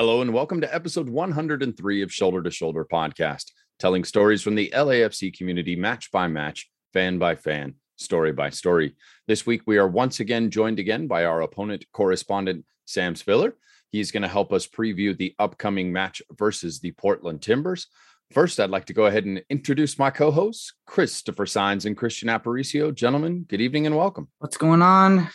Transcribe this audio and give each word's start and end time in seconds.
Hello 0.00 0.22
and 0.22 0.32
welcome 0.32 0.62
to 0.62 0.74
episode 0.74 1.10
103 1.10 2.00
of 2.00 2.10
Shoulder 2.10 2.42
to 2.42 2.50
Shoulder 2.50 2.86
podcast, 2.90 3.50
telling 3.78 4.02
stories 4.02 4.40
from 4.40 4.54
the 4.54 4.72
LAFC 4.74 5.36
community 5.36 5.76
match 5.76 6.10
by 6.10 6.26
match, 6.26 6.70
fan 6.94 7.18
by 7.18 7.34
fan, 7.34 7.74
story 7.96 8.32
by 8.32 8.48
story. 8.48 8.96
This 9.28 9.44
week 9.44 9.60
we 9.66 9.76
are 9.76 9.86
once 9.86 10.18
again 10.18 10.48
joined 10.48 10.78
again 10.78 11.06
by 11.06 11.26
our 11.26 11.42
opponent 11.42 11.84
correspondent 11.92 12.64
Sam 12.86 13.14
Spiller. 13.14 13.56
He's 13.92 14.10
going 14.10 14.22
to 14.22 14.28
help 14.28 14.54
us 14.54 14.66
preview 14.66 15.14
the 15.14 15.34
upcoming 15.38 15.92
match 15.92 16.22
versus 16.32 16.80
the 16.80 16.92
Portland 16.92 17.42
Timbers. 17.42 17.86
First, 18.32 18.58
I'd 18.58 18.70
like 18.70 18.86
to 18.86 18.94
go 18.94 19.04
ahead 19.04 19.26
and 19.26 19.42
introduce 19.50 19.98
my 19.98 20.08
co-hosts, 20.08 20.72
Christopher 20.86 21.44
Signs 21.44 21.84
and 21.84 21.94
Christian 21.94 22.30
Aparicio. 22.30 22.94
Gentlemen, 22.94 23.42
good 23.42 23.60
evening 23.60 23.84
and 23.84 23.98
welcome. 23.98 24.28
What's 24.38 24.56
going 24.56 24.80
on? 24.80 25.28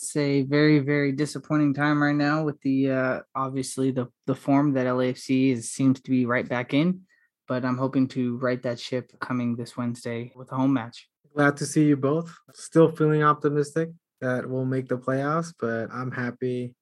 It's 0.00 0.14
a 0.14 0.42
very, 0.42 0.78
very 0.78 1.10
disappointing 1.10 1.74
time 1.74 2.00
right 2.00 2.14
now 2.14 2.44
with 2.44 2.60
the 2.60 2.88
uh, 2.88 3.20
obviously 3.34 3.90
the 3.90 4.06
the 4.26 4.34
form 4.34 4.72
that 4.74 4.86
LAFC 4.86 5.50
is, 5.50 5.72
seems 5.72 6.00
to 6.00 6.08
be 6.08 6.24
right 6.24 6.48
back 6.48 6.72
in. 6.72 7.00
But 7.48 7.64
I'm 7.64 7.76
hoping 7.76 8.06
to 8.08 8.36
right 8.36 8.62
that 8.62 8.78
ship 8.78 9.10
coming 9.20 9.56
this 9.56 9.76
Wednesday 9.76 10.30
with 10.36 10.52
a 10.52 10.54
home 10.54 10.72
match. 10.72 11.08
Glad 11.34 11.56
to 11.56 11.66
see 11.66 11.84
you 11.84 11.96
both. 11.96 12.32
Still 12.54 12.92
feeling 12.92 13.24
optimistic 13.24 13.90
that 14.20 14.48
we'll 14.48 14.64
make 14.64 14.86
the 14.86 14.98
playoffs, 14.98 15.52
but 15.58 15.88
I'm 15.92 16.12
happy 16.12 16.76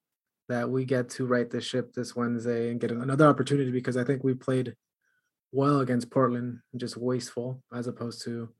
that 0.50 0.68
we 0.68 0.84
get 0.84 1.08
to 1.10 1.24
right 1.24 1.48
the 1.48 1.62
ship 1.62 1.94
this 1.94 2.14
Wednesday 2.14 2.70
and 2.70 2.78
get 2.78 2.90
another 2.90 3.26
opportunity 3.26 3.70
because 3.70 3.96
I 3.96 4.04
think 4.04 4.24
we 4.24 4.34
played 4.34 4.74
well 5.52 5.80
against 5.80 6.10
Portland, 6.10 6.58
just 6.76 6.98
wasteful 6.98 7.62
as 7.72 7.86
opposed 7.86 8.22
to 8.24 8.50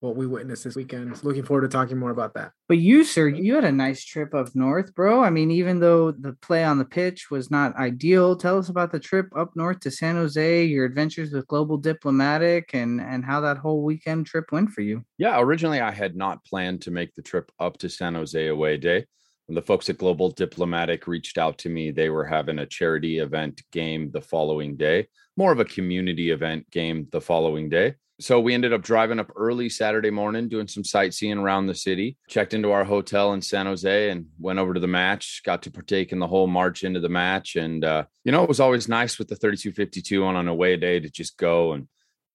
what 0.00 0.16
we 0.16 0.26
witnessed 0.26 0.64
this 0.64 0.76
weekend. 0.76 1.22
Looking 1.24 1.42
forward 1.42 1.62
to 1.62 1.68
talking 1.68 1.98
more 1.98 2.10
about 2.10 2.34
that. 2.34 2.52
But 2.68 2.78
you, 2.78 3.04
sir, 3.04 3.28
you 3.28 3.54
had 3.54 3.64
a 3.64 3.72
nice 3.72 4.04
trip 4.04 4.34
up 4.34 4.54
north, 4.54 4.94
bro. 4.94 5.22
I 5.22 5.30
mean, 5.30 5.50
even 5.50 5.80
though 5.80 6.12
the 6.12 6.34
play 6.40 6.64
on 6.64 6.78
the 6.78 6.84
pitch 6.84 7.30
was 7.30 7.50
not 7.50 7.76
ideal, 7.76 8.36
tell 8.36 8.58
us 8.58 8.68
about 8.68 8.92
the 8.92 9.00
trip 9.00 9.26
up 9.36 9.50
north 9.56 9.80
to 9.80 9.90
San 9.90 10.16
Jose, 10.16 10.64
your 10.64 10.84
adventures 10.84 11.32
with 11.32 11.46
Global 11.48 11.78
Diplomatic, 11.78 12.70
and 12.74 13.00
and 13.00 13.24
how 13.24 13.40
that 13.40 13.58
whole 13.58 13.82
weekend 13.82 14.26
trip 14.26 14.52
went 14.52 14.70
for 14.70 14.82
you. 14.82 15.04
Yeah, 15.18 15.40
originally 15.40 15.80
I 15.80 15.90
had 15.90 16.16
not 16.16 16.44
planned 16.44 16.82
to 16.82 16.90
make 16.90 17.14
the 17.14 17.22
trip 17.22 17.50
up 17.58 17.78
to 17.78 17.88
San 17.88 18.14
Jose 18.14 18.46
away 18.46 18.76
day. 18.76 19.06
When 19.48 19.54
the 19.54 19.62
folks 19.62 19.88
at 19.88 19.96
Global 19.96 20.30
Diplomatic 20.30 21.06
reached 21.06 21.38
out 21.38 21.56
to 21.58 21.70
me, 21.70 21.90
they 21.90 22.10
were 22.10 22.26
having 22.26 22.58
a 22.58 22.66
charity 22.66 23.18
event 23.18 23.62
game 23.72 24.10
the 24.10 24.20
following 24.20 24.76
day, 24.76 25.08
more 25.38 25.52
of 25.52 25.58
a 25.58 25.64
community 25.64 26.32
event 26.32 26.70
game 26.70 27.08
the 27.12 27.20
following 27.22 27.70
day. 27.70 27.94
So 28.20 28.40
we 28.40 28.52
ended 28.52 28.74
up 28.74 28.82
driving 28.82 29.18
up 29.18 29.32
early 29.36 29.70
Saturday 29.70 30.10
morning, 30.10 30.50
doing 30.50 30.68
some 30.68 30.84
sightseeing 30.84 31.38
around 31.38 31.66
the 31.66 31.74
city, 31.74 32.18
checked 32.28 32.52
into 32.52 32.72
our 32.72 32.84
hotel 32.84 33.32
in 33.32 33.40
San 33.40 33.64
Jose 33.64 34.10
and 34.10 34.26
went 34.38 34.58
over 34.58 34.74
to 34.74 34.80
the 34.80 34.86
match, 34.86 35.40
got 35.46 35.62
to 35.62 35.70
partake 35.70 36.12
in 36.12 36.18
the 36.18 36.26
whole 36.26 36.46
march 36.46 36.84
into 36.84 37.00
the 37.00 37.08
match. 37.08 37.56
And, 37.56 37.86
uh, 37.86 38.04
you 38.24 38.32
know, 38.32 38.42
it 38.42 38.50
was 38.50 38.60
always 38.60 38.86
nice 38.86 39.18
with 39.18 39.28
the 39.28 39.36
3252 39.36 40.26
on 40.26 40.36
an 40.36 40.48
away 40.48 40.76
day 40.76 41.00
to 41.00 41.08
just 41.08 41.38
go 41.38 41.72
and 41.72 41.88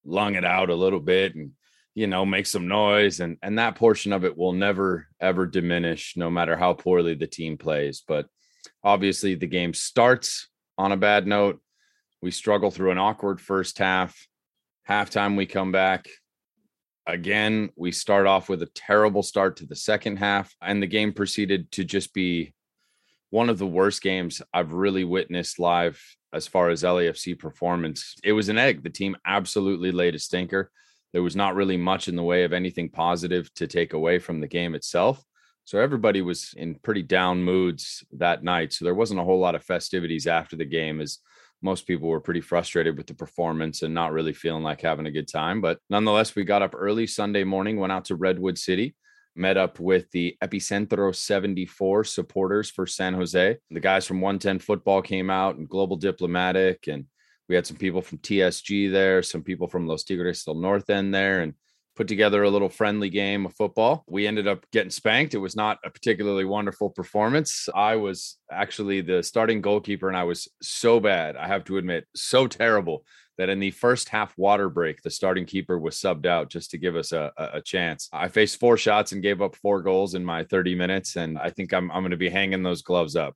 lung 0.03 0.33
it 0.33 0.45
out 0.45 0.71
a 0.71 0.75
little 0.75 0.99
bit 0.99 1.35
and, 1.35 1.51
you 1.95 2.07
know, 2.07 2.25
make 2.25 2.47
some 2.47 2.67
noise. 2.67 3.19
And, 3.19 3.37
and 3.41 3.59
that 3.59 3.75
portion 3.75 4.13
of 4.13 4.25
it 4.25 4.37
will 4.37 4.53
never, 4.53 5.07
ever 5.19 5.45
diminish, 5.45 6.13
no 6.17 6.29
matter 6.29 6.57
how 6.57 6.73
poorly 6.73 7.15
the 7.15 7.27
team 7.27 7.57
plays. 7.57 8.03
But 8.07 8.27
obviously, 8.83 9.35
the 9.35 9.47
game 9.47 9.73
starts 9.73 10.47
on 10.77 10.91
a 10.91 10.97
bad 10.97 11.27
note. 11.27 11.61
We 12.21 12.31
struggle 12.31 12.71
through 12.71 12.91
an 12.91 12.97
awkward 12.97 13.39
first 13.41 13.77
half 13.77 14.15
halftime 14.87 15.37
we 15.37 15.45
come 15.45 15.71
back 15.71 16.07
again 17.07 17.69
we 17.75 17.91
start 17.91 18.27
off 18.27 18.49
with 18.49 18.61
a 18.61 18.69
terrible 18.75 19.23
start 19.23 19.57
to 19.57 19.65
the 19.65 19.75
second 19.75 20.17
half 20.17 20.53
and 20.61 20.81
the 20.81 20.87
game 20.87 21.13
proceeded 21.13 21.71
to 21.71 21.85
just 21.85 22.13
be 22.13 22.53
one 23.29 23.49
of 23.49 23.57
the 23.57 23.67
worst 23.67 24.01
games 24.01 24.41
i've 24.53 24.73
really 24.73 25.05
witnessed 25.05 25.57
live 25.57 26.01
as 26.33 26.47
far 26.47 26.69
as 26.69 26.83
lafc 26.83 27.39
performance 27.39 28.15
it 28.23 28.33
was 28.33 28.49
an 28.49 28.57
egg 28.57 28.83
the 28.83 28.89
team 28.89 29.15
absolutely 29.25 29.91
laid 29.91 30.15
a 30.15 30.19
stinker 30.19 30.69
there 31.13 31.23
was 31.23 31.35
not 31.35 31.55
really 31.55 31.77
much 31.77 32.07
in 32.07 32.15
the 32.15 32.23
way 32.23 32.43
of 32.43 32.53
anything 32.53 32.89
positive 32.89 33.53
to 33.53 33.67
take 33.67 33.93
away 33.93 34.19
from 34.19 34.41
the 34.41 34.47
game 34.47 34.75
itself 34.75 35.23
so 35.65 35.79
everybody 35.79 36.21
was 36.21 36.53
in 36.57 36.75
pretty 36.75 37.01
down 37.01 37.41
moods 37.41 38.03
that 38.11 38.43
night 38.43 38.73
so 38.73 38.83
there 38.83 38.95
wasn't 38.95 39.19
a 39.19 39.23
whole 39.23 39.39
lot 39.39 39.55
of 39.55 39.63
festivities 39.63 40.27
after 40.27 40.55
the 40.55 40.65
game 40.65 40.99
as 40.99 41.19
most 41.63 41.87
people 41.87 42.09
were 42.09 42.19
pretty 42.19 42.41
frustrated 42.41 42.97
with 42.97 43.07
the 43.07 43.13
performance 43.13 43.81
and 43.81 43.93
not 43.93 44.11
really 44.11 44.33
feeling 44.33 44.63
like 44.63 44.81
having 44.81 45.07
a 45.07 45.11
good 45.11 45.29
time. 45.29 45.61
But 45.61 45.79
nonetheless, 45.89 46.35
we 46.35 46.43
got 46.43 46.61
up 46.61 46.75
early 46.77 47.07
Sunday 47.07 47.45
morning, 47.45 47.79
went 47.79 47.93
out 47.93 48.05
to 48.05 48.15
Redwood 48.15 48.57
City, 48.57 48.95
met 49.35 49.55
up 49.55 49.79
with 49.79 50.11
the 50.11 50.35
Epicentro 50.43 51.15
74 51.15 52.03
supporters 52.03 52.69
for 52.69 52.85
San 52.85 53.13
Jose. 53.13 53.57
The 53.71 53.79
guys 53.79 54.05
from 54.05 54.19
110 54.19 54.59
Football 54.59 55.01
came 55.01 55.29
out 55.29 55.55
and 55.55 55.67
Global 55.67 55.95
Diplomatic, 55.95 56.87
and 56.87 57.05
we 57.49 57.55
had 57.55 57.67
some 57.67 57.77
people 57.77 58.01
from 58.01 58.19
TSG 58.19 58.91
there, 58.91 59.21
some 59.21 59.43
people 59.43 59.67
from 59.67 59.87
Los 59.87 60.03
Tigres 60.03 60.43
del 60.43 60.55
North 60.55 60.89
End 60.89 61.13
there, 61.13 61.41
and 61.41 61.53
put 61.95 62.07
together 62.07 62.43
a 62.43 62.49
little 62.49 62.69
friendly 62.69 63.09
game 63.09 63.45
of 63.45 63.55
football. 63.55 64.03
We 64.07 64.25
ended 64.25 64.47
up 64.47 64.65
getting 64.71 64.89
spanked. 64.89 65.35
It 65.35 65.39
was 65.39 65.55
not 65.55 65.77
a 65.85 65.89
particularly 65.89 66.45
wonderful 66.45 66.89
performance. 66.89 67.69
I 67.73 67.97
was 67.97 68.37
actually 68.51 69.01
the 69.01 69.21
starting 69.21 69.61
goalkeeper, 69.61 70.07
and 70.07 70.17
I 70.17 70.23
was 70.23 70.47
so 70.61 70.99
bad, 70.99 71.35
I 71.35 71.47
have 71.47 71.65
to 71.65 71.77
admit, 71.77 72.07
so 72.15 72.47
terrible 72.47 73.05
that 73.37 73.49
in 73.49 73.59
the 73.59 73.71
first 73.71 74.09
half 74.09 74.37
water 74.37 74.69
break, 74.69 75.01
the 75.01 75.09
starting 75.09 75.45
keeper 75.45 75.79
was 75.79 75.95
subbed 75.95 76.27
out 76.27 76.49
just 76.49 76.71
to 76.71 76.77
give 76.77 76.95
us 76.95 77.11
a, 77.11 77.31
a, 77.37 77.61
chance. 77.61 78.07
I 78.13 78.27
faced 78.27 78.59
four 78.59 78.77
shots 78.77 79.11
and 79.11 79.23
gave 79.23 79.41
up 79.41 79.55
four 79.55 79.81
goals 79.81 80.13
in 80.13 80.23
my 80.23 80.43
30 80.43 80.75
minutes, 80.75 81.15
and 81.15 81.39
I 81.39 81.49
think 81.49 81.73
I'm, 81.73 81.89
I'm 81.91 82.03
going 82.03 82.11
to 82.11 82.17
be 82.17 82.29
hanging 82.29 82.61
those 82.61 82.83
gloves 82.83 83.15
up. 83.15 83.35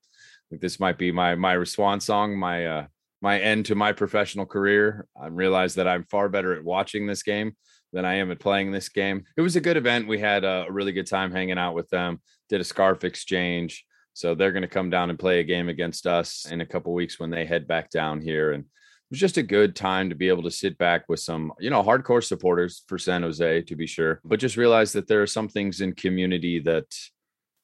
This 0.52 0.80
might 0.80 0.98
be 0.98 1.12
my 1.12 1.36
my 1.36 1.62
swan 1.64 2.00
song, 2.00 2.38
my 2.38 2.66
uh, 2.66 2.86
my 3.22 3.40
end 3.40 3.66
to 3.66 3.76
my 3.76 3.92
professional 3.92 4.46
career. 4.46 5.08
I 5.20 5.28
realize 5.28 5.76
that 5.76 5.88
I'm 5.88 6.06
far 6.06 6.30
better 6.30 6.54
at 6.54 6.64
watching 6.64 7.08
this 7.08 7.24
game 7.24 7.56
than 7.94 8.06
I 8.06 8.16
am 8.16 8.32
at 8.32 8.40
playing 8.40 8.72
this 8.72 8.90
game. 8.90 9.24
It 9.38 9.42
was 9.42 9.56
a 9.56 9.62
good 9.62 9.78
event. 9.78 10.08
We 10.08 10.20
had 10.20 10.44
a 10.44 10.68
really 10.70 10.92
good 10.92 11.08
time 11.08 11.32
hanging 11.32 11.58
out 11.58 11.74
with 11.74 11.90
them. 11.90 12.22
Did 12.50 12.62
a 12.62 12.66
scarf 12.66 13.04
exchange. 13.04 13.86
So 14.14 14.34
they're 14.34 14.52
going 14.52 14.64
to 14.64 14.68
come 14.68 14.90
down 14.90 15.10
and 15.10 15.20
play 15.20 15.40
a 15.40 15.44
game 15.44 15.70
against 15.70 16.08
us 16.08 16.48
in 16.50 16.62
a 16.62 16.66
couple 16.66 16.94
weeks 16.94 17.20
when 17.20 17.30
they 17.30 17.46
head 17.46 17.68
back 17.68 17.90
down 17.90 18.20
here. 18.20 18.52
And 18.52 18.64
it 18.64 19.12
was 19.12 19.20
just 19.20 19.38
a 19.38 19.44
good 19.44 19.76
time 19.76 20.10
to 20.10 20.16
be 20.16 20.28
able 20.28 20.44
to 20.44 20.52
sit 20.52 20.78
back 20.78 21.06
with 21.08 21.20
some, 21.20 21.54
you 21.60 21.70
know, 21.70 21.84
hardcore 21.84 22.24
supporters 22.24 22.84
for 22.88 22.98
San 22.98 23.22
Jose, 23.22 23.62
to 23.62 23.76
be 23.76 23.88
sure, 23.88 24.20
but 24.26 24.40
just 24.40 24.58
realize 24.58 24.92
that 24.94 25.08
there 25.08 25.22
are 25.22 25.28
some 25.28 25.48
things 25.48 25.82
in 25.82 25.94
community 25.94 26.60
that, 26.60 26.94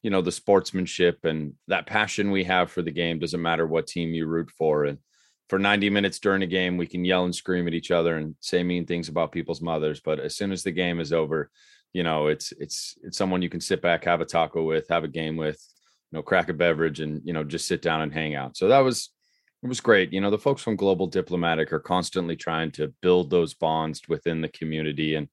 you 0.03 0.09
know, 0.09 0.21
the 0.21 0.31
sportsmanship 0.31 1.25
and 1.25 1.53
that 1.67 1.87
passion 1.87 2.31
we 2.31 2.43
have 2.43 2.71
for 2.71 2.81
the 2.81 2.91
game 2.91 3.19
doesn't 3.19 3.41
matter 3.41 3.67
what 3.67 3.87
team 3.87 4.13
you 4.13 4.25
root 4.25 4.51
for. 4.51 4.85
And 4.85 4.99
for 5.49 5.59
90 5.59 5.89
minutes 5.89 6.19
during 6.19 6.41
a 6.41 6.47
game, 6.47 6.77
we 6.77 6.87
can 6.87 7.05
yell 7.05 7.25
and 7.25 7.35
scream 7.35 7.67
at 7.67 7.73
each 7.73 7.91
other 7.91 8.17
and 8.17 8.35
say 8.39 8.63
mean 8.63 8.85
things 8.85 9.09
about 9.09 9.31
people's 9.31 9.61
mothers. 9.61 9.99
But 9.99 10.19
as 10.19 10.35
soon 10.35 10.51
as 10.51 10.63
the 10.63 10.71
game 10.71 10.99
is 10.99 11.13
over, 11.13 11.49
you 11.93 12.03
know, 12.03 12.27
it's 12.27 12.51
it's 12.59 12.97
it's 13.03 13.17
someone 13.17 13.41
you 13.41 13.49
can 13.49 13.61
sit 13.61 13.81
back, 13.81 14.05
have 14.05 14.21
a 14.21 14.25
taco 14.25 14.63
with, 14.63 14.87
have 14.89 15.03
a 15.03 15.09
game 15.09 15.37
with, 15.37 15.61
you 16.11 16.17
know, 16.17 16.23
crack 16.23 16.49
a 16.49 16.53
beverage 16.53 17.01
and 17.01 17.21
you 17.23 17.33
know, 17.33 17.43
just 17.43 17.67
sit 17.67 17.81
down 17.81 18.01
and 18.01 18.13
hang 18.13 18.35
out. 18.35 18.57
So 18.57 18.67
that 18.69 18.79
was 18.79 19.11
it 19.63 19.67
was 19.67 19.79
great. 19.79 20.11
You 20.11 20.21
know, 20.21 20.31
the 20.31 20.37
folks 20.37 20.61
from 20.61 20.75
Global 20.75 21.07
Diplomatic 21.07 21.71
are 21.71 21.79
constantly 21.79 22.35
trying 22.35 22.71
to 22.71 22.93
build 23.01 23.29
those 23.29 23.53
bonds 23.53 24.01
within 24.09 24.41
the 24.41 24.49
community. 24.49 25.15
And 25.15 25.29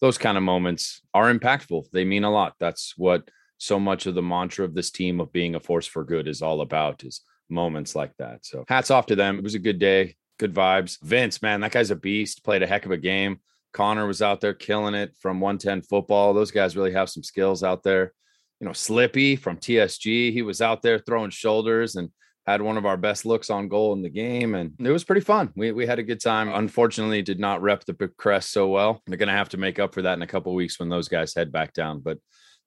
those 0.00 0.18
kind 0.18 0.36
of 0.36 0.42
moments 0.42 1.00
are 1.14 1.32
impactful. 1.32 1.90
They 1.90 2.04
mean 2.04 2.24
a 2.24 2.30
lot. 2.30 2.54
That's 2.58 2.94
what 2.96 3.30
so 3.58 3.78
much 3.78 4.06
of 4.06 4.14
the 4.14 4.22
mantra 4.22 4.64
of 4.64 4.74
this 4.74 4.90
team 4.90 5.20
of 5.20 5.32
being 5.32 5.54
a 5.54 5.60
force 5.60 5.86
for 5.86 6.02
good 6.02 6.28
is 6.28 6.42
all 6.42 6.60
about 6.60 7.04
is 7.04 7.22
moments 7.50 7.94
like 7.94 8.12
that. 8.18 8.44
So 8.44 8.64
hats 8.68 8.90
off 8.90 9.06
to 9.06 9.16
them. 9.16 9.38
It 9.38 9.44
was 9.44 9.54
a 9.54 9.60
good 9.60 9.78
day, 9.78 10.16
good 10.38 10.54
vibes. 10.54 10.98
Vince, 11.02 11.42
man, 11.42 11.60
that 11.60 11.72
guy's 11.72 11.90
a 11.90 11.96
beast. 11.96 12.44
Played 12.44 12.62
a 12.62 12.66
heck 12.66 12.86
of 12.86 12.92
a 12.92 12.96
game. 12.96 13.40
Connor 13.72 14.06
was 14.06 14.22
out 14.22 14.40
there 14.40 14.54
killing 14.54 14.94
it 14.94 15.14
from 15.20 15.40
110 15.40 15.82
football. 15.82 16.34
Those 16.34 16.50
guys 16.50 16.76
really 16.76 16.92
have 16.92 17.08
some 17.08 17.22
skills 17.22 17.62
out 17.62 17.82
there. 17.82 18.12
You 18.60 18.66
know, 18.66 18.72
Slippy 18.72 19.36
from 19.36 19.56
TSG, 19.56 20.32
he 20.32 20.42
was 20.42 20.60
out 20.60 20.82
there 20.82 20.98
throwing 20.98 21.30
shoulders 21.30 21.96
and 21.96 22.10
had 22.46 22.62
one 22.62 22.76
of 22.76 22.86
our 22.86 22.96
best 22.96 23.24
looks 23.24 23.48
on 23.48 23.68
goal 23.68 23.92
in 23.92 24.02
the 24.02 24.10
game. 24.10 24.54
And 24.54 24.74
it 24.80 24.90
was 24.90 25.04
pretty 25.04 25.20
fun. 25.20 25.52
We, 25.56 25.72
we 25.72 25.86
had 25.86 25.98
a 25.98 26.02
good 26.02 26.20
time. 26.20 26.52
Unfortunately, 26.52 27.22
did 27.22 27.38
not 27.38 27.62
rep 27.62 27.84
the 27.84 27.94
crest 28.18 28.50
so 28.50 28.68
well. 28.68 29.02
They're 29.06 29.18
going 29.18 29.28
to 29.28 29.34
have 29.34 29.50
to 29.50 29.56
make 29.56 29.78
up 29.78 29.94
for 29.94 30.02
that 30.02 30.14
in 30.14 30.22
a 30.22 30.26
couple 30.26 30.54
weeks 30.54 30.78
when 30.78 30.88
those 30.88 31.08
guys 31.08 31.34
head 31.34 31.52
back 31.52 31.72
down. 31.72 32.00
But, 32.00 32.18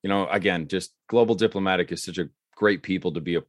you 0.01 0.09
know, 0.09 0.27
again, 0.27 0.67
just 0.67 0.93
global 1.09 1.35
diplomatic 1.35 1.91
is 1.91 2.03
such 2.03 2.17
a 2.17 2.29
great 2.55 2.81
people 2.81 3.11
to 3.13 3.21
be 3.21 3.35
a 3.35 3.43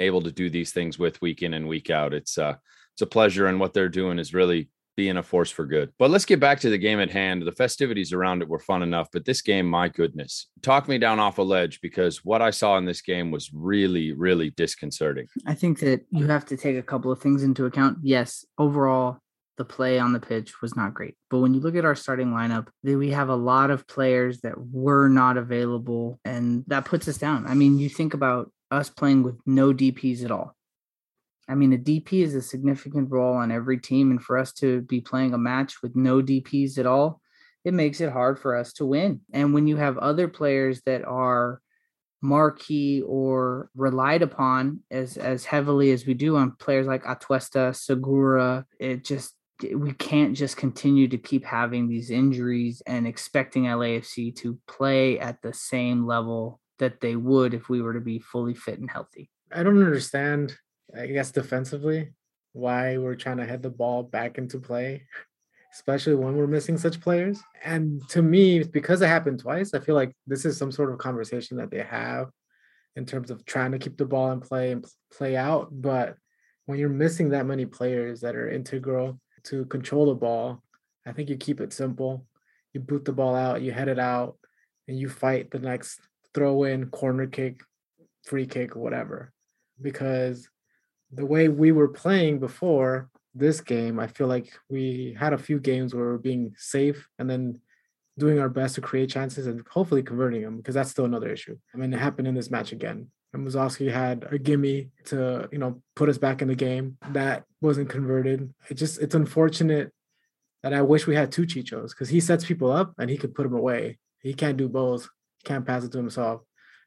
able 0.00 0.22
to 0.22 0.32
do 0.32 0.50
these 0.50 0.72
things 0.72 0.98
with 0.98 1.20
week 1.20 1.42
in 1.42 1.54
and 1.54 1.68
week 1.68 1.90
out. 1.90 2.12
It's 2.12 2.38
uh 2.38 2.54
it's 2.94 3.02
a 3.02 3.06
pleasure 3.06 3.46
and 3.46 3.60
what 3.60 3.72
they're 3.72 3.88
doing 3.88 4.18
is 4.18 4.34
really 4.34 4.68
being 4.96 5.16
a 5.16 5.22
force 5.22 5.50
for 5.50 5.64
good. 5.64 5.90
But 5.98 6.10
let's 6.10 6.26
get 6.26 6.40
back 6.40 6.60
to 6.60 6.68
the 6.68 6.76
game 6.76 7.00
at 7.00 7.10
hand. 7.10 7.42
The 7.42 7.52
festivities 7.52 8.12
around 8.12 8.42
it 8.42 8.48
were 8.48 8.58
fun 8.58 8.82
enough, 8.82 9.08
but 9.12 9.24
this 9.24 9.40
game, 9.40 9.66
my 9.66 9.88
goodness, 9.88 10.48
talk 10.60 10.88
me 10.88 10.98
down 10.98 11.18
off 11.18 11.38
a 11.38 11.42
ledge 11.42 11.80
because 11.80 12.24
what 12.24 12.42
I 12.42 12.50
saw 12.50 12.76
in 12.76 12.84
this 12.84 13.00
game 13.00 13.30
was 13.30 13.50
really, 13.54 14.12
really 14.12 14.50
disconcerting. 14.50 15.26
I 15.46 15.54
think 15.54 15.78
that 15.80 16.04
you 16.10 16.26
have 16.26 16.44
to 16.46 16.56
take 16.56 16.76
a 16.76 16.82
couple 16.82 17.10
of 17.10 17.20
things 17.20 17.42
into 17.42 17.64
account. 17.64 17.98
Yes, 18.02 18.44
overall, 18.58 19.20
the 19.56 19.64
play 19.64 19.98
on 19.98 20.12
the 20.12 20.20
pitch 20.20 20.60
was 20.60 20.76
not 20.76 20.94
great. 20.94 21.14
But 21.30 21.38
when 21.38 21.54
you 21.54 21.60
look 21.60 21.76
at 21.76 21.84
our 21.84 21.94
starting 21.94 22.32
lineup, 22.32 22.68
we 22.82 23.10
have 23.10 23.28
a 23.28 23.36
lot 23.36 23.70
of 23.70 23.86
players 23.86 24.40
that 24.40 24.54
were 24.58 25.08
not 25.08 25.36
available, 25.36 26.18
and 26.24 26.64
that 26.66 26.84
puts 26.84 27.08
us 27.08 27.18
down. 27.18 27.46
I 27.46 27.54
mean, 27.54 27.78
you 27.78 27.88
think 27.88 28.12
about 28.12 28.50
us 28.70 28.90
playing 28.90 29.22
with 29.22 29.38
no 29.46 29.72
DPs 29.72 30.24
at 30.24 30.30
all. 30.30 30.54
I 31.48 31.54
mean, 31.54 31.72
a 31.72 31.78
DP 31.78 32.22
is 32.22 32.34
a 32.34 32.42
significant 32.42 33.10
role 33.10 33.34
on 33.34 33.50
every 33.50 33.78
team, 33.78 34.10
and 34.12 34.22
for 34.22 34.38
us 34.38 34.52
to 34.54 34.82
be 34.82 35.00
playing 35.00 35.34
a 35.34 35.38
match 35.38 35.82
with 35.82 35.96
no 35.96 36.22
DPs 36.22 36.78
at 36.78 36.86
all, 36.86 37.20
it 37.64 37.74
makes 37.74 38.00
it 38.00 38.12
hard 38.12 38.38
for 38.38 38.56
us 38.56 38.72
to 38.74 38.86
win. 38.86 39.20
And 39.32 39.52
when 39.52 39.66
you 39.66 39.76
have 39.76 39.98
other 39.98 40.28
players 40.28 40.80
that 40.86 41.04
are 41.04 41.60
marquee 42.22 43.02
or 43.02 43.70
relied 43.74 44.22
upon 44.22 44.80
as 44.90 45.16
as 45.16 45.44
heavily 45.44 45.90
as 45.90 46.06
we 46.06 46.14
do 46.14 46.36
on 46.36 46.52
players 46.52 46.86
like 46.86 47.02
Atuesta, 47.04 47.74
Segura, 47.74 48.66
it 48.78 49.04
just 49.04 49.34
we 49.74 49.92
can't 49.92 50.36
just 50.36 50.56
continue 50.56 51.08
to 51.08 51.18
keep 51.18 51.44
having 51.44 51.88
these 51.88 52.10
injuries 52.10 52.82
and 52.86 53.06
expecting 53.06 53.64
LAFC 53.64 54.34
to 54.36 54.58
play 54.66 55.18
at 55.18 55.42
the 55.42 55.52
same 55.52 56.06
level 56.06 56.60
that 56.80 57.00
they 57.00 57.16
would 57.16 57.54
if 57.54 57.68
we 57.68 57.80
were 57.80 57.94
to 57.94 58.00
be 58.00 58.18
fully 58.18 58.54
fit 58.54 58.78
and 58.78 58.90
healthy. 58.90 59.30
I 59.52 59.62
don't 59.62 59.82
understand, 59.82 60.56
I 60.96 61.06
guess 61.06 61.30
defensively, 61.30 62.12
why 62.52 62.98
we're 62.98 63.14
trying 63.14 63.38
to 63.38 63.46
head 63.46 63.62
the 63.62 63.70
ball 63.70 64.02
back 64.02 64.36
into 64.36 64.58
play 64.58 65.06
especially 65.72 66.14
when 66.14 66.36
we're 66.36 66.46
missing 66.46 66.76
such 66.76 67.00
players. 67.00 67.40
And 67.64 68.06
to 68.08 68.22
me, 68.22 68.62
because 68.62 69.02
it 69.02 69.08
happened 69.08 69.40
twice, 69.40 69.74
I 69.74 69.78
feel 69.78 69.94
like 69.94 70.12
this 70.26 70.44
is 70.44 70.56
some 70.56 70.72
sort 70.72 70.90
of 70.90 70.98
conversation 70.98 71.56
that 71.58 71.70
they 71.70 71.82
have 71.82 72.30
in 72.96 73.06
terms 73.06 73.30
of 73.30 73.44
trying 73.44 73.72
to 73.72 73.78
keep 73.78 73.96
the 73.96 74.04
ball 74.04 74.32
in 74.32 74.40
play 74.40 74.72
and 74.72 74.84
play 75.12 75.36
out. 75.36 75.68
But 75.70 76.16
when 76.66 76.78
you're 76.78 76.88
missing 76.88 77.30
that 77.30 77.46
many 77.46 77.66
players 77.66 78.20
that 78.20 78.34
are 78.34 78.48
integral 78.48 79.20
to 79.44 79.64
control 79.66 80.06
the 80.06 80.14
ball, 80.14 80.62
I 81.06 81.12
think 81.12 81.28
you 81.28 81.36
keep 81.36 81.60
it 81.60 81.72
simple. 81.72 82.26
You 82.72 82.80
boot 82.80 83.04
the 83.04 83.12
ball 83.12 83.34
out, 83.34 83.62
you 83.62 83.72
head 83.72 83.88
it 83.88 83.98
out, 83.98 84.36
and 84.88 84.98
you 84.98 85.08
fight 85.08 85.50
the 85.50 85.58
next 85.58 86.00
throw 86.34 86.64
in, 86.64 86.90
corner 86.90 87.26
kick, 87.26 87.62
free 88.24 88.46
kick, 88.46 88.76
whatever. 88.76 89.32
Mm-hmm. 89.78 89.84
Because 89.84 90.48
the 91.12 91.26
way 91.26 91.48
we 91.48 91.72
were 91.72 91.88
playing 91.88 92.38
before, 92.38 93.10
this 93.34 93.60
game, 93.60 93.98
I 93.98 94.06
feel 94.06 94.26
like 94.26 94.52
we 94.68 95.16
had 95.18 95.32
a 95.32 95.38
few 95.38 95.60
games 95.60 95.94
where 95.94 96.04
we're 96.04 96.18
being 96.18 96.54
safe 96.56 97.08
and 97.18 97.28
then 97.28 97.60
doing 98.18 98.38
our 98.38 98.48
best 98.48 98.74
to 98.74 98.80
create 98.80 99.10
chances 99.10 99.46
and 99.46 99.64
hopefully 99.70 100.02
converting 100.02 100.42
them 100.42 100.56
because 100.56 100.74
that's 100.74 100.90
still 100.90 101.04
another 101.04 101.30
issue. 101.30 101.56
I 101.74 101.78
mean, 101.78 101.92
it 101.92 102.00
happened 102.00 102.28
in 102.28 102.34
this 102.34 102.50
match 102.50 102.72
again. 102.72 103.10
And 103.32 103.46
Musovski 103.46 103.90
had 103.90 104.26
a 104.30 104.38
gimme 104.38 104.90
to, 105.06 105.48
you 105.52 105.58
know, 105.58 105.80
put 105.94 106.08
us 106.08 106.18
back 106.18 106.42
in 106.42 106.48
the 106.48 106.56
game. 106.56 106.98
That 107.12 107.44
wasn't 107.60 107.88
converted. 107.88 108.52
It 108.68 108.74
just 108.74 109.00
it's 109.00 109.14
unfortunate 109.14 109.92
that 110.64 110.74
I 110.74 110.82
wish 110.82 111.06
we 111.06 111.14
had 111.14 111.30
two 111.30 111.42
Chichos 111.42 111.90
because 111.90 112.08
he 112.08 112.18
sets 112.18 112.44
people 112.44 112.72
up 112.72 112.92
and 112.98 113.08
he 113.08 113.16
could 113.16 113.34
put 113.34 113.44
them 113.44 113.54
away. 113.54 113.98
He 114.20 114.34
can't 114.34 114.56
do 114.56 114.68
both. 114.68 115.08
Can't 115.44 115.66
pass 115.66 115.84
it 115.84 115.92
to 115.92 115.98
himself 115.98 116.42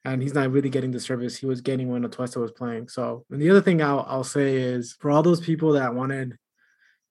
and 0.05 0.21
he's 0.21 0.33
not 0.33 0.51
really 0.51 0.69
getting 0.69 0.91
the 0.91 0.99
service 0.99 1.37
he 1.37 1.45
was 1.45 1.61
getting 1.61 1.89
when 1.89 2.03
Atuesta 2.03 2.37
was 2.37 2.51
playing. 2.51 2.89
So, 2.89 3.25
and 3.31 3.41
the 3.41 3.49
other 3.49 3.61
thing 3.61 3.81
I'll, 3.81 4.05
I'll 4.07 4.23
say 4.23 4.55
is 4.55 4.95
for 4.99 5.09
all 5.09 5.23
those 5.23 5.39
people 5.39 5.73
that 5.73 5.95
wanted 5.95 6.37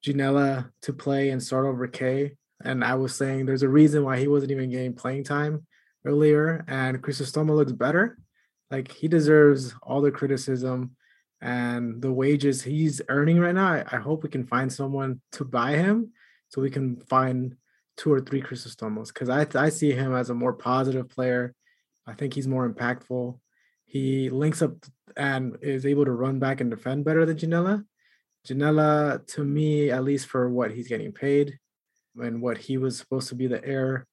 Ginella 0.05 0.69
to 0.83 0.93
play 0.93 1.29
and 1.29 1.41
start 1.41 1.65
over 1.65 1.87
K, 1.87 2.35
and 2.63 2.83
I 2.83 2.95
was 2.95 3.15
saying 3.15 3.45
there's 3.45 3.63
a 3.63 3.69
reason 3.69 4.03
why 4.03 4.19
he 4.19 4.27
wasn't 4.27 4.51
even 4.51 4.69
getting 4.69 4.93
playing 4.93 5.23
time 5.23 5.65
earlier, 6.05 6.63
and 6.67 7.01
Crisostomo 7.01 7.55
looks 7.55 7.71
better. 7.71 8.17
Like 8.69 8.91
he 8.91 9.07
deserves 9.07 9.73
all 9.81 10.01
the 10.01 10.11
criticism 10.11 10.95
and 11.41 12.01
the 12.01 12.11
wages 12.11 12.61
he's 12.61 13.01
earning 13.09 13.39
right 13.39 13.55
now. 13.55 13.67
I, 13.67 13.83
I 13.91 13.97
hope 13.97 14.23
we 14.23 14.29
can 14.29 14.45
find 14.45 14.71
someone 14.71 15.21
to 15.33 15.45
buy 15.45 15.71
him 15.77 16.11
so 16.49 16.61
we 16.61 16.69
can 16.69 16.97
find 17.01 17.55
two 17.97 18.11
or 18.11 18.21
three 18.21 18.41
Crisostomos 18.41 19.07
because 19.07 19.29
I, 19.29 19.45
I 19.55 19.69
see 19.69 19.91
him 19.91 20.15
as 20.15 20.29
a 20.29 20.33
more 20.33 20.53
positive 20.53 21.09
player 21.09 21.53
I 22.05 22.13
think 22.13 22.33
he's 22.33 22.47
more 22.47 22.69
impactful. 22.69 23.39
He 23.85 24.29
links 24.29 24.61
up 24.61 24.73
and 25.15 25.57
is 25.61 25.85
able 25.85 26.05
to 26.05 26.11
run 26.11 26.39
back 26.39 26.61
and 26.61 26.69
defend 26.69 27.05
better 27.05 27.25
than 27.25 27.37
Ginella. 27.37 27.85
Ginella, 28.47 29.25
to 29.27 29.43
me, 29.43 29.91
at 29.91 30.03
least 30.03 30.27
for 30.27 30.49
what 30.49 30.71
he's 30.71 30.87
getting 30.87 31.11
paid 31.11 31.57
and 32.17 32.41
what 32.41 32.57
he 32.57 32.77
was 32.77 32.97
supposed 32.97 33.29
to 33.29 33.35
be 33.35 33.47
the 33.47 33.63
heir 33.63 34.05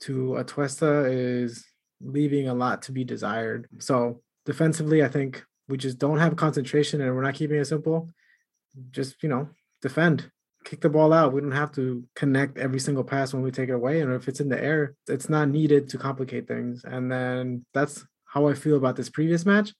to 0.00 0.36
Atuesta, 0.38 1.06
is 1.10 1.64
leaving 2.00 2.48
a 2.48 2.54
lot 2.54 2.82
to 2.82 2.92
be 2.92 3.04
desired. 3.04 3.68
So 3.78 4.22
defensively, 4.46 5.02
I 5.02 5.08
think 5.08 5.44
we 5.68 5.76
just 5.76 5.98
don't 5.98 6.18
have 6.18 6.36
concentration 6.36 7.00
and 7.00 7.14
we're 7.14 7.22
not 7.22 7.34
keeping 7.34 7.58
it 7.58 7.66
simple. 7.66 8.10
Just, 8.90 9.22
you 9.22 9.28
know, 9.28 9.48
defend 9.82 10.30
kick 10.64 10.80
the 10.80 10.88
ball 10.88 11.12
out. 11.12 11.32
We 11.32 11.40
don't 11.40 11.52
have 11.52 11.72
to 11.72 12.04
connect 12.16 12.58
every 12.58 12.80
single 12.80 13.04
pass 13.04 13.32
when 13.32 13.42
we 13.42 13.50
take 13.50 13.68
it 13.68 13.74
away. 13.74 14.00
And 14.00 14.12
if 14.12 14.28
it's 14.28 14.40
in 14.40 14.48
the 14.48 14.62
air, 14.62 14.94
it's 15.08 15.28
not 15.28 15.48
needed 15.48 15.88
to 15.90 15.98
complicate 15.98 16.48
things. 16.48 16.84
And 16.84 17.10
then 17.10 17.64
that's 17.74 18.04
how 18.24 18.48
I 18.48 18.54
feel 18.54 18.76
about 18.76 18.96
this 18.96 19.10
previous 19.10 19.46
match. 19.46 19.72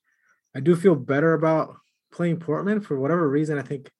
I 0.54 0.60
do 0.60 0.76
feel 0.76 0.94
better 0.94 1.32
about 1.32 1.76
playing 2.12 2.38
Portland 2.38 2.86
for 2.86 2.98
whatever 2.98 3.28
reason. 3.28 3.58
I 3.58 3.62
think 3.62 3.90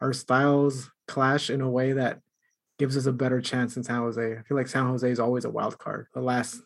our 0.00 0.12
styles 0.12 0.90
clash 1.08 1.48
in 1.48 1.60
a 1.60 1.70
way 1.70 1.92
that 1.92 2.20
gives 2.78 2.96
us 2.96 3.06
a 3.06 3.12
better 3.12 3.40
chance 3.40 3.76
in 3.76 3.84
San 3.84 3.98
Jose. 3.98 4.36
I 4.38 4.42
feel 4.42 4.56
like 4.56 4.68
San 4.68 4.86
Jose 4.86 5.08
is 5.08 5.20
always 5.20 5.44
a 5.44 5.50
wild 5.50 5.78
card. 5.78 6.08
The 6.12 6.20
last 6.20 6.60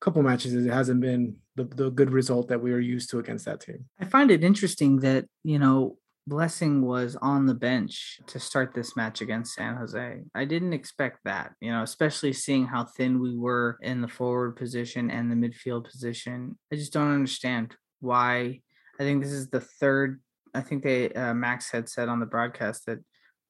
couple 0.00 0.22
matches, 0.22 0.54
it 0.54 0.72
hasn't 0.72 1.00
been 1.00 1.36
the, 1.54 1.64
the 1.64 1.90
good 1.90 2.10
result 2.10 2.48
that 2.48 2.60
we 2.60 2.72
were 2.72 2.80
used 2.80 3.10
to 3.10 3.18
against 3.18 3.44
that 3.44 3.60
team. 3.60 3.84
I 4.00 4.06
find 4.06 4.30
it 4.30 4.42
interesting 4.42 5.00
that, 5.00 5.26
you 5.44 5.58
know, 5.58 5.98
Blessing 6.26 6.82
was 6.82 7.16
on 7.16 7.46
the 7.46 7.54
bench 7.54 8.20
to 8.28 8.38
start 8.38 8.74
this 8.74 8.94
match 8.96 9.20
against 9.20 9.54
San 9.54 9.76
Jose. 9.76 10.20
I 10.34 10.44
didn't 10.44 10.72
expect 10.72 11.18
that, 11.24 11.52
you 11.60 11.72
know, 11.72 11.82
especially 11.82 12.32
seeing 12.32 12.64
how 12.66 12.84
thin 12.84 13.20
we 13.20 13.36
were 13.36 13.76
in 13.82 14.00
the 14.00 14.08
forward 14.08 14.54
position 14.54 15.10
and 15.10 15.30
the 15.30 15.34
midfield 15.34 15.90
position. 15.90 16.56
I 16.72 16.76
just 16.76 16.92
don't 16.92 17.12
understand 17.12 17.74
why. 17.98 18.60
I 19.00 19.02
think 19.02 19.22
this 19.22 19.32
is 19.32 19.50
the 19.50 19.60
third. 19.60 20.20
I 20.54 20.60
think 20.60 20.84
they 20.84 21.12
uh, 21.12 21.34
Max 21.34 21.72
had 21.72 21.88
said 21.88 22.08
on 22.08 22.20
the 22.20 22.26
broadcast 22.26 22.86
that 22.86 22.98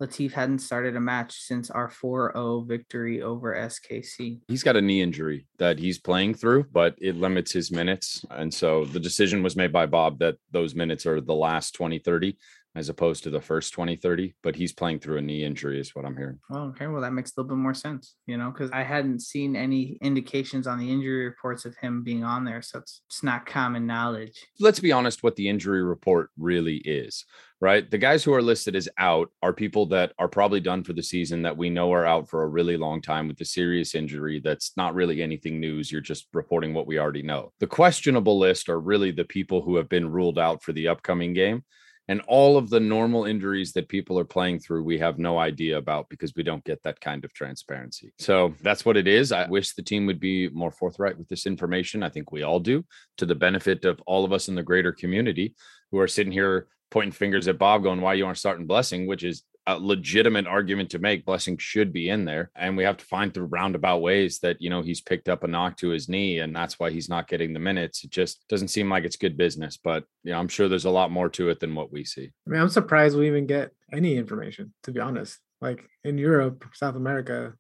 Latif 0.02 0.32
hadn't 0.32 0.58
started 0.58 0.96
a 0.96 1.00
match 1.00 1.34
since 1.34 1.70
our 1.70 1.88
4-0 1.88 2.66
victory 2.66 3.22
over 3.22 3.54
SKC. 3.54 4.40
He's 4.48 4.62
got 4.64 4.76
a 4.76 4.80
knee 4.80 5.00
injury 5.00 5.46
that 5.58 5.78
he's 5.78 5.98
playing 5.98 6.34
through, 6.34 6.64
but 6.72 6.96
it 6.98 7.16
limits 7.16 7.52
his 7.52 7.70
minutes. 7.70 8.24
And 8.30 8.52
so 8.52 8.84
the 8.84 8.98
decision 8.98 9.42
was 9.42 9.54
made 9.54 9.72
by 9.72 9.86
Bob 9.86 10.18
that 10.18 10.38
those 10.50 10.74
minutes 10.74 11.06
are 11.06 11.20
the 11.20 11.34
last 11.34 11.74
20, 11.74 12.00
30 12.00 12.36
as 12.74 12.88
opposed 12.88 13.22
to 13.22 13.30
the 13.30 13.40
first 13.40 13.72
20 13.72 13.96
30 13.96 14.34
but 14.42 14.56
he's 14.56 14.72
playing 14.72 14.98
through 14.98 15.18
a 15.18 15.22
knee 15.22 15.44
injury 15.44 15.80
is 15.80 15.94
what 15.94 16.04
i'm 16.04 16.16
hearing. 16.16 16.38
Well 16.48 16.64
okay 16.68 16.86
well 16.86 17.02
that 17.02 17.12
makes 17.12 17.30
a 17.30 17.40
little 17.40 17.56
bit 17.56 17.60
more 17.60 17.74
sense 17.74 18.16
you 18.26 18.36
know 18.36 18.50
because 18.50 18.70
i 18.72 18.82
hadn't 18.82 19.20
seen 19.20 19.56
any 19.56 19.98
indications 20.00 20.66
on 20.66 20.78
the 20.78 20.90
injury 20.90 21.24
reports 21.24 21.64
of 21.64 21.76
him 21.76 22.02
being 22.02 22.24
on 22.24 22.44
there 22.44 22.62
so 22.62 22.78
it's, 22.78 23.02
it's 23.08 23.22
not 23.22 23.46
common 23.46 23.86
knowledge. 23.86 24.46
Let's 24.60 24.80
be 24.80 24.92
honest 24.92 25.22
what 25.22 25.36
the 25.36 25.48
injury 25.48 25.82
report 25.82 26.30
really 26.36 26.76
is 26.76 27.24
right? 27.62 27.88
The 27.88 27.96
guys 27.96 28.24
who 28.24 28.34
are 28.34 28.42
listed 28.42 28.74
as 28.74 28.88
out 28.98 29.30
are 29.40 29.52
people 29.52 29.86
that 29.86 30.12
are 30.18 30.26
probably 30.26 30.58
done 30.58 30.82
for 30.82 30.94
the 30.94 31.02
season 31.02 31.42
that 31.42 31.56
we 31.56 31.70
know 31.70 31.92
are 31.92 32.04
out 32.04 32.28
for 32.28 32.42
a 32.42 32.48
really 32.48 32.76
long 32.76 33.00
time 33.00 33.28
with 33.28 33.40
a 33.40 33.44
serious 33.44 33.94
injury 33.94 34.40
that's 34.42 34.72
not 34.76 34.96
really 34.96 35.22
anything 35.22 35.60
news 35.60 35.90
you're 35.90 36.00
just 36.00 36.26
reporting 36.32 36.74
what 36.74 36.88
we 36.88 36.98
already 36.98 37.22
know. 37.22 37.52
The 37.60 37.68
questionable 37.68 38.36
list 38.36 38.68
are 38.68 38.80
really 38.80 39.12
the 39.12 39.24
people 39.24 39.62
who 39.62 39.76
have 39.76 39.88
been 39.88 40.10
ruled 40.10 40.40
out 40.40 40.64
for 40.64 40.72
the 40.72 40.88
upcoming 40.88 41.34
game 41.34 41.62
and 42.08 42.20
all 42.26 42.56
of 42.56 42.68
the 42.68 42.80
normal 42.80 43.24
injuries 43.24 43.72
that 43.72 43.88
people 43.88 44.18
are 44.18 44.24
playing 44.24 44.58
through 44.58 44.82
we 44.82 44.98
have 44.98 45.18
no 45.18 45.38
idea 45.38 45.78
about 45.78 46.08
because 46.08 46.32
we 46.34 46.42
don't 46.42 46.64
get 46.64 46.82
that 46.82 47.00
kind 47.00 47.24
of 47.24 47.32
transparency. 47.32 48.12
So 48.18 48.54
that's 48.60 48.84
what 48.84 48.96
it 48.96 49.06
is. 49.06 49.32
I 49.32 49.48
wish 49.48 49.74
the 49.74 49.82
team 49.82 50.06
would 50.06 50.20
be 50.20 50.48
more 50.48 50.72
forthright 50.72 51.16
with 51.16 51.28
this 51.28 51.46
information. 51.46 52.02
I 52.02 52.08
think 52.08 52.32
we 52.32 52.42
all 52.42 52.60
do 52.60 52.84
to 53.18 53.26
the 53.26 53.34
benefit 53.34 53.84
of 53.84 54.00
all 54.06 54.24
of 54.24 54.32
us 54.32 54.48
in 54.48 54.54
the 54.54 54.62
greater 54.62 54.92
community 54.92 55.54
who 55.90 55.98
are 55.98 56.08
sitting 56.08 56.32
here 56.32 56.68
pointing 56.90 57.12
fingers 57.12 57.48
at 57.48 57.58
bob 57.58 57.82
going 57.82 58.02
why 58.02 58.12
you 58.12 58.26
aren't 58.26 58.36
starting 58.36 58.66
blessing 58.66 59.06
which 59.06 59.24
is 59.24 59.44
a 59.66 59.78
legitimate 59.78 60.46
argument 60.46 60.90
to 60.90 60.98
make. 60.98 61.24
Blessing 61.24 61.56
should 61.56 61.92
be 61.92 62.08
in 62.08 62.24
there. 62.24 62.50
And 62.56 62.76
we 62.76 62.84
have 62.84 62.96
to 62.96 63.04
find 63.04 63.32
through 63.32 63.46
roundabout 63.46 63.98
ways 63.98 64.40
that, 64.40 64.60
you 64.60 64.70
know, 64.70 64.82
he's 64.82 65.00
picked 65.00 65.28
up 65.28 65.44
a 65.44 65.48
knock 65.48 65.76
to 65.78 65.90
his 65.90 66.08
knee 66.08 66.40
and 66.40 66.54
that's 66.54 66.78
why 66.78 66.90
he's 66.90 67.08
not 67.08 67.28
getting 67.28 67.52
the 67.52 67.60
minutes. 67.60 68.02
It 68.04 68.10
just 68.10 68.46
doesn't 68.48 68.68
seem 68.68 68.90
like 68.90 69.04
it's 69.04 69.16
good 69.16 69.36
business. 69.36 69.76
But, 69.76 70.04
you 70.24 70.32
know, 70.32 70.38
I'm 70.38 70.48
sure 70.48 70.68
there's 70.68 70.84
a 70.84 70.90
lot 70.90 71.12
more 71.12 71.28
to 71.30 71.48
it 71.50 71.60
than 71.60 71.74
what 71.74 71.92
we 71.92 72.04
see. 72.04 72.32
I 72.46 72.50
mean, 72.50 72.60
I'm 72.60 72.68
surprised 72.68 73.16
we 73.16 73.28
even 73.28 73.46
get 73.46 73.70
any 73.92 74.16
information, 74.16 74.74
to 74.82 74.90
be 74.90 75.00
honest. 75.00 75.38
Like 75.60 75.88
in 76.02 76.18
Europe, 76.18 76.64
South 76.74 76.96
America, 76.96 77.54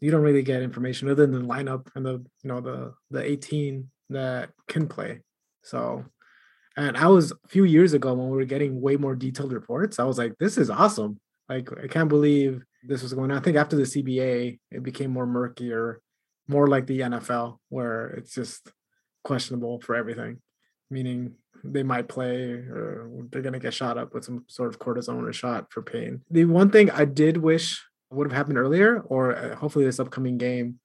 you 0.00 0.10
don't 0.10 0.22
really 0.22 0.42
get 0.42 0.62
information 0.62 1.08
other 1.08 1.26
than 1.26 1.46
the 1.46 1.54
lineup 1.54 1.88
and 1.94 2.04
the, 2.04 2.24
you 2.42 2.48
know, 2.48 2.60
the 2.60 2.92
the 3.10 3.24
18 3.24 3.90
that 4.10 4.50
can 4.68 4.86
play. 4.86 5.22
So 5.62 6.04
and 6.76 6.96
I 6.96 7.08
was 7.08 7.32
a 7.32 7.48
few 7.48 7.64
years 7.64 7.92
ago 7.94 8.12
when 8.12 8.28
we 8.28 8.36
were 8.36 8.44
getting 8.44 8.80
way 8.80 8.96
more 8.96 9.14
detailed 9.14 9.52
reports, 9.52 9.98
I 9.98 10.04
was 10.04 10.18
like, 10.18 10.36
this 10.38 10.58
is 10.58 10.70
awesome. 10.70 11.18
Like, 11.48 11.68
I 11.82 11.86
can't 11.86 12.08
believe 12.08 12.62
this 12.86 13.02
was 13.02 13.14
going 13.14 13.30
on. 13.30 13.38
I 13.38 13.40
think 13.40 13.56
after 13.56 13.76
the 13.76 13.82
CBA, 13.82 14.58
it 14.70 14.82
became 14.82 15.10
more 15.10 15.26
murkier, 15.26 16.00
more 16.48 16.66
like 16.66 16.86
the 16.86 17.00
NFL, 17.00 17.58
where 17.68 18.08
it's 18.08 18.34
just 18.34 18.70
questionable 19.24 19.80
for 19.80 19.94
everything. 19.94 20.40
Meaning, 20.90 21.34
they 21.64 21.82
might 21.82 22.08
play 22.08 22.52
or 22.52 23.10
they're 23.30 23.42
going 23.42 23.52
to 23.52 23.58
get 23.58 23.74
shot 23.74 23.98
up 23.98 24.14
with 24.14 24.24
some 24.24 24.44
sort 24.48 24.68
of 24.68 24.78
cortisone 24.78 25.28
or 25.28 25.32
shot 25.32 25.72
for 25.72 25.82
pain. 25.82 26.22
The 26.30 26.44
one 26.44 26.70
thing 26.70 26.90
I 26.90 27.04
did 27.04 27.36
wish 27.36 27.82
would 28.10 28.28
have 28.28 28.36
happened 28.36 28.58
earlier, 28.58 29.00
or 29.00 29.34
uh, 29.34 29.56
hopefully 29.56 29.84
this 29.84 30.00
upcoming 30.00 30.38
game, 30.38 30.78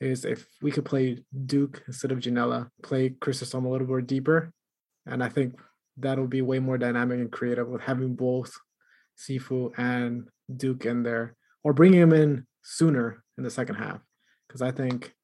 is 0.00 0.24
if 0.24 0.46
we 0.60 0.70
could 0.70 0.84
play 0.84 1.22
Duke 1.46 1.82
instead 1.86 2.12
of 2.12 2.18
Ginella, 2.18 2.68
play 2.82 3.10
Chrysostom 3.10 3.64
a 3.64 3.68
little 3.68 3.86
more 3.86 4.02
deeper. 4.02 4.52
And 5.06 5.22
I 5.22 5.28
think 5.28 5.58
that'll 5.96 6.26
be 6.26 6.42
way 6.42 6.58
more 6.58 6.78
dynamic 6.78 7.20
and 7.20 7.32
creative 7.32 7.68
with 7.68 7.82
having 7.82 8.14
both 8.14 8.52
Sifu 9.16 9.72
and 9.78 10.28
Duke 10.54 10.84
in 10.84 11.02
there, 11.02 11.34
or 11.64 11.72
bringing 11.72 12.00
him 12.00 12.12
in 12.12 12.46
sooner 12.62 13.22
in 13.38 13.44
the 13.44 13.50
second 13.50 13.76
half. 13.76 14.00
Because 14.46 14.62
I 14.62 14.70
think 14.70 15.14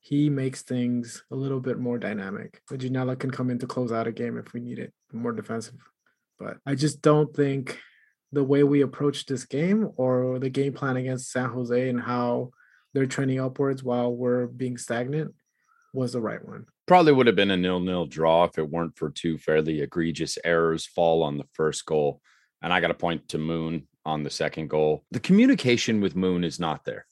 he 0.00 0.30
makes 0.30 0.62
things 0.62 1.24
a 1.30 1.36
little 1.36 1.60
bit 1.60 1.78
more 1.78 1.98
dynamic. 1.98 2.62
Ginella 2.70 3.18
can 3.18 3.30
come 3.30 3.50
in 3.50 3.58
to 3.58 3.66
close 3.66 3.92
out 3.92 4.06
a 4.06 4.12
game 4.12 4.38
if 4.38 4.52
we 4.52 4.60
need 4.60 4.78
it, 4.78 4.92
more 5.12 5.32
defensive. 5.32 5.78
But 6.38 6.58
I 6.64 6.74
just 6.74 7.02
don't 7.02 7.34
think 7.34 7.78
the 8.30 8.44
way 8.44 8.62
we 8.62 8.82
approach 8.82 9.26
this 9.26 9.44
game 9.44 9.90
or 9.96 10.38
the 10.38 10.50
game 10.50 10.72
plan 10.72 10.96
against 10.96 11.30
San 11.30 11.50
Jose 11.50 11.88
and 11.88 12.00
how 12.00 12.50
they're 12.94 13.06
trending 13.06 13.40
upwards 13.40 13.82
while 13.82 14.12
we're 14.12 14.46
being 14.46 14.76
stagnant 14.76 15.34
was 15.92 16.12
the 16.12 16.20
right 16.20 16.44
one. 16.44 16.66
Probably 16.86 17.12
would 17.12 17.26
have 17.26 17.36
been 17.36 17.50
a 17.50 17.56
nil-nil 17.56 18.06
draw 18.06 18.44
if 18.44 18.58
it 18.58 18.68
weren't 18.68 18.96
for 18.96 19.10
two 19.10 19.38
fairly 19.38 19.80
egregious 19.80 20.38
errors 20.44 20.86
Fall 20.86 21.22
on 21.22 21.38
the 21.38 21.46
first 21.52 21.84
goal. 21.86 22.20
And 22.62 22.72
I 22.72 22.80
got 22.80 22.88
to 22.88 22.94
point 22.94 23.28
to 23.28 23.38
Moon 23.38 23.86
on 24.04 24.22
the 24.22 24.30
second 24.30 24.68
goal. 24.68 25.04
The 25.10 25.20
communication 25.20 26.00
with 26.00 26.16
Moon 26.16 26.44
is 26.44 26.58
not 26.58 26.84
there. 26.84 27.06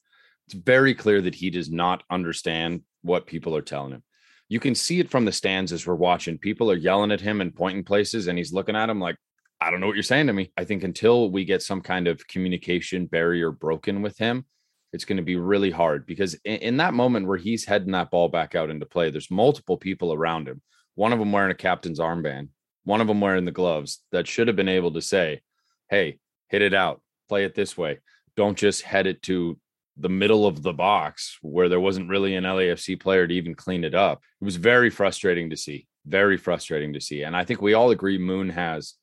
It's 0.47 0.55
very 0.55 0.95
clear 0.95 1.21
that 1.23 1.35
he 1.35 1.51
does 1.51 1.71
not 1.71 2.03
understand 2.11 2.83
what 3.03 3.27
people 3.27 3.55
are 3.57 3.63
telling 3.63 3.93
him. 3.93 4.03
You 4.49 4.61
can 4.61 4.75
see 4.75 5.01
it 5.01 5.11
from 5.11 5.25
the 5.25 5.33
stands 5.33 5.73
as 5.73 5.87
we're 5.87 5.95
watching. 5.95 6.39
People 6.39 6.71
are 6.71 6.77
yelling 6.77 7.11
at 7.11 7.21
him 7.21 7.41
and 7.41 7.55
pointing 7.55 7.85
places, 7.85 8.29
and 8.29 8.39
he's 8.39 8.53
looking 8.53 8.77
at 8.77 8.89
him 8.89 9.01
like, 9.01 9.17
I 9.61 9.71
don't 9.71 9.81
know 9.81 9.87
what 9.87 9.97
you're 9.97 10.03
saying 10.03 10.29
to 10.29 10.33
me. 10.33 10.53
I 10.57 10.65
think 10.65 10.85
until 10.85 11.31
we 11.31 11.45
get 11.45 11.63
some 11.63 11.81
kind 11.81 12.07
of 12.07 12.27
communication 12.29 13.07
barrier 13.07 13.51
broken 13.51 14.03
with 14.03 14.19
him, 14.19 14.45
it's 14.93 15.05
going 15.05 15.17
to 15.17 15.23
be 15.23 15.37
really 15.37 15.71
hard 15.71 16.07
because 16.07 16.35
in, 16.45 16.57
in, 16.57 16.77
that 16.79 16.95
moment 16.95 17.27
where 17.27 17.37
he's 17.37 17.65
heading 17.65 17.93
that 17.93 18.11
ball 18.11 18.29
back 18.29 18.55
out 18.55 18.71
into 18.71 18.87
play, 18.87 19.11
there's 19.11 19.31
multiple 19.31 19.77
people 19.77 20.13
around 20.13 20.49
him. 20.49 20.63
One 20.95 21.13
of 21.13 21.19
them 21.19 21.33
wearing 21.33 21.51
a 21.51 21.55
captain's 21.55 22.01
armband, 22.01 22.49
one 22.85 23.01
of 23.01 23.07
them 23.07 23.21
wearing 23.21 23.45
the 23.45 23.51
gloves 23.51 24.03
that 24.13 24.27
should 24.27 24.47
have 24.47 24.57
been 24.57 24.69
able 24.69 24.93
to 24.93 25.03
say, 25.03 25.43
Hey, 25.91 26.19
hit 26.49 26.63
it 26.63 26.75
out, 26.75 27.03
play 27.29 27.45
it 27.45 27.55
this 27.55 27.77
way. 27.77 27.99
Don't 28.37 28.57
just 28.57 28.83
head 28.83 29.07
it 29.07 29.23
to 29.23 29.59
the 29.97 30.09
middle 30.09 30.47
of 30.47 30.63
the 30.63 30.73
box 30.73 31.39
where 31.43 31.69
there 31.69 31.81
wasn't 31.81 32.09
really 32.09 32.35
an 32.35 32.45
LAFC 32.45 33.01
player 33.01 33.27
to 33.27 33.35
even 33.35 33.55
clean 33.55 33.85
it 33.85 33.95
up. 33.95 34.23
It 34.41 34.45
was 34.45 34.57
very 34.57 34.91
frustrating 34.91 35.51
to 35.51 35.57
see. 35.57 35.87
Very 36.07 36.37
frustrating 36.37 36.93
to 36.93 37.01
see. 37.01 37.23
And 37.23 37.37
I 37.37 37.45
think 37.45 37.61
we 37.61 37.75
all 37.75 37.91
agree 37.91 38.19
Moon 38.19 38.51
has 38.51 38.95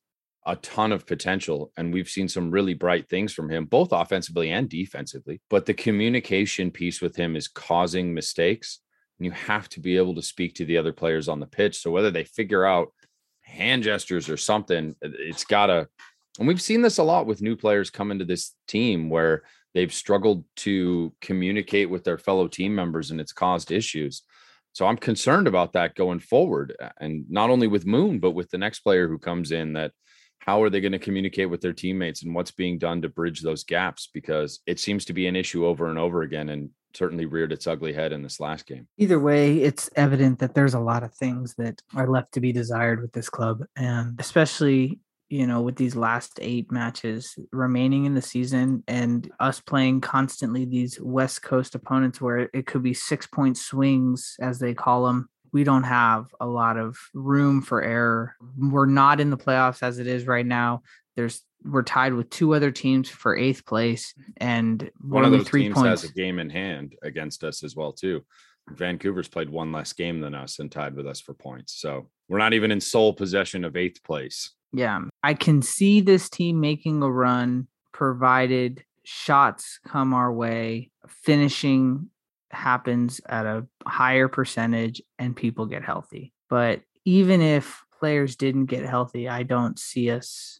a 0.46 0.56
ton 0.58 0.92
of 0.92 1.06
potential 1.06 1.72
and 1.78 1.94
we've 1.94 2.10
seen 2.10 2.28
some 2.28 2.52
really 2.52 2.74
bright 2.74 3.08
things 3.10 3.34
from 3.34 3.50
him 3.50 3.66
both 3.66 3.92
offensively 3.92 4.52
and 4.52 4.70
defensively 4.70 5.40
but 5.50 5.66
the 5.66 5.74
communication 5.74 6.70
piece 6.70 7.02
with 7.02 7.16
him 7.16 7.36
is 7.36 7.48
causing 7.48 8.14
mistakes 8.14 8.80
and 9.20 9.26
you 9.26 9.32
have 9.32 9.70
to 9.70 9.80
be 9.80 9.98
able 9.98 10.16
to 10.16 10.22
speak 10.22 10.56
to 10.56 10.66
the 10.66 10.78
other 10.78 10.94
players 10.94 11.28
on 11.28 11.40
the 11.40 11.46
pitch. 11.46 11.80
So 11.80 11.92
whether 11.92 12.12
they 12.12 12.24
figure 12.24 12.66
out 12.66 12.94
hand 13.42 13.84
gestures 13.84 14.30
or 14.30 14.38
something 14.38 14.96
it's 15.02 15.44
got 15.44 15.68
to 15.68 15.88
and 16.40 16.48
we've 16.48 16.62
seen 16.62 16.82
this 16.82 16.98
a 16.98 17.04
lot 17.04 17.28
with 17.28 17.42
new 17.42 17.56
players 17.56 17.92
come 17.92 18.10
into 18.10 18.26
this 18.26 18.56
team 18.68 19.10
where 19.10 19.44
they've 19.74 19.94
struggled 19.94 20.46
to 20.56 21.14
communicate 21.22 21.90
with 21.90 22.04
their 22.04 22.18
fellow 22.18 22.48
team 22.48 22.74
members 22.74 23.12
and 23.12 23.22
it's 23.22 23.34
caused 23.34 23.72
issues. 23.72 24.24
So 24.72 24.88
i'm 24.88 24.98
concerned 24.98 25.48
about 25.48 25.74
that 25.74 25.96
going 25.96 26.20
forward 26.20 26.76
and 27.00 27.26
not 27.30 27.50
only 27.50 27.68
with 27.68 27.86
moon 27.86 28.20
but 28.20 28.32
with 28.32 28.50
the 28.50 28.58
next 28.58 28.80
player 28.80 29.08
who 29.08 29.20
comes 29.20 29.52
in 29.52 29.74
that 29.74 29.92
how 30.46 30.62
are 30.62 30.70
they 30.70 30.82
going 30.82 30.92
to 30.92 31.00
communicate 31.00 31.50
with 31.50 31.62
their 31.62 31.74
teammates 31.74 32.24
and 32.24 32.36
what's 32.36 32.52
being 32.52 32.78
done 32.78 33.02
to 33.02 33.08
bridge 33.08 33.42
those 33.42 33.64
gaps 33.64 34.10
because 34.14 34.60
it 34.68 34.78
seems 34.78 35.06
to 35.06 35.14
be 35.14 35.26
an 35.28 35.38
issue 35.38 35.66
over 35.66 35.90
and 35.90 35.98
over 35.98 36.24
again 36.24 36.50
and 36.50 36.70
certainly 36.94 37.26
reared 37.26 37.54
its 37.54 37.66
ugly 37.66 37.94
head 37.94 38.12
in 38.12 38.22
this 38.22 38.42
last 38.42 38.68
game. 38.68 38.86
Either 38.98 39.20
way, 39.20 39.62
it's 39.62 39.90
evident 39.96 40.40
that 40.40 40.54
there's 40.54 40.74
a 40.74 40.80
lot 40.80 41.02
of 41.02 41.14
things 41.14 41.56
that 41.56 41.82
are 41.96 42.10
left 42.10 42.34
to 42.34 42.42
be 42.42 42.52
desired 42.52 43.02
with 43.02 43.14
this 43.14 43.30
club 43.30 43.64
and 43.78 44.20
especially 44.20 45.00
you 45.30 45.48
know 45.48 45.62
with 45.62 45.78
these 45.78 45.96
last 45.96 46.38
8 46.42 46.72
matches 46.72 47.36
remaining 47.52 48.04
in 48.06 48.14
the 48.14 48.22
season 48.22 48.84
and 48.88 49.32
us 49.40 49.62
playing 49.62 50.02
constantly 50.02 50.66
these 50.66 51.00
west 51.02 51.42
coast 51.42 51.74
opponents 51.74 52.20
where 52.20 52.50
it 52.54 52.68
could 52.68 52.84
be 52.84 52.94
6 52.94 53.28
point 53.28 53.58
swings 53.58 54.36
as 54.42 54.60
they 54.60 54.74
call 54.74 55.06
them 55.06 55.30
we 55.54 55.64
don't 55.64 55.84
have 55.84 56.26
a 56.42 56.48
lot 56.48 56.78
of 56.78 56.98
room 57.14 57.62
for 57.62 57.82
error. 57.82 58.36
We're 58.58 58.88
not 58.88 59.22
in 59.22 59.30
the 59.30 59.38
playoffs 59.38 59.84
as 59.84 60.00
it 60.00 60.08
is 60.08 60.28
right 60.28 60.46
now. 60.46 60.82
There's 61.16 61.42
we're 61.64 61.84
tied 61.84 62.14
with 62.14 62.30
two 62.30 62.54
other 62.54 62.72
teams 62.72 63.08
for 63.08 63.38
eighth 63.38 63.66
place, 63.66 64.14
mm-hmm. 64.20 64.32
and 64.38 64.92
one 65.00 65.24
of 65.24 65.32
those 65.32 65.48
three 65.48 65.64
teams 65.64 65.76
points. 65.76 66.02
has 66.02 66.10
a 66.10 66.14
game 66.14 66.40
in 66.40 66.50
hand 66.50 66.96
against 67.04 67.44
us 67.44 67.64
as 67.64 67.76
well 67.76 67.94
too. 67.94 68.26
Vancouver's 68.70 69.28
played 69.28 69.50
one 69.50 69.72
less 69.72 69.94
game 69.94 70.20
than 70.20 70.34
us 70.34 70.60
and 70.60 70.72
tied 70.72 70.96
with 70.96 71.08
us 71.08 71.22
for 71.22 71.34
points, 71.34 71.80
so 71.80 72.10
we're 72.28 72.40
not 72.40 72.54
even 72.54 72.72
in 72.72 72.82
sole 72.82 73.14
possession 73.14 73.64
of 73.64 73.78
eighth 73.78 74.04
place. 74.04 74.52
Yeah, 74.74 75.02
I 75.22 75.36
can 75.36 75.62
see 75.62 76.02
this 76.02 76.30
team 76.30 76.60
making 76.60 77.04
a 77.04 77.12
run 77.12 77.68
provided 77.92 78.84
shots 79.04 79.80
come 79.86 80.14
our 80.14 80.34
way, 80.34 80.90
finishing 81.08 82.10
happens 82.54 83.22
at 83.28 83.46
a 83.46 83.66
higher 83.86 84.28
percentage 84.28 85.02
and 85.20 85.36
people 85.36 85.66
get 85.66 85.84
healthy. 85.84 86.34
But 86.50 86.82
even 87.06 87.42
if 87.42 87.84
players 88.00 88.36
didn't 88.36 88.66
get 88.66 88.86
healthy, 88.86 89.28
I 89.28 89.44
don't 89.44 89.78
see 89.80 90.12
us 90.12 90.60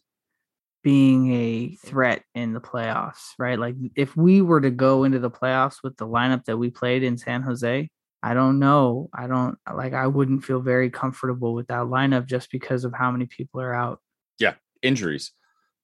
being 0.82 1.32
a 1.32 1.76
threat 1.76 2.22
in 2.34 2.52
the 2.52 2.60
playoffs, 2.60 3.32
right? 3.38 3.58
Like 3.58 3.74
if 3.96 4.16
we 4.16 4.42
were 4.42 4.60
to 4.60 4.70
go 4.70 5.04
into 5.04 5.18
the 5.18 5.30
playoffs 5.30 5.76
with 5.82 5.96
the 5.96 6.06
lineup 6.06 6.44
that 6.44 6.58
we 6.58 6.70
played 6.70 7.02
in 7.02 7.16
San 7.16 7.42
Jose, 7.42 7.88
I 8.22 8.34
don't 8.34 8.58
know. 8.58 9.08
I 9.12 9.26
don't 9.26 9.56
like 9.74 9.94
I 9.94 10.06
wouldn't 10.06 10.44
feel 10.44 10.60
very 10.60 10.90
comfortable 10.90 11.54
with 11.54 11.66
that 11.68 11.84
lineup 11.84 12.26
just 12.26 12.50
because 12.50 12.84
of 12.84 12.92
how 12.94 13.10
many 13.10 13.26
people 13.26 13.60
are 13.60 13.74
out. 13.74 14.00
Yeah, 14.38 14.54
injuries. 14.82 15.32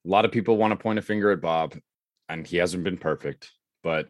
A 0.06 0.08
lot 0.08 0.24
of 0.24 0.32
people 0.32 0.56
want 0.56 0.72
to 0.72 0.82
point 0.82 0.98
a 0.98 1.02
finger 1.02 1.30
at 1.30 1.40
Bob 1.40 1.76
and 2.28 2.46
he 2.46 2.58
hasn't 2.58 2.84
been 2.84 2.96
perfect, 2.96 3.50
but 3.82 4.08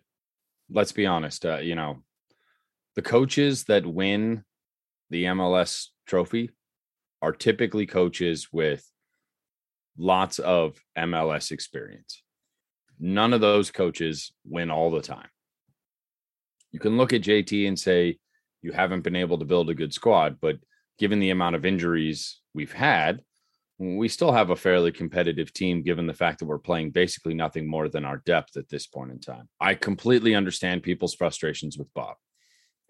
let's 0.70 0.92
be 0.92 1.06
honest. 1.06 1.44
Uh, 1.44 1.58
you 1.58 1.74
know, 1.74 2.02
the 2.96 3.02
coaches 3.02 3.64
that 3.64 3.86
win 3.86 4.44
the 5.10 5.24
MLS 5.24 5.88
trophy 6.06 6.50
are 7.22 7.32
typically 7.32 7.86
coaches 7.86 8.48
with 8.52 8.88
lots 9.98 10.38
of 10.38 10.80
MLS 10.96 11.50
experience. 11.50 12.22
None 12.98 13.32
of 13.32 13.40
those 13.40 13.70
coaches 13.70 14.32
win 14.44 14.70
all 14.70 14.90
the 14.90 15.02
time. 15.02 15.28
You 16.72 16.78
can 16.78 16.96
look 16.96 17.12
at 17.12 17.22
JT 17.22 17.66
and 17.66 17.78
say 17.78 18.18
you 18.62 18.72
haven't 18.72 19.02
been 19.02 19.16
able 19.16 19.38
to 19.38 19.44
build 19.44 19.70
a 19.70 19.74
good 19.74 19.92
squad, 19.92 20.38
but 20.40 20.58
given 20.98 21.18
the 21.18 21.30
amount 21.30 21.56
of 21.56 21.64
injuries 21.64 22.40
we've 22.54 22.72
had, 22.72 23.22
we 23.80 24.08
still 24.08 24.30
have 24.30 24.50
a 24.50 24.56
fairly 24.56 24.92
competitive 24.92 25.54
team 25.54 25.82
given 25.82 26.06
the 26.06 26.12
fact 26.12 26.38
that 26.38 26.44
we're 26.44 26.58
playing 26.58 26.90
basically 26.90 27.32
nothing 27.32 27.66
more 27.66 27.88
than 27.88 28.04
our 28.04 28.18
depth 28.26 28.58
at 28.58 28.68
this 28.68 28.86
point 28.86 29.10
in 29.10 29.18
time. 29.18 29.48
I 29.58 29.72
completely 29.74 30.34
understand 30.34 30.82
people's 30.82 31.14
frustrations 31.14 31.78
with 31.78 31.92
Bob. 31.94 32.16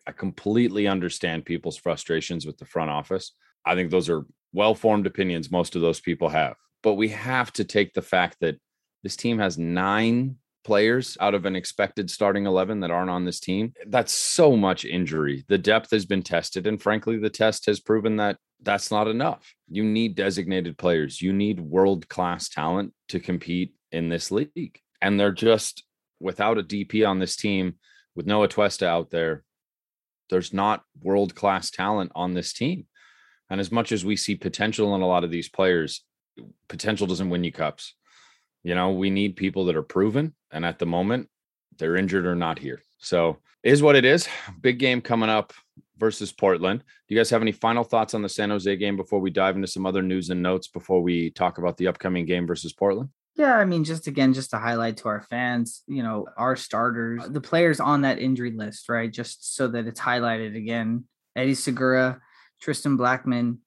I 0.05 0.11
completely 0.11 0.89
understand 0.89 1.45
people's 1.45 1.77
frustrations 1.77 2.45
with 2.45 2.59
the 2.59 2.65
front 2.65 2.91
office. 2.91 3.33
I 3.65 3.77
think 3.77 3.91
those 3.91 4.09
are 4.09 4.27
well 4.53 4.75
formed 4.75 5.07
opinions 5.07 5.53
most 5.53 5.77
of 5.77 5.83
those 5.83 6.01
people 6.01 6.29
have. 6.29 6.57
But 6.83 6.95
we 6.95 7.09
have 7.11 7.53
to 7.53 7.65
take 7.65 7.95
the 7.95 8.03
fact 8.03 8.39
that 8.41 8.59
this 9.05 9.15
team 9.15 9.39
has 9.39 9.59
nine 9.59 10.39
players 10.65 11.17
out 11.21 11.35
of 11.35 11.47
an 11.47 11.55
expected 11.55 12.11
starting 12.11 12.47
11 12.47 12.81
that 12.81 12.91
aren't 12.91 13.11
on 13.11 13.25
this 13.25 13.39
team. 13.39 13.75
That's 13.87 14.13
so 14.13 14.57
much 14.57 14.85
injury. 14.85 15.45
The 15.47 15.59
depth 15.59 15.93
has 15.93 16.05
been 16.05 16.23
tested. 16.23 16.67
And 16.67 16.83
frankly, 16.83 17.17
the 17.17 17.31
test 17.31 17.67
has 17.67 17.79
proven 17.79 18.17
that 18.17 18.39
that's 18.63 18.91
not 18.91 19.09
enough. 19.09 19.55
You 19.69 19.85
need 19.85 20.15
designated 20.15 20.79
players, 20.79 21.21
you 21.21 21.33
need 21.33 21.61
world 21.61 22.09
class 22.09 22.49
talent 22.49 22.93
to 23.09 23.21
compete 23.21 23.75
in 23.93 24.09
this 24.09 24.31
league. 24.31 24.79
And 25.01 25.19
they're 25.19 25.33
just 25.33 25.85
without 26.21 26.59
a 26.59 26.63
DP 26.63 27.09
on 27.09 27.19
this 27.19 27.37
team, 27.37 27.77
with 28.15 28.27
Noah 28.27 28.49
Atuesta 28.49 28.87
out 28.87 29.11
there, 29.11 29.45
there's 30.29 30.53
not 30.53 30.85
world 31.03 31.35
class 31.35 31.71
talent 31.71 32.13
on 32.15 32.35
this 32.35 32.53
team. 32.53 32.87
And 33.49 33.61
as 33.61 33.73
much 33.73 33.91
as 33.91 34.05
we 34.05 34.17
see 34.17 34.37
potential 34.37 34.95
in 34.95 35.01
a 35.01 35.07
lot 35.07 35.25
of 35.25 35.31
these 35.31 35.49
players, 35.49 36.05
potential 36.69 37.07
doesn't 37.07 37.31
win 37.31 37.43
you 37.43 37.51
cups. 37.51 37.95
You 38.63 38.75
know, 38.75 38.93
we 38.93 39.11
need 39.11 39.37
people 39.37 39.65
that 39.65 39.77
are 39.77 39.83
proven. 39.83 40.35
And 40.53 40.65
at 40.65 40.79
the 40.79 40.87
moment, 40.87 41.29
they're 41.79 41.97
injured 41.97 42.27
or 42.27 42.37
not 42.37 42.59
here. 42.59 42.83
So 42.99 43.39
is 43.63 43.83
what 43.83 43.97
it 43.97 44.05
is. 44.05 44.29
Big 44.61 44.79
game 44.79 45.01
coming 45.01 45.31
up 45.31 45.53
versus 46.01 46.33
Portland. 46.33 46.81
Do 46.81 47.15
you 47.15 47.21
guys 47.21 47.31
have 47.31 47.43
any 47.43 47.53
final 47.53 47.85
thoughts 47.85 48.15
on 48.15 48.23
the 48.23 48.29
San 48.29 48.51
Jose 48.51 48.75
game 48.77 48.97
before 48.97 49.21
we 49.21 49.31
dive 49.31 49.55
into 49.55 49.69
some 49.69 49.87
other 49.87 50.03
news 50.03 50.31
and 50.31 50.43
notes 50.43 50.67
before 50.67 51.03
we 51.03 51.31
talk 51.31 51.59
about 51.59 51.77
the 51.77 51.87
upcoming 51.87 52.25
game 52.25 52.47
versus 52.47 52.73
Portland? 52.73 53.11
Yeah, 53.37 53.57
I 53.57 53.65
mean, 53.65 53.85
just 53.85 54.07
again, 54.07 54.35
just 54.35 54.51
to 54.51 54.59
highlight 54.59 54.97
to 54.99 55.09
our 55.09 55.23
fans, 55.23 55.83
you 55.87 56.03
know, 56.03 56.27
our 56.37 56.57
starters, 56.57 57.23
the 57.29 57.41
players 57.41 57.79
on 57.79 58.01
that 58.03 58.19
injury 58.19 58.51
list, 58.51 58.89
right? 58.89 59.11
Just 59.11 59.55
so 59.55 59.69
that 59.69 59.87
it's 59.87 60.01
highlighted 60.01 60.57
again 60.57 61.05
Eddie 61.37 61.55
Segura, 61.55 62.21
Tristan 62.61 62.99
Blackmon, 62.99 63.59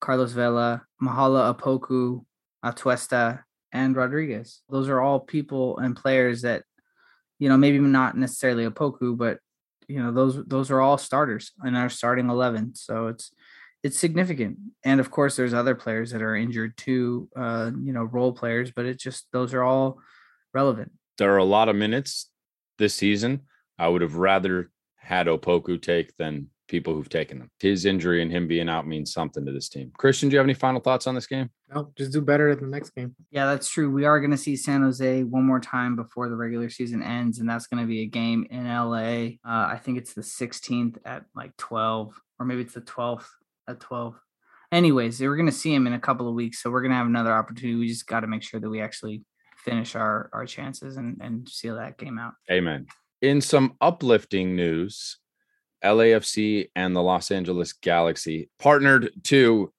Carlos 0.00 0.32
Vela, 0.32 0.84
Mahala 1.02 1.54
Opoku, 1.54 2.24
Atuesta, 2.64 3.42
and 3.72 3.96
Rodriguez. 3.96 4.60
Those 4.68 4.88
are 4.88 5.00
all 5.00 5.20
people 5.20 5.78
and 5.78 5.96
players 5.96 6.42
that, 6.42 6.64
you 7.38 7.48
know, 7.48 7.56
maybe 7.56 7.78
not 7.78 8.16
necessarily 8.16 8.68
Opoku, 8.68 9.16
but 9.16 9.38
you 9.88 10.02
know, 10.02 10.12
those 10.12 10.44
those 10.46 10.70
are 10.70 10.80
all 10.80 10.98
starters 10.98 11.52
in 11.64 11.74
our 11.76 11.88
starting 11.88 12.28
eleven. 12.28 12.74
So 12.74 13.08
it's 13.08 13.32
it's 13.82 13.98
significant. 13.98 14.58
And 14.84 15.00
of 15.00 15.10
course, 15.10 15.36
there's 15.36 15.54
other 15.54 15.74
players 15.74 16.10
that 16.10 16.22
are 16.22 16.34
injured 16.34 16.76
too, 16.76 17.28
uh, 17.36 17.70
you 17.82 17.92
know, 17.92 18.04
role 18.04 18.32
players, 18.32 18.72
but 18.72 18.86
it's 18.86 19.02
just 19.02 19.28
those 19.32 19.54
are 19.54 19.62
all 19.62 20.00
relevant. 20.52 20.92
There 21.18 21.32
are 21.34 21.38
a 21.38 21.44
lot 21.44 21.68
of 21.68 21.76
minutes 21.76 22.30
this 22.78 22.94
season. 22.94 23.42
I 23.78 23.88
would 23.88 24.02
have 24.02 24.16
rather 24.16 24.70
had 24.96 25.26
Opoku 25.26 25.80
take 25.80 26.16
than 26.16 26.48
people 26.68 26.94
who've 26.94 27.08
taken 27.08 27.38
them. 27.38 27.50
His 27.60 27.84
injury 27.84 28.22
and 28.22 28.30
him 28.30 28.48
being 28.48 28.68
out 28.68 28.86
means 28.86 29.12
something 29.12 29.44
to 29.44 29.52
this 29.52 29.68
team. 29.68 29.92
Christian, 29.96 30.28
do 30.28 30.34
you 30.34 30.38
have 30.38 30.46
any 30.46 30.54
final 30.54 30.80
thoughts 30.80 31.06
on 31.06 31.14
this 31.14 31.26
game? 31.26 31.50
No, 31.72 31.92
just 31.96 32.12
do 32.12 32.20
better 32.20 32.50
in 32.50 32.60
the 32.60 32.66
next 32.66 32.90
game. 32.90 33.14
Yeah, 33.30 33.46
that's 33.46 33.68
true. 33.68 33.90
We 33.90 34.04
are 34.04 34.20
going 34.20 34.30
to 34.30 34.36
see 34.36 34.56
San 34.56 34.82
Jose 34.82 35.24
one 35.24 35.44
more 35.44 35.60
time 35.60 35.96
before 35.96 36.28
the 36.28 36.36
regular 36.36 36.70
season 36.70 37.02
ends, 37.02 37.38
and 37.38 37.48
that's 37.48 37.66
going 37.66 37.82
to 37.82 37.86
be 37.86 38.02
a 38.02 38.06
game 38.06 38.46
in 38.50 38.66
LA. 38.66 39.36
Uh, 39.44 39.68
I 39.68 39.80
think 39.82 39.98
it's 39.98 40.14
the 40.14 40.22
16th 40.22 40.98
at 41.04 41.24
like 41.34 41.56
12, 41.56 42.14
or 42.38 42.46
maybe 42.46 42.62
it's 42.62 42.74
the 42.74 42.80
12th 42.80 43.26
at 43.68 43.80
12. 43.80 44.20
Anyways, 44.72 45.20
we're 45.20 45.36
going 45.36 45.46
to 45.46 45.52
see 45.52 45.72
him 45.72 45.86
in 45.86 45.92
a 45.92 46.00
couple 46.00 46.28
of 46.28 46.34
weeks, 46.34 46.62
so 46.62 46.70
we're 46.70 46.82
going 46.82 46.90
to 46.90 46.96
have 46.96 47.06
another 47.06 47.32
opportunity. 47.32 47.78
We 47.78 47.88
just 47.88 48.06
got 48.06 48.20
to 48.20 48.26
make 48.26 48.42
sure 48.42 48.60
that 48.60 48.68
we 48.68 48.80
actually 48.80 49.22
finish 49.58 49.96
our 49.96 50.30
our 50.32 50.46
chances 50.46 50.96
and 50.96 51.20
and 51.20 51.48
seal 51.48 51.76
that 51.76 51.98
game 51.98 52.18
out. 52.18 52.34
Amen. 52.50 52.86
In 53.22 53.40
some 53.40 53.74
uplifting 53.80 54.54
news, 54.54 55.18
LAFC 55.84 56.70
and 56.74 56.94
the 56.94 57.02
Los 57.02 57.30
Angeles 57.30 57.72
Galaxy 57.72 58.48
partnered 58.58 59.10
to 59.24 59.72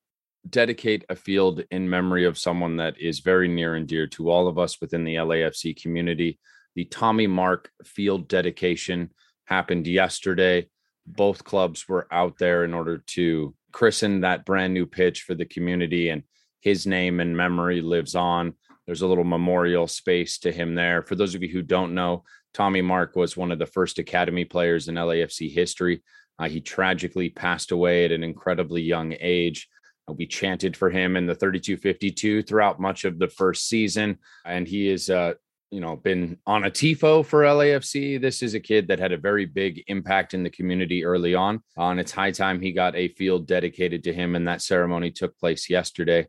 dedicate 0.49 1.03
a 1.09 1.15
field 1.15 1.63
in 1.71 1.89
memory 1.89 2.25
of 2.25 2.37
someone 2.37 2.77
that 2.77 2.99
is 2.99 3.19
very 3.19 3.47
near 3.47 3.75
and 3.75 3.87
dear 3.87 4.07
to 4.07 4.29
all 4.29 4.47
of 4.47 4.57
us 4.57 4.79
within 4.79 5.03
the 5.03 5.15
LAFC 5.15 5.79
community. 5.81 6.39
The 6.75 6.85
Tommy 6.85 7.27
Marks 7.27 7.71
Field 7.83 8.27
dedication 8.27 9.11
happened 9.45 9.87
yesterday. 9.87 10.69
Both 11.05 11.43
clubs 11.43 11.87
were 11.87 12.07
out 12.11 12.37
there 12.37 12.63
in 12.63 12.73
order 12.73 12.99
to 12.99 13.55
christen 13.71 14.21
that 14.21 14.45
brand 14.45 14.73
new 14.73 14.85
pitch 14.85 15.23
for 15.23 15.35
the 15.35 15.45
community, 15.45 16.09
and 16.09 16.23
his 16.61 16.87
name 16.87 17.19
and 17.19 17.35
memory 17.35 17.81
lives 17.81 18.15
on. 18.15 18.53
There's 18.85 19.01
a 19.01 19.07
little 19.07 19.23
memorial 19.23 19.87
space 19.87 20.37
to 20.39 20.51
him 20.51 20.75
there. 20.75 21.03
For 21.03 21.15
those 21.15 21.35
of 21.35 21.43
you 21.43 21.49
who 21.49 21.61
don't 21.61 21.93
know, 21.93 22.23
Tommy 22.57 22.81
Marks 22.81 23.15
was 23.15 23.37
one 23.37 23.51
of 23.51 23.59
the 23.59 23.67
first 23.67 23.99
academy 23.99 24.43
players 24.43 24.87
in 24.87 24.95
LAFC 24.95 25.53
history. 25.53 26.01
Uh, 26.39 26.49
he 26.49 26.59
tragically 26.59 27.29
passed 27.29 27.71
away 27.71 28.03
at 28.03 28.11
an 28.11 28.23
incredibly 28.23 28.81
young 28.81 29.13
age. 29.19 29.69
Uh, 30.09 30.13
we 30.13 30.25
chanted 30.25 30.75
for 30.75 30.89
him 30.89 31.15
in 31.17 31.27
the 31.27 31.35
3252 31.35 32.41
throughout 32.41 32.79
much 32.79 33.05
of 33.05 33.19
the 33.19 33.27
first 33.27 33.69
season, 33.69 34.17
and 34.43 34.67
he 34.67 34.89
is, 34.89 35.07
uh, 35.11 35.33
you 35.69 35.79
know, 35.79 35.97
been 35.97 36.35
on 36.47 36.63
a 36.63 36.71
tifo 36.71 37.23
for 37.23 37.43
LAFC. 37.43 38.19
This 38.19 38.41
is 38.41 38.55
a 38.55 38.59
kid 38.59 38.87
that 38.87 38.97
had 38.97 39.11
a 39.11 39.17
very 39.17 39.45
big 39.45 39.83
impact 39.85 40.33
in 40.33 40.41
the 40.41 40.49
community 40.49 41.05
early 41.05 41.35
on. 41.35 41.61
On 41.77 41.99
it's 41.99 42.11
high 42.11 42.31
time 42.31 42.59
he 42.59 42.71
got 42.71 42.95
a 42.95 43.09
field 43.09 43.45
dedicated 43.45 44.03
to 44.05 44.13
him, 44.13 44.35
and 44.35 44.47
that 44.47 44.63
ceremony 44.63 45.11
took 45.11 45.37
place 45.37 45.69
yesterday. 45.69 46.25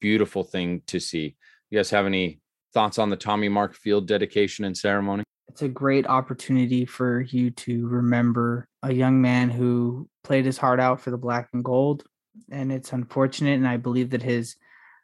Beautiful 0.00 0.44
thing 0.44 0.82
to 0.86 1.00
see. 1.00 1.34
You 1.70 1.80
guys 1.80 1.90
have 1.90 2.06
any 2.06 2.38
thoughts 2.72 3.00
on 3.00 3.10
the 3.10 3.16
Tommy 3.16 3.48
Marks 3.48 3.78
Field 3.78 4.06
dedication 4.06 4.64
and 4.64 4.78
ceremony? 4.78 5.24
It's 5.52 5.60
a 5.60 5.68
great 5.68 6.06
opportunity 6.06 6.86
for 6.86 7.20
you 7.20 7.50
to 7.50 7.86
remember 7.86 8.66
a 8.82 8.90
young 8.90 9.20
man 9.20 9.50
who 9.50 10.08
played 10.24 10.46
his 10.46 10.56
heart 10.56 10.80
out 10.80 11.02
for 11.02 11.10
the 11.10 11.18
black 11.18 11.50
and 11.52 11.62
gold. 11.62 12.04
And 12.50 12.72
it's 12.72 12.94
unfortunate. 12.94 13.56
And 13.58 13.68
I 13.68 13.76
believe 13.76 14.08
that 14.10 14.22
his 14.22 14.56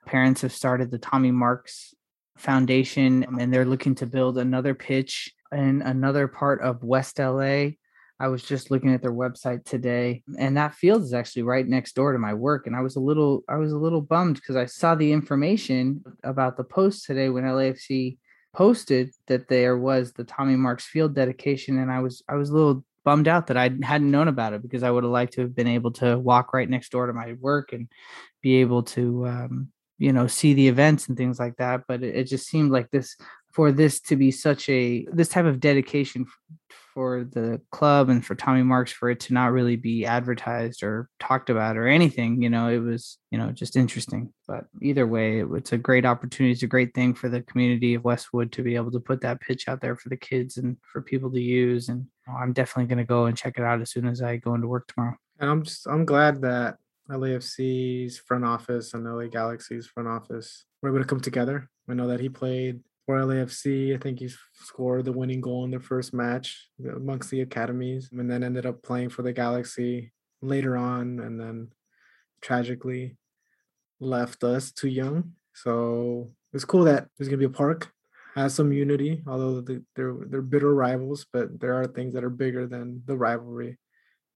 parents 0.06 0.40
have 0.40 0.54
started 0.54 0.90
the 0.90 0.96
Tommy 0.96 1.32
Marks 1.32 1.92
Foundation 2.38 3.26
and 3.38 3.52
they're 3.52 3.66
looking 3.66 3.94
to 3.96 4.06
build 4.06 4.38
another 4.38 4.72
pitch 4.72 5.30
in 5.52 5.82
another 5.82 6.26
part 6.26 6.62
of 6.62 6.82
West 6.82 7.18
LA. 7.18 7.72
I 8.18 8.28
was 8.28 8.42
just 8.42 8.70
looking 8.70 8.94
at 8.94 9.02
their 9.02 9.12
website 9.12 9.66
today 9.66 10.22
and 10.38 10.56
that 10.56 10.74
field 10.74 11.02
is 11.02 11.12
actually 11.12 11.42
right 11.42 11.68
next 11.68 11.94
door 11.94 12.14
to 12.14 12.18
my 12.18 12.32
work 12.32 12.66
and 12.66 12.74
I 12.74 12.80
was 12.80 12.96
a 12.96 13.00
little 13.00 13.44
I 13.48 13.56
was 13.56 13.70
a 13.72 13.78
little 13.78 14.00
bummed 14.00 14.36
because 14.36 14.56
I 14.56 14.64
saw 14.64 14.96
the 14.96 15.12
information 15.12 16.02
about 16.24 16.56
the 16.56 16.64
post 16.64 17.04
today 17.04 17.28
when 17.28 17.44
LAFC 17.44 18.16
posted 18.58 19.12
that 19.28 19.46
there 19.46 19.78
was 19.78 20.12
the 20.12 20.24
Tommy 20.24 20.56
Marks 20.56 20.84
Field 20.84 21.14
dedication 21.14 21.78
and 21.78 21.92
I 21.92 22.00
was 22.00 22.24
I 22.28 22.34
was 22.34 22.50
a 22.50 22.54
little 22.54 22.84
bummed 23.04 23.28
out 23.28 23.46
that 23.46 23.56
I 23.56 23.70
hadn't 23.84 24.10
known 24.10 24.26
about 24.26 24.52
it 24.52 24.62
because 24.62 24.82
I 24.82 24.90
would 24.90 25.04
have 25.04 25.12
liked 25.12 25.34
to 25.34 25.42
have 25.42 25.54
been 25.54 25.68
able 25.68 25.92
to 25.92 26.18
walk 26.18 26.52
right 26.52 26.68
next 26.68 26.90
door 26.90 27.06
to 27.06 27.12
my 27.12 27.34
work 27.34 27.72
and 27.72 27.86
be 28.42 28.56
able 28.56 28.82
to 28.82 29.28
um, 29.28 29.68
you 29.98 30.12
know 30.12 30.26
see 30.26 30.54
the 30.54 30.66
events 30.66 31.06
and 31.06 31.16
things 31.16 31.38
like 31.38 31.56
that 31.58 31.84
but 31.86 32.02
it, 32.02 32.16
it 32.16 32.24
just 32.24 32.48
seemed 32.48 32.72
like 32.72 32.90
this 32.90 33.16
for 33.52 33.70
this 33.70 34.00
to 34.00 34.16
be 34.16 34.32
such 34.32 34.68
a 34.68 35.06
this 35.12 35.28
type 35.28 35.46
of 35.46 35.60
dedication 35.60 36.26
for 36.98 37.22
the 37.22 37.60
club 37.70 38.08
and 38.08 38.26
for 38.26 38.34
Tommy 38.34 38.64
Marks 38.64 38.90
for 38.90 39.08
it 39.08 39.20
to 39.20 39.32
not 39.32 39.52
really 39.52 39.76
be 39.76 40.04
advertised 40.04 40.82
or 40.82 41.08
talked 41.20 41.48
about 41.48 41.76
or 41.76 41.86
anything. 41.86 42.42
You 42.42 42.50
know, 42.50 42.66
it 42.66 42.80
was, 42.80 43.18
you 43.30 43.38
know, 43.38 43.52
just 43.52 43.76
interesting. 43.76 44.32
But 44.48 44.64
either 44.82 45.06
way, 45.06 45.38
it, 45.38 45.46
it's 45.54 45.72
a 45.72 45.78
great 45.78 46.04
opportunity. 46.04 46.50
It's 46.50 46.64
a 46.64 46.66
great 46.66 46.92
thing 46.94 47.14
for 47.14 47.28
the 47.28 47.42
community 47.42 47.94
of 47.94 48.02
Westwood 48.02 48.50
to 48.50 48.64
be 48.64 48.74
able 48.74 48.90
to 48.90 48.98
put 48.98 49.20
that 49.20 49.40
pitch 49.40 49.68
out 49.68 49.80
there 49.80 49.94
for 49.94 50.08
the 50.08 50.16
kids 50.16 50.56
and 50.56 50.76
for 50.92 51.00
people 51.00 51.30
to 51.30 51.40
use. 51.40 51.88
And 51.88 52.04
I'm 52.36 52.52
definitely 52.52 52.88
going 52.88 52.98
to 52.98 53.04
go 53.04 53.26
and 53.26 53.38
check 53.38 53.58
it 53.58 53.62
out 53.62 53.80
as 53.80 53.92
soon 53.92 54.08
as 54.08 54.20
I 54.20 54.34
go 54.38 54.56
into 54.56 54.66
work 54.66 54.88
tomorrow. 54.88 55.14
And 55.38 55.48
I'm 55.48 55.62
just, 55.62 55.86
I'm 55.86 56.04
glad 56.04 56.42
that 56.42 56.78
LAFC's 57.08 58.18
front 58.18 58.44
office 58.44 58.92
and 58.94 59.04
LA 59.04 59.28
Galaxy's 59.28 59.86
front 59.86 60.08
office 60.08 60.64
were 60.82 60.88
able 60.88 60.98
to 60.98 61.04
come 61.04 61.20
together. 61.20 61.70
I 61.88 61.94
know 61.94 62.08
that 62.08 62.18
he 62.18 62.28
played 62.28 62.80
for 63.08 63.16
LAFC. 63.16 63.94
I 63.94 63.98
think 63.98 64.18
he 64.18 64.28
scored 64.52 65.06
the 65.06 65.14
winning 65.14 65.40
goal 65.40 65.64
in 65.64 65.70
their 65.70 65.80
first 65.80 66.12
match 66.12 66.68
uh, 66.84 66.94
amongst 66.94 67.30
the 67.30 67.40
academies, 67.40 68.10
and 68.12 68.30
then 68.30 68.44
ended 68.44 68.66
up 68.66 68.82
playing 68.82 69.08
for 69.08 69.22
the 69.22 69.32
Galaxy 69.32 70.12
later 70.42 70.76
on, 70.76 71.18
and 71.18 71.40
then 71.40 71.68
tragically 72.42 73.16
left 73.98 74.44
us 74.44 74.72
too 74.72 74.88
young. 74.88 75.32
So 75.54 76.32
it's 76.52 76.66
cool 76.66 76.84
that 76.84 77.08
there's 77.16 77.28
gonna 77.28 77.38
be 77.38 77.46
a 77.46 77.48
park 77.48 77.90
has 78.34 78.54
some 78.54 78.74
unity, 78.74 79.22
although 79.26 79.62
they're 79.62 80.14
they're 80.28 80.42
bitter 80.42 80.74
rivals, 80.74 81.24
but 81.32 81.58
there 81.58 81.80
are 81.80 81.86
things 81.86 82.12
that 82.12 82.24
are 82.24 82.30
bigger 82.44 82.66
than 82.66 83.02
the 83.06 83.16
rivalry, 83.16 83.78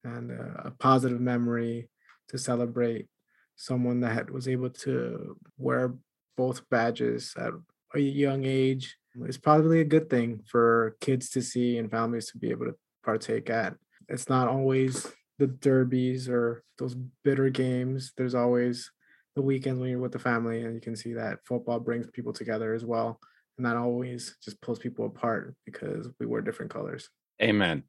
and 0.02 0.32
uh, 0.32 0.62
a 0.64 0.70
positive 0.70 1.20
memory 1.20 1.90
to 2.28 2.38
celebrate 2.38 3.06
someone 3.54 4.00
that 4.00 4.30
was 4.30 4.48
able 4.48 4.70
to 4.70 5.37
wear 5.58 5.92
both 6.38 6.66
badges 6.70 7.35
at 7.37 7.52
a 7.94 8.00
young 8.00 8.44
age 8.44 8.96
is 9.26 9.38
probably 9.38 9.81
a 9.81 9.85
good 9.85 10.09
thing 10.09 10.40
for 10.46 10.96
kids 11.00 11.31
to 11.31 11.42
see 11.42 11.78
and 11.78 11.90
families 11.90 12.31
to 12.31 12.38
be 12.38 12.50
able 12.50 12.66
to 12.66 12.74
partake 13.05 13.50
at. 13.50 13.74
It's 14.09 14.28
not 14.28 14.48
always 14.48 15.07
the 15.38 15.46
derbies 15.46 16.28
or 16.28 16.62
those 16.78 16.94
bitter 17.24 17.50
games. 17.50 18.12
There's 18.16 18.35
always 18.35 18.90
the 19.35 19.42
weekends 19.42 19.81
when 19.81 19.90
you're 19.90 19.98
with 19.98 20.12
the 20.12 20.18
family 20.18 20.62
and 20.62 20.74
you 20.74 20.81
can 20.81 20.96
see 20.96 21.14
that 21.14 21.38
football 21.44 21.81
brings 21.81 22.07
people 22.11 22.33
together 22.33 22.74
as 22.74 22.85
well. 22.85 23.18
And 23.57 23.66
that 23.66 23.76
always 23.76 24.37
just 24.42 24.61
pulls 24.61 24.78
people 24.78 25.07
apart 25.07 25.55
because 25.66 26.09
we 26.18 26.26
wear 26.26 26.40
different 26.40 26.72
colors. 26.72 27.09
Amen. 27.42 27.85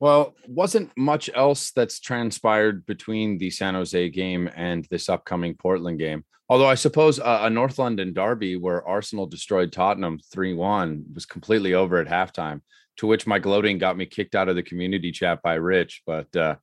Well, 0.00 0.34
wasn't 0.46 0.96
much 0.96 1.28
else 1.34 1.72
that's 1.72 1.98
transpired 1.98 2.86
between 2.86 3.38
the 3.38 3.50
San 3.50 3.74
Jose 3.74 4.08
game 4.10 4.48
and 4.54 4.86
this 4.90 5.08
upcoming 5.08 5.54
Portland 5.54 5.98
game. 5.98 6.24
Although 6.48 6.68
I 6.68 6.76
suppose 6.76 7.18
uh, 7.18 7.40
a 7.42 7.50
North 7.50 7.78
London 7.78 8.14
derby 8.14 8.56
where 8.56 8.86
Arsenal 8.86 9.26
destroyed 9.26 9.72
Tottenham 9.72 10.18
3 10.32 10.54
1 10.54 11.04
was 11.14 11.26
completely 11.26 11.74
over 11.74 11.98
at 11.98 12.06
halftime, 12.06 12.62
to 12.98 13.06
which 13.06 13.26
my 13.26 13.38
gloating 13.38 13.78
got 13.78 13.96
me 13.96 14.06
kicked 14.06 14.34
out 14.34 14.48
of 14.48 14.56
the 14.56 14.62
community 14.62 15.12
chat 15.12 15.42
by 15.42 15.54
Rich, 15.54 16.02
but 16.06 16.34
uh, 16.34 16.56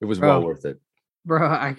it 0.00 0.06
was 0.06 0.18
bro, 0.18 0.28
well 0.28 0.46
worth 0.46 0.64
it. 0.64 0.80
Bro, 1.24 1.46
I, 1.46 1.76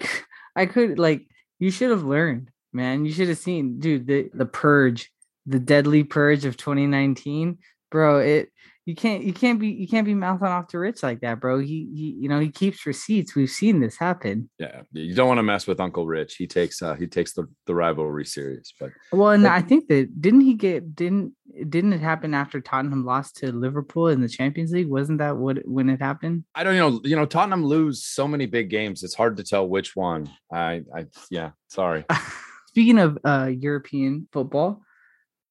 I 0.56 0.66
could, 0.66 0.98
like, 0.98 1.26
you 1.58 1.70
should 1.70 1.90
have 1.90 2.04
learned, 2.04 2.50
man. 2.72 3.04
You 3.04 3.12
should 3.12 3.28
have 3.28 3.38
seen, 3.38 3.78
dude, 3.78 4.06
the, 4.06 4.30
the 4.32 4.46
purge, 4.46 5.12
the 5.44 5.60
deadly 5.60 6.04
purge 6.04 6.46
of 6.46 6.56
2019. 6.56 7.58
Bro, 7.90 8.20
it 8.20 8.52
you 8.90 8.96
can't 8.96 9.22
you 9.22 9.32
can't 9.32 9.60
be 9.60 9.68
you 9.68 9.86
can't 9.86 10.04
be 10.04 10.16
mouthing 10.16 10.48
off 10.48 10.66
to 10.66 10.78
Rich 10.80 11.04
like 11.04 11.20
that, 11.20 11.38
bro. 11.38 11.60
He 11.60 11.88
he 11.94 12.16
you 12.18 12.28
know 12.28 12.40
he 12.40 12.50
keeps 12.50 12.84
receipts. 12.84 13.36
We've 13.36 13.48
seen 13.48 13.78
this 13.78 13.96
happen. 13.96 14.50
Yeah, 14.58 14.82
you 14.90 15.14
don't 15.14 15.28
want 15.28 15.38
to 15.38 15.44
mess 15.44 15.68
with 15.68 15.78
Uncle 15.78 16.08
Rich. 16.08 16.34
He 16.34 16.48
takes 16.48 16.82
uh 16.82 16.94
he 16.94 17.06
takes 17.06 17.34
the 17.34 17.46
the 17.66 17.74
rivalry 17.74 18.24
serious. 18.24 18.74
But 18.80 18.90
well, 19.12 19.30
and 19.30 19.44
but, 19.44 19.52
I 19.52 19.62
think 19.62 19.86
that 19.86 20.20
didn't 20.20 20.40
he 20.40 20.54
get 20.54 20.96
didn't 20.96 21.34
didn't 21.68 21.92
it 21.92 22.00
happen 22.00 22.34
after 22.34 22.60
Tottenham 22.60 23.04
lost 23.04 23.36
to 23.36 23.52
Liverpool 23.52 24.08
in 24.08 24.22
the 24.22 24.28
Champions 24.28 24.72
League? 24.72 24.88
Wasn't 24.88 25.18
that 25.18 25.36
what 25.36 25.58
when 25.68 25.88
it 25.88 26.02
happened? 26.02 26.42
I 26.56 26.64
don't 26.64 26.74
you 26.74 26.80
know. 26.80 27.00
You 27.04 27.14
know, 27.14 27.26
Tottenham 27.26 27.64
lose 27.64 28.04
so 28.04 28.26
many 28.26 28.46
big 28.46 28.70
games. 28.70 29.04
It's 29.04 29.14
hard 29.14 29.36
to 29.36 29.44
tell 29.44 29.68
which 29.68 29.94
one. 29.94 30.28
I 30.52 30.82
I 30.92 31.06
yeah. 31.30 31.50
Sorry. 31.68 32.04
Speaking 32.66 32.98
of 32.98 33.18
uh 33.24 33.52
European 33.56 34.26
football, 34.32 34.82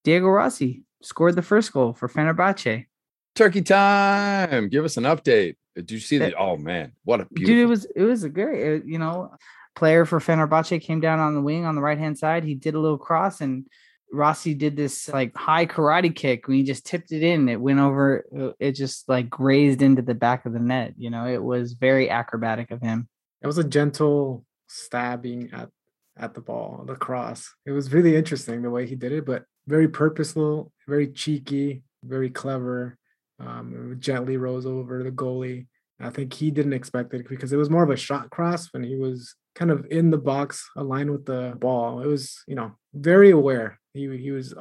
Diego 0.03 0.27
Rossi 0.27 0.83
scored 1.01 1.37
the 1.37 1.41
first 1.41 1.71
goal 1.71 1.93
for 1.93 2.09
Fenerbahce 2.09 2.87
turkey 3.39 3.61
time. 3.61 4.69
Give 4.69 4.85
us 4.85 4.97
an 4.97 5.05
update. 5.05 5.55
Did 5.75 5.91
you 5.91 5.99
see 5.99 6.17
that? 6.19 6.35
Oh 6.37 6.57
man, 6.57 6.91
what 7.03 7.21
a 7.21 7.25
beautiful. 7.25 7.55
dude! 7.55 7.63
It 7.63 7.65
was 7.65 7.85
it 7.95 8.03
was 8.03 8.23
a 8.23 8.29
great. 8.29 8.81
Uh, 8.81 8.83
you 8.85 8.99
know, 8.99 9.31
player 9.75 10.05
for 10.05 10.19
Fenerbahce 10.19 10.81
came 10.81 10.99
down 10.99 11.19
on 11.19 11.35
the 11.35 11.41
wing 11.41 11.65
on 11.65 11.75
the 11.75 11.81
right 11.81 11.97
hand 11.97 12.17
side. 12.17 12.43
He 12.43 12.53
did 12.53 12.75
a 12.75 12.79
little 12.79 12.97
cross 12.97 13.41
and 13.41 13.65
Rossi 14.11 14.53
did 14.53 14.75
this 14.75 15.07
like 15.09 15.35
high 15.35 15.65
karate 15.65 16.13
kick 16.13 16.47
when 16.47 16.57
he 16.57 16.63
just 16.63 16.85
tipped 16.85 17.11
it 17.11 17.23
in. 17.23 17.47
It 17.47 17.61
went 17.61 17.79
over, 17.79 18.25
uh, 18.37 18.51
it 18.59 18.73
just 18.73 19.07
like 19.07 19.29
grazed 19.29 19.81
into 19.81 20.01
the 20.01 20.15
back 20.15 20.45
of 20.45 20.53
the 20.53 20.59
net. 20.59 20.95
You 20.97 21.09
know, 21.09 21.27
it 21.27 21.41
was 21.41 21.73
very 21.73 22.09
acrobatic 22.09 22.71
of 22.71 22.81
him. 22.81 23.07
It 23.41 23.47
was 23.47 23.57
a 23.57 23.63
gentle 23.63 24.45
stabbing 24.67 25.51
at 25.53 25.69
at 26.17 26.33
the 26.33 26.41
ball, 26.41 26.83
the 26.85 26.95
cross. 26.95 27.53
It 27.65 27.71
was 27.71 27.93
really 27.93 28.17
interesting 28.17 28.61
the 28.61 28.69
way 28.69 28.85
he 28.85 28.95
did 28.95 29.13
it, 29.13 29.25
but 29.25 29.45
very 29.67 29.87
purposeful, 29.87 30.73
very 30.85 31.07
cheeky, 31.07 31.83
very 32.03 32.29
clever. 32.29 32.97
Um, 33.39 33.95
gently 33.99 34.37
rose 34.37 34.65
over 34.65 35.03
the 35.03 35.11
goalie. 35.11 35.67
I 35.99 36.09
think 36.09 36.33
he 36.33 36.51
didn't 36.51 36.73
expect 36.73 37.13
it 37.13 37.27
because 37.27 37.51
it 37.51 37.57
was 37.57 37.69
more 37.69 37.83
of 37.83 37.89
a 37.89 37.97
shot 37.97 38.29
cross 38.29 38.71
when 38.71 38.83
he 38.83 38.95
was 38.95 39.35
kind 39.55 39.71
of 39.71 39.85
in 39.91 40.11
the 40.11 40.17
box, 40.17 40.69
aligned 40.77 41.11
with 41.11 41.25
the 41.25 41.55
ball. 41.59 42.01
It 42.01 42.07
was, 42.07 42.41
you 42.47 42.55
know, 42.55 42.71
very 42.93 43.31
aware. 43.31 43.79
He 43.93 44.17
he 44.17 44.31
was 44.31 44.53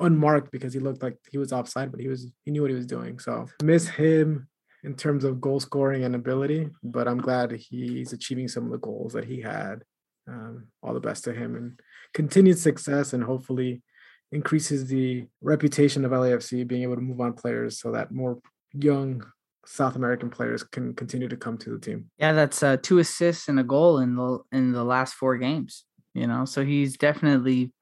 unmarked 0.00 0.52
because 0.52 0.72
he 0.72 0.80
looked 0.80 1.02
like 1.02 1.16
he 1.30 1.38
was 1.38 1.52
offside, 1.52 1.90
but 1.90 2.00
he 2.00 2.08
was 2.08 2.30
he 2.44 2.50
knew 2.50 2.62
what 2.62 2.70
he 2.70 2.76
was 2.76 2.86
doing. 2.86 3.18
So 3.18 3.46
miss 3.62 3.88
him 3.88 4.48
in 4.84 4.94
terms 4.94 5.24
of 5.24 5.40
goal 5.40 5.60
scoring 5.60 6.04
and 6.04 6.14
ability, 6.14 6.68
but 6.82 7.08
I'm 7.08 7.18
glad 7.18 7.52
he's 7.52 8.12
achieving 8.12 8.48
some 8.48 8.64
of 8.64 8.70
the 8.70 8.78
goals 8.78 9.12
that 9.14 9.24
he 9.24 9.40
had. 9.40 9.82
Um, 10.28 10.66
all 10.82 10.92
the 10.92 11.00
best 11.00 11.24
to 11.24 11.32
him 11.32 11.56
and 11.56 11.80
continued 12.12 12.58
success, 12.58 13.14
and 13.14 13.24
hopefully 13.24 13.82
increases 14.32 14.86
the 14.86 15.26
reputation 15.40 16.04
of 16.04 16.12
LAFC 16.12 16.66
being 16.66 16.82
able 16.82 16.96
to 16.96 17.00
move 17.00 17.20
on 17.20 17.32
players 17.32 17.80
so 17.80 17.92
that 17.92 18.12
more 18.12 18.38
young 18.74 19.24
South 19.64 19.96
American 19.96 20.30
players 20.30 20.62
can 20.62 20.94
continue 20.94 21.28
to 21.28 21.36
come 21.36 21.58
to 21.58 21.70
the 21.70 21.78
team. 21.78 22.10
Yeah, 22.18 22.32
that's 22.32 22.62
uh, 22.62 22.78
two 22.82 22.98
assists 22.98 23.48
and 23.48 23.60
a 23.60 23.64
goal 23.64 23.98
in 23.98 24.16
the 24.16 24.38
in 24.52 24.72
the 24.72 24.84
last 24.84 25.14
four 25.14 25.36
games. 25.36 25.84
You 26.14 26.26
know, 26.26 26.44
so 26.44 26.64
he's 26.64 26.96
definitely 26.96 27.72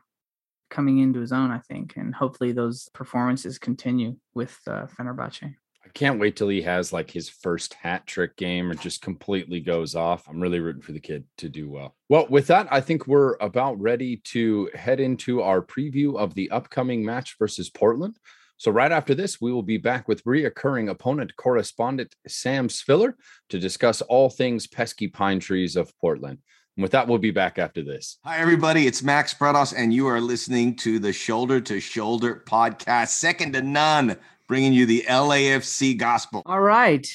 coming 0.69 0.99
into 0.99 1.21
his 1.21 1.33
own, 1.33 1.51
I 1.51 1.59
think, 1.59 1.97
and 1.97 2.15
hopefully 2.15 2.53
those 2.53 2.89
performances 2.93 3.59
continue 3.59 4.17
with 4.35 4.59
uh, 4.67 4.87
Fenerbahce. 4.87 5.55
Can't 5.97 6.21
wait 6.21 6.37
till 6.37 6.49
he 6.49 6.61
has 6.61 6.93
like 6.93 7.11
his 7.11 7.31
first 7.31 7.73
hat 7.73 8.07
trick 8.07 8.37
game 8.37 8.71
or 8.71 8.75
just 8.75 9.01
completely 9.01 9.61
goes 9.61 9.95
off. 9.95 10.29
I'm 10.29 10.43
really 10.43 10.61
rooting 10.61 10.83
for 10.83 10.93
the 10.93 11.01
kid 11.01 11.25
to 11.39 11.49
do 11.49 11.71
well. 11.71 11.97
Well, 12.11 12.27
with 12.29 12.49
that, 12.49 12.69
I 12.71 12.83
think 12.83 13.07
we're 13.07 13.37
about 13.41 13.81
ready 13.81 14.19
to 14.25 14.69
head 14.75 15.01
into 15.01 15.41
our 15.41 15.63
preview 15.63 16.19
of 16.19 16.35
the 16.35 16.51
upcoming 16.51 17.03
match 17.03 17.37
versus 17.39 17.71
Portland. 17.71 18.19
So, 18.59 18.71
right 18.71 18.93
after 18.93 19.15
this, 19.15 19.41
we 19.41 19.51
will 19.51 19.63
be 19.63 19.79
back 19.79 20.07
with 20.07 20.23
reoccurring 20.25 20.91
opponent 20.91 21.35
correspondent 21.37 22.15
Sam 22.29 22.69
Sviller 22.69 23.15
to 23.49 23.59
discuss 23.59 24.03
all 24.03 24.29
things 24.29 24.67
pesky 24.67 25.09
pine 25.09 25.41
trees 25.41 25.77
of 25.77 25.97
Portland. 25.99 26.41
And 26.77 26.83
with 26.83 26.93
that, 26.93 27.09
we'll 27.09 27.17
be 27.17 27.31
back 27.31 27.59
after 27.59 27.83
this. 27.83 28.19
Hi, 28.23 28.37
everybody. 28.37 28.87
It's 28.87 29.03
Max 29.03 29.33
Bretos, 29.33 29.73
and 29.75 29.95
you 29.95 30.07
are 30.09 30.21
listening 30.21 30.77
to 30.77 30.99
the 30.99 31.15
Shoulder 31.15 31.59
to 31.63 31.81
Shoulder 31.81 32.45
podcast, 32.47 33.09
second 33.09 33.55
to 33.55 33.63
none, 33.63 34.19
bringing 34.49 34.73
you 34.73 34.87
the 34.87 35.05
LAFC 35.09 35.97
gospel. 35.97 36.43
All 36.47 36.61
right. 36.61 37.07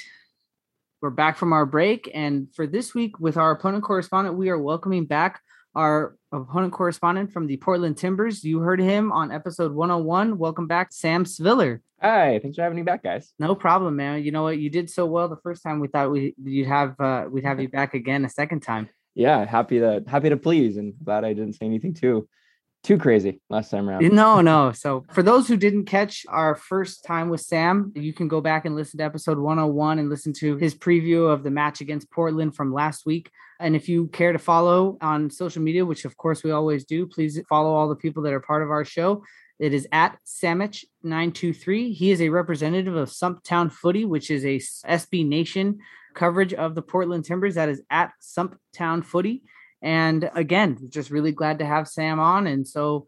We're 1.02 1.10
back 1.10 1.38
from 1.38 1.54
our 1.54 1.66
break. 1.66 2.12
And 2.14 2.54
for 2.54 2.68
this 2.68 2.94
week, 2.94 3.20
with 3.20 3.38
our 3.38 3.52
opponent 3.52 3.84
correspondent, 3.84 4.36
we 4.36 4.50
are 4.50 4.60
welcoming 4.60 5.06
back 5.06 5.42
our 5.74 6.16
opponent 6.32 6.74
correspondent 6.74 7.32
from 7.32 7.48
the 7.48 7.58
Portland 7.58 7.98
Timbers. 7.98 8.44
You 8.44 8.60
heard 8.60 8.82
him 8.82 9.12
on 9.12 9.32
episode 9.32 9.72
101. 9.72 10.38
Welcome 10.38 10.68
back, 10.68 10.92
Sam 10.92 11.24
Sviller. 11.24 11.80
Hi, 12.02 12.40
thanks 12.40 12.58
for 12.58 12.64
having 12.64 12.76
me 12.76 12.84
back, 12.84 13.04
guys. 13.04 13.32
No 13.40 13.56
problem, 13.56 13.96
man. 13.96 14.24
You 14.24 14.32
know 14.32 14.44
what? 14.44 14.58
You 14.58 14.70
did 14.70 14.90
so 14.90 15.06
well 15.06 15.30
the 15.30 15.38
first 15.38 15.64
time. 15.64 15.80
We 15.80 15.88
thought 15.88 16.12
we 16.12 16.36
you'd 16.44 16.68
have 16.68 17.00
uh, 17.00 17.26
we'd 17.32 17.46
have 17.46 17.62
you 17.62 17.70
back 17.70 17.94
again 17.94 18.26
a 18.26 18.30
second 18.30 18.62
time. 18.62 18.90
Yeah, 19.14 19.46
happy 19.46 19.80
to 19.80 20.04
happy 20.08 20.30
to 20.30 20.38
please, 20.38 20.78
and 20.78 20.94
glad 21.04 21.24
I 21.24 21.34
didn't 21.34 21.54
say 21.54 21.66
anything 21.66 21.94
too 21.94 22.28
too 22.84 22.98
crazy 22.98 23.40
last 23.50 23.70
time 23.70 23.88
around. 23.88 24.12
No, 24.12 24.42
no. 24.42 24.72
So 24.72 25.06
for 25.12 25.22
those 25.22 25.48
who 25.48 25.56
didn't 25.56 25.86
catch 25.86 26.26
our 26.28 26.56
first 26.56 27.04
time 27.04 27.30
with 27.30 27.42
Sam, 27.42 27.92
you 27.96 28.14
can 28.14 28.28
go 28.28 28.42
back 28.42 28.66
and 28.66 28.76
listen 28.76 28.98
to 28.98 29.04
episode 29.04 29.38
101 29.38 30.00
and 30.00 30.10
listen 30.10 30.34
to 30.34 30.58
his 30.58 30.74
preview 30.74 31.32
of 31.32 31.44
the 31.44 31.52
match 31.52 31.82
against 31.82 32.12
Portland 32.12 32.56
from 32.56 32.74
last 32.74 33.06
week. 33.06 33.30
And 33.60 33.76
if 33.76 33.88
you 33.88 34.08
care 34.08 34.34
to 34.34 34.40
follow 34.40 34.98
on 35.02 35.30
social 35.30 35.62
media, 35.62 35.86
which 35.86 36.06
of 36.06 36.18
course 36.18 36.44
we 36.44 36.52
always 36.52 36.84
do, 36.84 37.06
please 37.06 37.40
follow 37.48 37.74
all 37.74 37.88
the 37.88 37.96
people 37.96 38.24
that 38.24 38.34
are 38.34 38.40
part 38.40 38.64
of 38.64 38.72
our 38.72 38.84
show. 38.84 39.24
It 39.60 39.76
is 39.76 39.88
at 39.92 40.18
Samich923. 40.26 41.94
He 41.94 42.10
is 42.10 42.20
a 42.20 42.30
representative 42.30 42.96
of 42.96 43.10
Stumptown 43.10 43.72
Footy, 43.72 44.06
which 44.06 44.32
is 44.32 44.44
a 44.44 44.58
SB 44.58 45.28
Nation 45.28 45.78
coverage 46.16 46.56
of 46.56 46.74
the 46.74 46.82
Portland 46.82 47.26
Timbers. 47.26 47.56
That 47.56 47.70
is 47.70 47.84
at 47.92 48.12
Stumptown 48.20 49.06
Footy. 49.06 49.44
And 49.82 50.30
again, 50.36 50.78
just 50.90 51.10
really 51.10 51.32
glad 51.32 51.60
to 51.60 51.66
have 51.66 51.88
Sam 51.88 52.20
on. 52.20 52.48
And 52.48 52.68
so, 52.68 53.08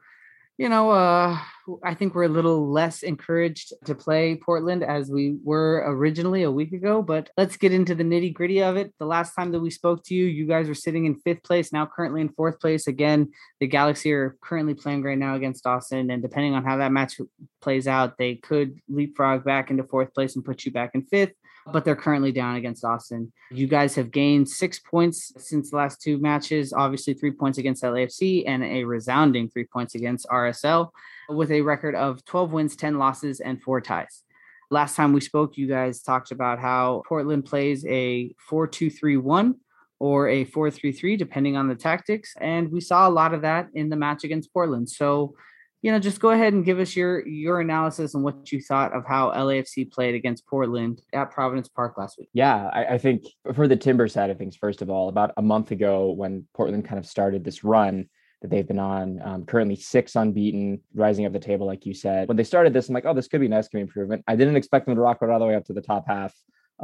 you 0.57 0.69
know, 0.69 0.91
uh, 0.91 1.37
I 1.83 1.95
think 1.95 2.13
we're 2.13 2.23
a 2.23 2.29
little 2.29 2.71
less 2.71 3.01
encouraged 3.01 3.73
to 3.85 3.95
play 3.95 4.35
Portland 4.35 4.83
as 4.83 5.09
we 5.09 5.37
were 5.43 5.83
originally 5.87 6.43
a 6.43 6.51
week 6.51 6.73
ago. 6.73 7.01
But 7.01 7.31
let's 7.37 7.57
get 7.57 7.73
into 7.73 7.95
the 7.95 8.03
nitty 8.03 8.33
gritty 8.33 8.61
of 8.61 8.77
it. 8.77 8.93
The 8.99 9.05
last 9.05 9.33
time 9.33 9.51
that 9.51 9.61
we 9.61 9.71
spoke 9.71 10.03
to 10.05 10.15
you, 10.15 10.25
you 10.25 10.47
guys 10.47 10.67
were 10.67 10.75
sitting 10.75 11.05
in 11.05 11.19
fifth 11.21 11.43
place, 11.43 11.73
now 11.73 11.87
currently 11.87 12.21
in 12.21 12.29
fourth 12.29 12.59
place. 12.59 12.85
Again, 12.85 13.31
the 13.59 13.67
Galaxy 13.67 14.13
are 14.13 14.37
currently 14.41 14.75
playing 14.75 15.01
right 15.03 15.17
now 15.17 15.35
against 15.35 15.65
Austin. 15.65 16.11
And 16.11 16.21
depending 16.21 16.53
on 16.53 16.63
how 16.63 16.77
that 16.77 16.91
match 16.91 17.19
plays 17.61 17.87
out, 17.87 18.17
they 18.17 18.35
could 18.35 18.79
leapfrog 18.87 19.43
back 19.43 19.71
into 19.71 19.83
fourth 19.83 20.13
place 20.13 20.35
and 20.35 20.45
put 20.45 20.65
you 20.65 20.71
back 20.71 20.91
in 20.93 21.03
fifth 21.03 21.33
but 21.71 21.85
they're 21.85 21.95
currently 21.95 22.31
down 22.31 22.55
against 22.55 22.83
Austin. 22.83 23.31
You 23.51 23.67
guys 23.67 23.95
have 23.95 24.11
gained 24.11 24.49
six 24.49 24.79
points 24.79 25.31
since 25.37 25.71
the 25.71 25.77
last 25.77 26.01
two 26.01 26.17
matches, 26.19 26.73
obviously 26.73 27.13
three 27.13 27.31
points 27.31 27.57
against 27.57 27.83
LAFC 27.83 28.43
and 28.47 28.63
a 28.63 28.83
resounding 28.83 29.49
three 29.49 29.65
points 29.65 29.95
against 29.95 30.27
RSL 30.27 30.89
with 31.29 31.51
a 31.51 31.61
record 31.61 31.95
of 31.95 32.23
12 32.25 32.51
wins, 32.51 32.75
10 32.75 32.97
losses, 32.97 33.39
and 33.39 33.61
four 33.61 33.81
ties. 33.81 34.23
Last 34.69 34.95
time 34.95 35.13
we 35.13 35.21
spoke, 35.21 35.57
you 35.57 35.67
guys 35.67 36.01
talked 36.01 36.31
about 36.31 36.59
how 36.59 37.03
Portland 37.07 37.45
plays 37.45 37.85
a 37.85 38.33
4 38.49 38.67
2 38.67 38.89
3 38.89 39.17
1 39.17 39.55
or 39.99 40.27
a 40.27 40.45
4 40.45 40.71
3 40.71 40.91
3, 40.91 41.15
depending 41.15 41.55
on 41.55 41.67
the 41.67 41.75
tactics. 41.75 42.33
And 42.41 42.71
we 42.71 42.81
saw 42.81 43.07
a 43.07 43.11
lot 43.11 43.33
of 43.33 43.41
that 43.43 43.69
in 43.73 43.89
the 43.89 43.95
match 43.95 44.23
against 44.23 44.51
Portland. 44.51 44.89
So, 44.89 45.35
you 45.83 45.91
know, 45.91 45.99
just 45.99 46.21
go 46.21 46.29
ahead 46.29 46.53
and 46.53 46.63
give 46.63 46.79
us 46.79 46.95
your 46.95 47.27
your 47.27 47.59
analysis 47.59 48.15
and 48.15 48.23
what 48.23 48.51
you 48.53 48.61
thought 48.61 48.93
of 48.93 49.05
how 49.05 49.31
LAFC 49.31 49.91
played 49.91 50.15
against 50.15 50.47
Portland 50.47 51.01
at 51.11 51.29
Providence 51.29 51.67
Park 51.67 51.97
last 51.97 52.17
week. 52.17 52.29
Yeah, 52.33 52.69
I, 52.73 52.85
I, 52.85 52.97
think 52.97 53.25
for 53.53 53.67
the 53.67 53.75
Timber 53.75 54.07
side 54.07 54.29
of 54.29 54.37
things, 54.37 54.55
first 54.55 54.81
of 54.81 54.89
all, 54.89 55.09
about 55.09 55.33
a 55.35 55.41
month 55.41 55.71
ago 55.71 56.11
when 56.11 56.47
Portland 56.55 56.85
kind 56.85 56.97
of 56.97 57.05
started 57.05 57.43
this 57.43 57.65
run 57.65 58.07
that 58.41 58.49
they've 58.49 58.67
been 58.67 58.79
on, 58.79 59.21
um, 59.23 59.45
currently 59.45 59.75
six 59.75 60.15
unbeaten, 60.15 60.79
rising 60.95 61.25
up 61.25 61.33
the 61.33 61.39
table, 61.39 61.67
like 61.67 61.85
you 61.85 61.93
said. 61.93 62.29
When 62.29 62.37
they 62.37 62.43
started 62.45 62.73
this, 62.73 62.87
I'm 62.87 62.95
like, 62.95 63.05
oh, 63.05 63.13
this 63.13 63.27
could 63.27 63.41
be 63.41 63.49
nice, 63.49 63.67
could 63.67 63.77
be 63.77 63.81
improvement. 63.81 64.23
I 64.25 64.37
didn't 64.37 64.55
expect 64.55 64.85
them 64.85 64.95
to 64.95 65.01
rock 65.01 65.19
it 65.21 65.29
all 65.29 65.39
the 65.39 65.45
way 65.45 65.55
up 65.55 65.65
to 65.65 65.73
the 65.73 65.81
top 65.81 66.05
half 66.07 66.33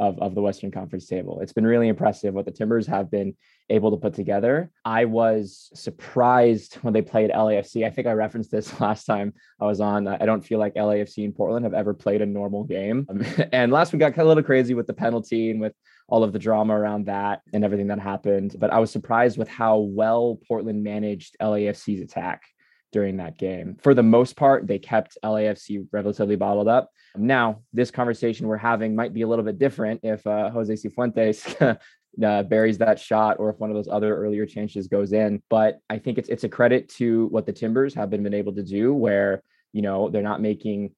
of, 0.00 0.18
of 0.18 0.34
the 0.34 0.40
Western 0.40 0.70
Conference 0.70 1.06
table. 1.06 1.40
It's 1.40 1.52
been 1.52 1.66
really 1.66 1.86
impressive 1.86 2.32
what 2.32 2.46
the 2.46 2.50
Timbers 2.50 2.86
have 2.86 3.10
been 3.10 3.36
able 3.68 3.90
to 3.90 3.98
put 3.98 4.14
together. 4.14 4.70
I 4.82 5.04
was 5.04 5.70
surprised 5.74 6.76
when 6.76 6.94
they 6.94 7.02
played 7.02 7.30
LAFC. 7.30 7.86
I 7.86 7.90
think 7.90 8.06
I 8.06 8.12
referenced 8.12 8.50
this 8.50 8.80
last 8.80 9.04
time 9.04 9.34
I 9.60 9.66
was 9.66 9.78
on. 9.78 10.08
I 10.08 10.24
don't 10.24 10.40
feel 10.40 10.58
like 10.58 10.74
LAFC 10.74 11.24
and 11.26 11.36
Portland 11.36 11.66
have 11.66 11.74
ever 11.74 11.92
played 11.92 12.22
a 12.22 12.26
normal 12.26 12.64
game. 12.64 13.06
Um, 13.10 13.22
and 13.52 13.70
last 13.70 13.92
week 13.92 14.00
got 14.00 14.12
kind 14.12 14.20
of 14.22 14.26
a 14.26 14.28
little 14.28 14.42
crazy 14.42 14.72
with 14.72 14.86
the 14.86 14.94
penalty 14.94 15.50
and 15.50 15.60
with 15.60 15.74
all 16.08 16.24
of 16.24 16.32
the 16.32 16.38
drama 16.38 16.74
around 16.74 17.04
that 17.06 17.42
and 17.52 17.62
everything 17.62 17.88
that 17.88 18.00
happened. 18.00 18.56
But 18.58 18.72
I 18.72 18.78
was 18.78 18.90
surprised 18.90 19.36
with 19.36 19.48
how 19.48 19.78
well 19.78 20.40
Portland 20.48 20.82
managed 20.82 21.36
LAFC's 21.42 22.00
attack 22.00 22.42
during 22.92 23.16
that 23.18 23.38
game. 23.38 23.76
For 23.82 23.94
the 23.94 24.02
most 24.02 24.36
part, 24.36 24.66
they 24.66 24.78
kept 24.78 25.18
LAFC 25.24 25.86
relatively 25.92 26.36
bottled 26.36 26.68
up. 26.68 26.90
Now, 27.16 27.62
this 27.72 27.90
conversation 27.90 28.46
we're 28.46 28.56
having 28.56 28.94
might 28.94 29.14
be 29.14 29.22
a 29.22 29.28
little 29.28 29.44
bit 29.44 29.58
different 29.58 30.00
if 30.02 30.26
uh, 30.26 30.50
Jose 30.50 30.72
Cifuentes 30.74 31.78
uh, 32.24 32.42
buries 32.44 32.78
that 32.78 32.98
shot 32.98 33.38
or 33.38 33.50
if 33.50 33.58
one 33.58 33.70
of 33.70 33.76
those 33.76 33.88
other 33.88 34.16
earlier 34.16 34.46
chances 34.46 34.88
goes 34.88 35.12
in. 35.12 35.42
But 35.48 35.80
I 35.88 35.98
think 35.98 36.18
it's 36.18 36.28
it's 36.28 36.44
a 36.44 36.48
credit 36.48 36.88
to 36.96 37.26
what 37.26 37.46
the 37.46 37.52
Timbers 37.52 37.94
have 37.94 38.10
been, 38.10 38.22
been 38.22 38.34
able 38.34 38.54
to 38.54 38.62
do, 38.62 38.92
where 38.94 39.42
you 39.72 39.82
know 39.82 40.08
they're 40.08 40.22
not 40.22 40.40
making 40.40 40.94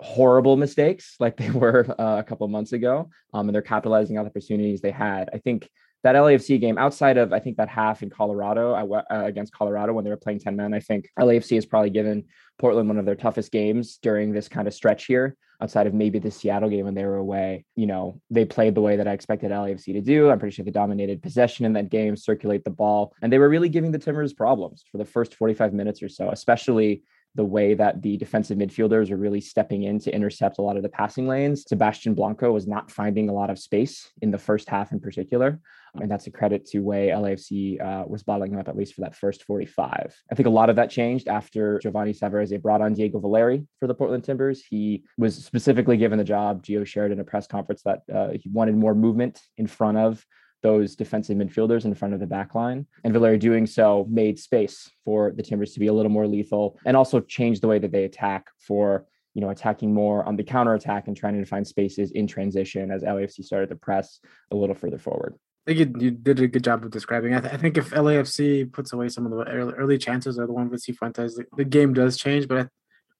horrible 0.00 0.56
mistakes 0.56 1.16
like 1.20 1.36
they 1.38 1.50
were 1.50 1.86
uh, 1.98 2.18
a 2.18 2.24
couple 2.24 2.46
months 2.48 2.72
ago, 2.72 3.08
um, 3.32 3.48
and 3.48 3.54
they're 3.54 3.62
capitalizing 3.62 4.18
on 4.18 4.24
the 4.24 4.30
opportunities 4.30 4.80
they 4.80 4.90
had. 4.90 5.30
I 5.32 5.38
think 5.38 5.68
that 6.06 6.14
LAFC 6.14 6.60
game, 6.60 6.78
outside 6.78 7.18
of 7.18 7.32
I 7.32 7.40
think 7.40 7.56
that 7.56 7.68
half 7.68 8.00
in 8.00 8.10
Colorado 8.10 8.74
uh, 8.74 9.02
against 9.10 9.52
Colorado 9.52 9.92
when 9.92 10.04
they 10.04 10.10
were 10.10 10.16
playing 10.16 10.38
10 10.38 10.54
men, 10.54 10.72
I 10.72 10.78
think 10.78 11.10
LAFC 11.18 11.56
has 11.56 11.66
probably 11.66 11.90
given 11.90 12.26
Portland 12.60 12.88
one 12.88 12.98
of 12.98 13.06
their 13.06 13.16
toughest 13.16 13.50
games 13.50 13.98
during 14.00 14.32
this 14.32 14.48
kind 14.48 14.68
of 14.68 14.74
stretch 14.74 15.06
here. 15.06 15.36
Outside 15.60 15.88
of 15.88 15.94
maybe 15.94 16.20
the 16.20 16.30
Seattle 16.30 16.68
game 16.68 16.84
when 16.84 16.94
they 16.94 17.04
were 17.06 17.16
away, 17.16 17.64
you 17.74 17.86
know, 17.86 18.20
they 18.30 18.44
played 18.44 18.76
the 18.76 18.82
way 18.82 18.96
that 18.96 19.08
I 19.08 19.12
expected 19.12 19.50
LAFC 19.50 19.94
to 19.94 20.00
do. 20.00 20.30
I'm 20.30 20.38
pretty 20.38 20.54
sure 20.54 20.64
they 20.64 20.70
dominated 20.70 21.22
possession 21.22 21.66
in 21.66 21.72
that 21.72 21.88
game, 21.88 22.14
circulate 22.14 22.62
the 22.62 22.70
ball, 22.70 23.12
and 23.20 23.32
they 23.32 23.38
were 23.38 23.48
really 23.48 23.70
giving 23.70 23.90
the 23.90 23.98
Timbers 23.98 24.32
problems 24.32 24.84
for 24.92 24.98
the 24.98 25.04
first 25.04 25.34
45 25.34 25.72
minutes 25.72 26.04
or 26.04 26.08
so, 26.08 26.28
especially 26.30 27.02
the 27.36 27.44
way 27.44 27.74
that 27.74 28.02
the 28.02 28.16
defensive 28.16 28.58
midfielders 28.58 29.10
are 29.10 29.16
really 29.16 29.40
stepping 29.40 29.84
in 29.84 29.98
to 30.00 30.14
intercept 30.14 30.58
a 30.58 30.62
lot 30.62 30.76
of 30.76 30.82
the 30.82 30.88
passing 30.88 31.28
lanes. 31.28 31.64
Sebastian 31.68 32.14
Blanco 32.14 32.50
was 32.50 32.66
not 32.66 32.90
finding 32.90 33.28
a 33.28 33.32
lot 33.32 33.50
of 33.50 33.58
space 33.58 34.10
in 34.22 34.30
the 34.30 34.38
first 34.38 34.68
half 34.68 34.90
in 34.90 34.98
particular. 34.98 35.60
And 36.00 36.10
that's 36.10 36.26
a 36.26 36.30
credit 36.30 36.66
to 36.66 36.80
way 36.80 37.08
LAFC 37.08 37.80
uh, 37.80 38.04
was 38.06 38.22
bottling 38.22 38.52
him 38.52 38.58
up 38.58 38.68
at 38.68 38.76
least 38.76 38.94
for 38.94 39.02
that 39.02 39.14
first 39.14 39.44
45. 39.44 40.14
I 40.30 40.34
think 40.34 40.46
a 40.46 40.50
lot 40.50 40.70
of 40.70 40.76
that 40.76 40.90
changed 40.90 41.28
after 41.28 41.78
Giovanni 41.78 42.12
Savarese 42.12 42.60
brought 42.60 42.80
on 42.80 42.94
Diego 42.94 43.18
Valeri 43.18 43.66
for 43.78 43.86
the 43.86 43.94
Portland 43.94 44.24
Timbers. 44.24 44.62
He 44.64 45.04
was 45.16 45.36
specifically 45.36 45.96
given 45.96 46.18
the 46.18 46.24
job. 46.24 46.62
Gio 46.62 46.86
shared 46.86 47.12
in 47.12 47.20
a 47.20 47.24
press 47.24 47.46
conference 47.46 47.82
that 47.82 48.02
uh, 48.12 48.30
he 48.32 48.48
wanted 48.50 48.76
more 48.76 48.94
movement 48.94 49.40
in 49.56 49.66
front 49.66 49.98
of 49.98 50.24
those 50.66 50.96
defensive 50.96 51.36
midfielders 51.36 51.84
in 51.84 51.94
front 51.94 52.12
of 52.12 52.18
the 52.18 52.26
back 52.26 52.56
line. 52.56 52.86
And 53.04 53.12
Valeri 53.12 53.38
doing 53.38 53.66
so 53.66 54.04
made 54.10 54.36
space 54.36 54.90
for 55.04 55.32
the 55.36 55.42
Timbers 55.44 55.72
to 55.74 55.80
be 55.80 55.86
a 55.86 55.92
little 55.92 56.10
more 56.10 56.26
lethal 56.26 56.76
and 56.84 56.96
also 56.96 57.20
changed 57.20 57.62
the 57.62 57.68
way 57.68 57.78
that 57.78 57.92
they 57.92 58.02
attack 58.02 58.48
for, 58.58 59.06
you 59.34 59.42
know, 59.42 59.50
attacking 59.50 59.94
more 59.94 60.24
on 60.24 60.34
the 60.34 60.42
counter 60.42 60.74
attack 60.74 61.06
and 61.06 61.16
trying 61.16 61.38
to 61.38 61.46
find 61.46 61.64
spaces 61.64 62.10
in 62.10 62.26
transition 62.26 62.90
as 62.90 63.02
LAFC 63.02 63.44
started 63.44 63.68
to 63.68 63.76
press 63.76 64.18
a 64.50 64.56
little 64.56 64.74
further 64.74 64.98
forward. 64.98 65.34
I 65.66 65.74
think 65.74 65.78
you, 65.78 66.06
you 66.06 66.10
did 66.10 66.40
a 66.40 66.48
good 66.48 66.64
job 66.64 66.84
of 66.84 66.90
describing. 66.90 67.32
I, 67.32 67.40
th- 67.40 67.54
I 67.54 67.56
think 67.56 67.76
if 67.76 67.90
LAFC 67.90 68.72
puts 68.72 68.92
away 68.92 69.08
some 69.08 69.24
of 69.24 69.30
the 69.30 69.44
early, 69.48 69.72
early 69.74 69.98
chances 69.98 70.36
or 70.36 70.46
the 70.48 70.52
one 70.52 70.68
with 70.68 70.84
Cifuentes, 70.84 71.36
the, 71.36 71.44
the 71.56 71.64
game 71.64 71.92
does 71.94 72.16
change. 72.16 72.48
But 72.48 72.70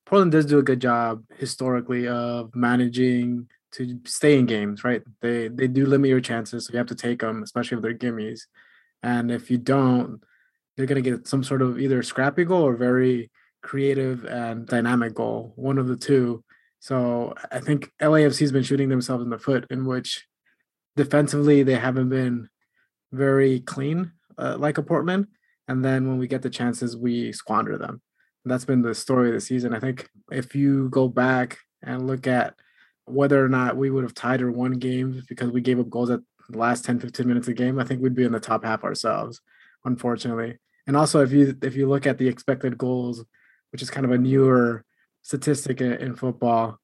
Portland 0.05 0.33
does 0.33 0.47
do 0.47 0.59
a 0.59 0.65
good 0.65 0.81
job 0.81 1.23
historically 1.37 2.09
of 2.09 2.55
managing 2.57 3.49
to 3.77 4.01
stay 4.05 4.39
in 4.39 4.47
games, 4.47 4.85
right? 4.85 5.03
They 5.21 5.49
they 5.49 5.69
do 5.69 5.87
limit 5.87 6.11
your 6.11 6.21
chances, 6.21 6.67
so 6.67 6.73
you 6.73 6.79
have 6.79 6.87
to 6.89 6.95
take 6.95 7.21
them, 7.21 7.43
especially 7.43 7.77
if 7.77 7.83
they're 7.83 7.95
gimmies. 7.95 8.43
And 9.03 9.31
if 9.31 9.51
you 9.51 9.59
don't, 9.59 10.21
you're 10.77 10.87
gonna 10.87 11.01
get 11.01 11.27
some 11.27 11.45
sort 11.45 11.63
of 11.63 11.79
either 11.79 12.03
scrappy 12.03 12.45
goal 12.45 12.63
or 12.63 12.77
very 12.77 13.31
creative 13.63 14.25
and 14.25 14.67
dynamic 14.67 15.15
goal, 15.15 15.53
one 15.57 15.79
of 15.79 15.89
the 15.89 15.97
two. 15.97 16.43
So 16.81 17.35
I 17.51 17.61
think 17.61 17.91
LAFC's 18.01 18.53
been 18.53 18.63
shooting 18.63 18.89
themselves 18.89 19.25
in 19.25 19.31
the 19.31 19.39
foot, 19.39 19.67
in 19.71 19.87
which 19.87 20.25
defensively 20.95 21.63
they 21.63 21.75
haven't 21.75 22.09
been 22.09 22.49
very 23.13 23.61
clean, 23.61 24.13
uh, 24.39 24.57
like 24.59 24.79
a 24.79 24.83
Portland. 24.83 25.27
And 25.69 25.85
then 25.85 26.09
when 26.09 26.19
we 26.19 26.29
get 26.29 26.43
the 26.43 26.51
chances, 26.51 26.97
we 26.97 27.33
squander 27.33 27.77
them. 27.77 28.01
That's 28.45 28.65
been 28.65 28.83
the 28.83 28.95
story 28.95 29.29
of 29.29 29.35
the 29.35 29.41
season. 29.41 29.75
I 29.75 29.81
think 29.81 30.09
if 30.31 30.55
you 30.55 30.89
go 30.91 31.09
back 31.09 31.59
and 31.83 32.07
look 32.07 32.29
at 32.29 32.55
whether 33.07 33.43
or 33.43 33.49
not 33.49 33.77
we 33.77 33.91
would 33.91 34.05
have 34.05 34.15
tied 34.15 34.43
or 34.43 34.51
won 34.51 34.73
games 34.73 35.25
because 35.27 35.51
we 35.51 35.61
gave 35.61 35.81
up 35.81 35.89
goals 35.89 36.11
at 36.11 36.21
the 36.49 36.59
last 36.59 36.85
10, 36.85 37.01
15 37.01 37.27
minutes 37.27 37.49
of 37.49 37.57
the 37.57 37.63
game, 37.63 37.79
I 37.79 37.85
think 37.85 38.03
we'd 38.03 38.15
be 38.15 38.25
in 38.25 38.33
the 38.33 38.41
top 38.41 38.65
half 38.65 38.85
ourselves, 38.85 39.41
unfortunately. 39.85 40.59
And 40.87 40.97
also 40.97 41.23
if 41.23 41.33
you 41.33 41.57
if 41.63 41.75
you 41.75 41.89
look 41.89 42.07
at 42.07 42.19
the 42.19 42.29
expected 42.29 42.79
goals, 42.79 43.25
which 43.73 43.83
is 43.83 43.91
kind 43.91 44.07
of 44.07 44.13
a 44.13 44.19
newer 44.19 44.85
statistic 45.23 45.81
in, 45.81 45.93
in 45.95 46.15
football, 46.15 46.79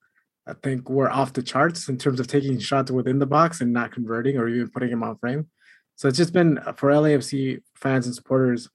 I 0.47 0.55
think 0.55 0.91
we're 0.91 1.11
off 1.11 1.33
the 1.33 1.43
charts 1.43 1.89
in 1.89 1.99
terms 1.99 2.19
of 2.19 2.27
taking 2.27 2.59
shots 2.59 2.91
within 2.91 3.19
the 3.19 3.27
box 3.27 3.61
and 3.61 3.73
not 3.73 3.93
converting 3.93 4.39
or 4.39 4.49
even 4.49 4.71
putting 4.71 4.91
them 4.91 5.05
on 5.05 5.17
frame. 5.19 5.49
So 5.97 6.09
it's 6.09 6.19
just 6.19 6.33
been 6.33 6.59
uh, 6.59 6.73
for 6.73 6.91
LAFC 6.91 7.61
fans 7.77 8.07
and 8.07 8.15
supporters, 8.15 8.69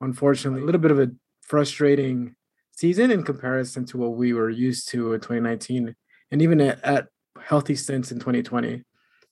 unfortunately, 0.00 0.62
a 0.62 0.64
little 0.64 0.80
bit 0.80 0.90
of 0.90 1.00
a 1.00 1.10
frustrating 1.40 2.34
season 2.72 3.10
in 3.10 3.22
comparison 3.22 3.86
to 3.86 3.96
what 3.96 4.16
we 4.16 4.34
were 4.34 4.50
used 4.50 4.88
to 4.90 5.14
in 5.14 5.20
2019 5.20 5.94
and 6.30 6.42
even 6.42 6.60
at, 6.60 6.84
at 6.84 7.08
healthy 7.40 7.74
stints 7.74 8.12
in 8.12 8.18
2020. 8.18 8.82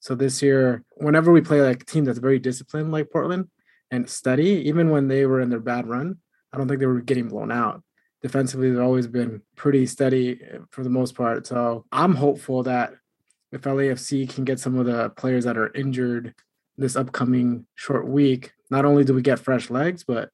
So 0.00 0.14
this 0.14 0.42
year, 0.42 0.84
whenever 0.96 1.32
we 1.32 1.40
play 1.40 1.60
like 1.60 1.82
a 1.82 1.86
team 1.86 2.04
that's 2.04 2.18
very 2.18 2.38
disciplined 2.38 2.92
like 2.92 3.10
Portland 3.10 3.48
and 3.90 4.08
steady, 4.08 4.68
even 4.68 4.90
when 4.90 5.08
they 5.08 5.26
were 5.26 5.40
in 5.40 5.50
their 5.50 5.60
bad 5.60 5.86
run, 5.86 6.18
I 6.52 6.58
don't 6.58 6.68
think 6.68 6.80
they 6.80 6.86
were 6.86 7.00
getting 7.00 7.28
blown 7.28 7.50
out. 7.50 7.82
Defensively, 8.22 8.70
they've 8.70 8.80
always 8.80 9.06
been 9.06 9.42
pretty 9.56 9.86
steady 9.86 10.40
eh, 10.42 10.58
for 10.70 10.82
the 10.82 10.90
most 10.90 11.14
part. 11.14 11.46
So 11.46 11.84
I'm 11.92 12.14
hopeful 12.14 12.62
that 12.64 12.94
if 13.52 13.62
LAFC 13.62 14.28
can 14.28 14.44
get 14.44 14.60
some 14.60 14.78
of 14.78 14.86
the 14.86 15.10
players 15.10 15.44
that 15.44 15.56
are 15.56 15.72
injured 15.74 16.34
this 16.76 16.96
upcoming 16.96 17.66
short 17.74 18.06
week, 18.06 18.52
not 18.70 18.84
only 18.84 19.04
do 19.04 19.14
we 19.14 19.22
get 19.22 19.38
fresh 19.38 19.70
legs, 19.70 20.04
but 20.06 20.30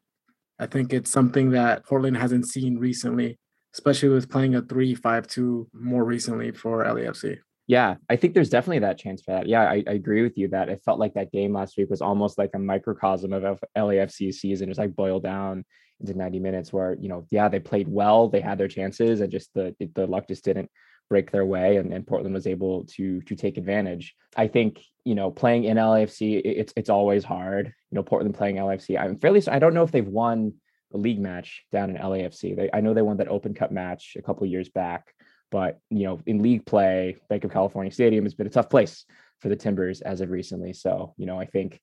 I 0.58 0.66
think 0.66 0.92
it's 0.92 1.10
something 1.10 1.50
that 1.50 1.84
Portland 1.84 2.16
hasn't 2.16 2.48
seen 2.48 2.78
recently 2.78 3.38
especially 3.74 4.08
with 4.10 4.30
playing 4.30 4.54
a 4.54 4.62
three-five-two 4.62 5.68
more 5.72 6.04
recently 6.04 6.52
for 6.52 6.84
LAFC. 6.84 7.38
Yeah, 7.66 7.96
I 8.10 8.16
think 8.16 8.34
there's 8.34 8.50
definitely 8.50 8.80
that 8.80 8.98
chance 8.98 9.22
for 9.22 9.32
that. 9.32 9.46
Yeah, 9.46 9.62
I, 9.62 9.84
I, 9.86 9.92
agree 9.92 10.22
with 10.22 10.36
you 10.36 10.48
that 10.48 10.68
it 10.68 10.82
felt 10.84 10.98
like 10.98 11.14
that 11.14 11.30
game 11.30 11.52
last 11.52 11.76
week 11.78 11.88
was 11.88 12.02
almost 12.02 12.36
like 12.36 12.50
a 12.54 12.58
microcosm 12.58 13.32
of 13.32 13.62
LAFC's 13.76 14.40
season. 14.40 14.68
It's 14.68 14.80
like 14.80 14.96
boiled 14.96 15.22
down 15.22 15.64
into 16.00 16.12
90 16.12 16.40
minutes 16.40 16.72
where, 16.72 16.96
you 17.00 17.08
know, 17.08 17.24
yeah, 17.30 17.48
they 17.48 17.60
played 17.60 17.86
well, 17.88 18.28
they 18.28 18.40
had 18.40 18.58
their 18.58 18.68
chances, 18.68 19.20
and 19.20 19.30
just 19.30 19.54
the 19.54 19.74
the 19.94 20.06
luck 20.06 20.26
just 20.28 20.44
didn't 20.44 20.70
break 21.08 21.30
their 21.30 21.44
way 21.44 21.76
and, 21.76 21.92
and 21.92 22.06
Portland 22.06 22.34
was 22.34 22.46
able 22.46 22.84
to 22.84 23.20
to 23.22 23.36
take 23.36 23.58
advantage. 23.58 24.14
I 24.36 24.48
think, 24.48 24.80
you 25.04 25.14
know, 25.14 25.30
playing 25.30 25.64
in 25.64 25.76
LAFC, 25.76 26.40
it's 26.44 26.72
it's 26.76 26.90
always 26.90 27.22
hard. 27.22 27.66
You 27.90 27.96
know, 27.96 28.02
Portland 28.02 28.34
playing 28.34 28.56
LAFC. 28.56 28.98
I'm 28.98 29.18
fairly 29.18 29.42
I 29.46 29.58
don't 29.58 29.74
know 29.74 29.82
if 29.82 29.92
they've 29.92 30.06
won 30.06 30.54
a 30.94 30.98
league 30.98 31.20
match 31.20 31.64
down 31.72 31.90
in 31.90 31.96
LAFC. 31.96 32.56
They, 32.56 32.70
I 32.72 32.80
know 32.80 32.94
they 32.94 33.02
won 33.02 33.18
that 33.18 33.28
Open 33.28 33.54
Cup 33.54 33.70
match 33.70 34.16
a 34.18 34.22
couple 34.22 34.46
years 34.46 34.68
back, 34.68 35.14
but 35.50 35.78
you 35.90 36.04
know, 36.04 36.20
in 36.26 36.42
league 36.42 36.66
play, 36.66 37.16
Bank 37.28 37.44
of 37.44 37.52
California 37.52 37.92
Stadium 37.92 38.24
has 38.24 38.34
been 38.34 38.46
a 38.46 38.50
tough 38.50 38.70
place 38.70 39.04
for 39.40 39.48
the 39.48 39.56
Timbers 39.56 40.00
as 40.00 40.20
of 40.20 40.30
recently. 40.30 40.72
So, 40.72 41.14
you 41.16 41.26
know, 41.26 41.38
I 41.38 41.46
think 41.46 41.80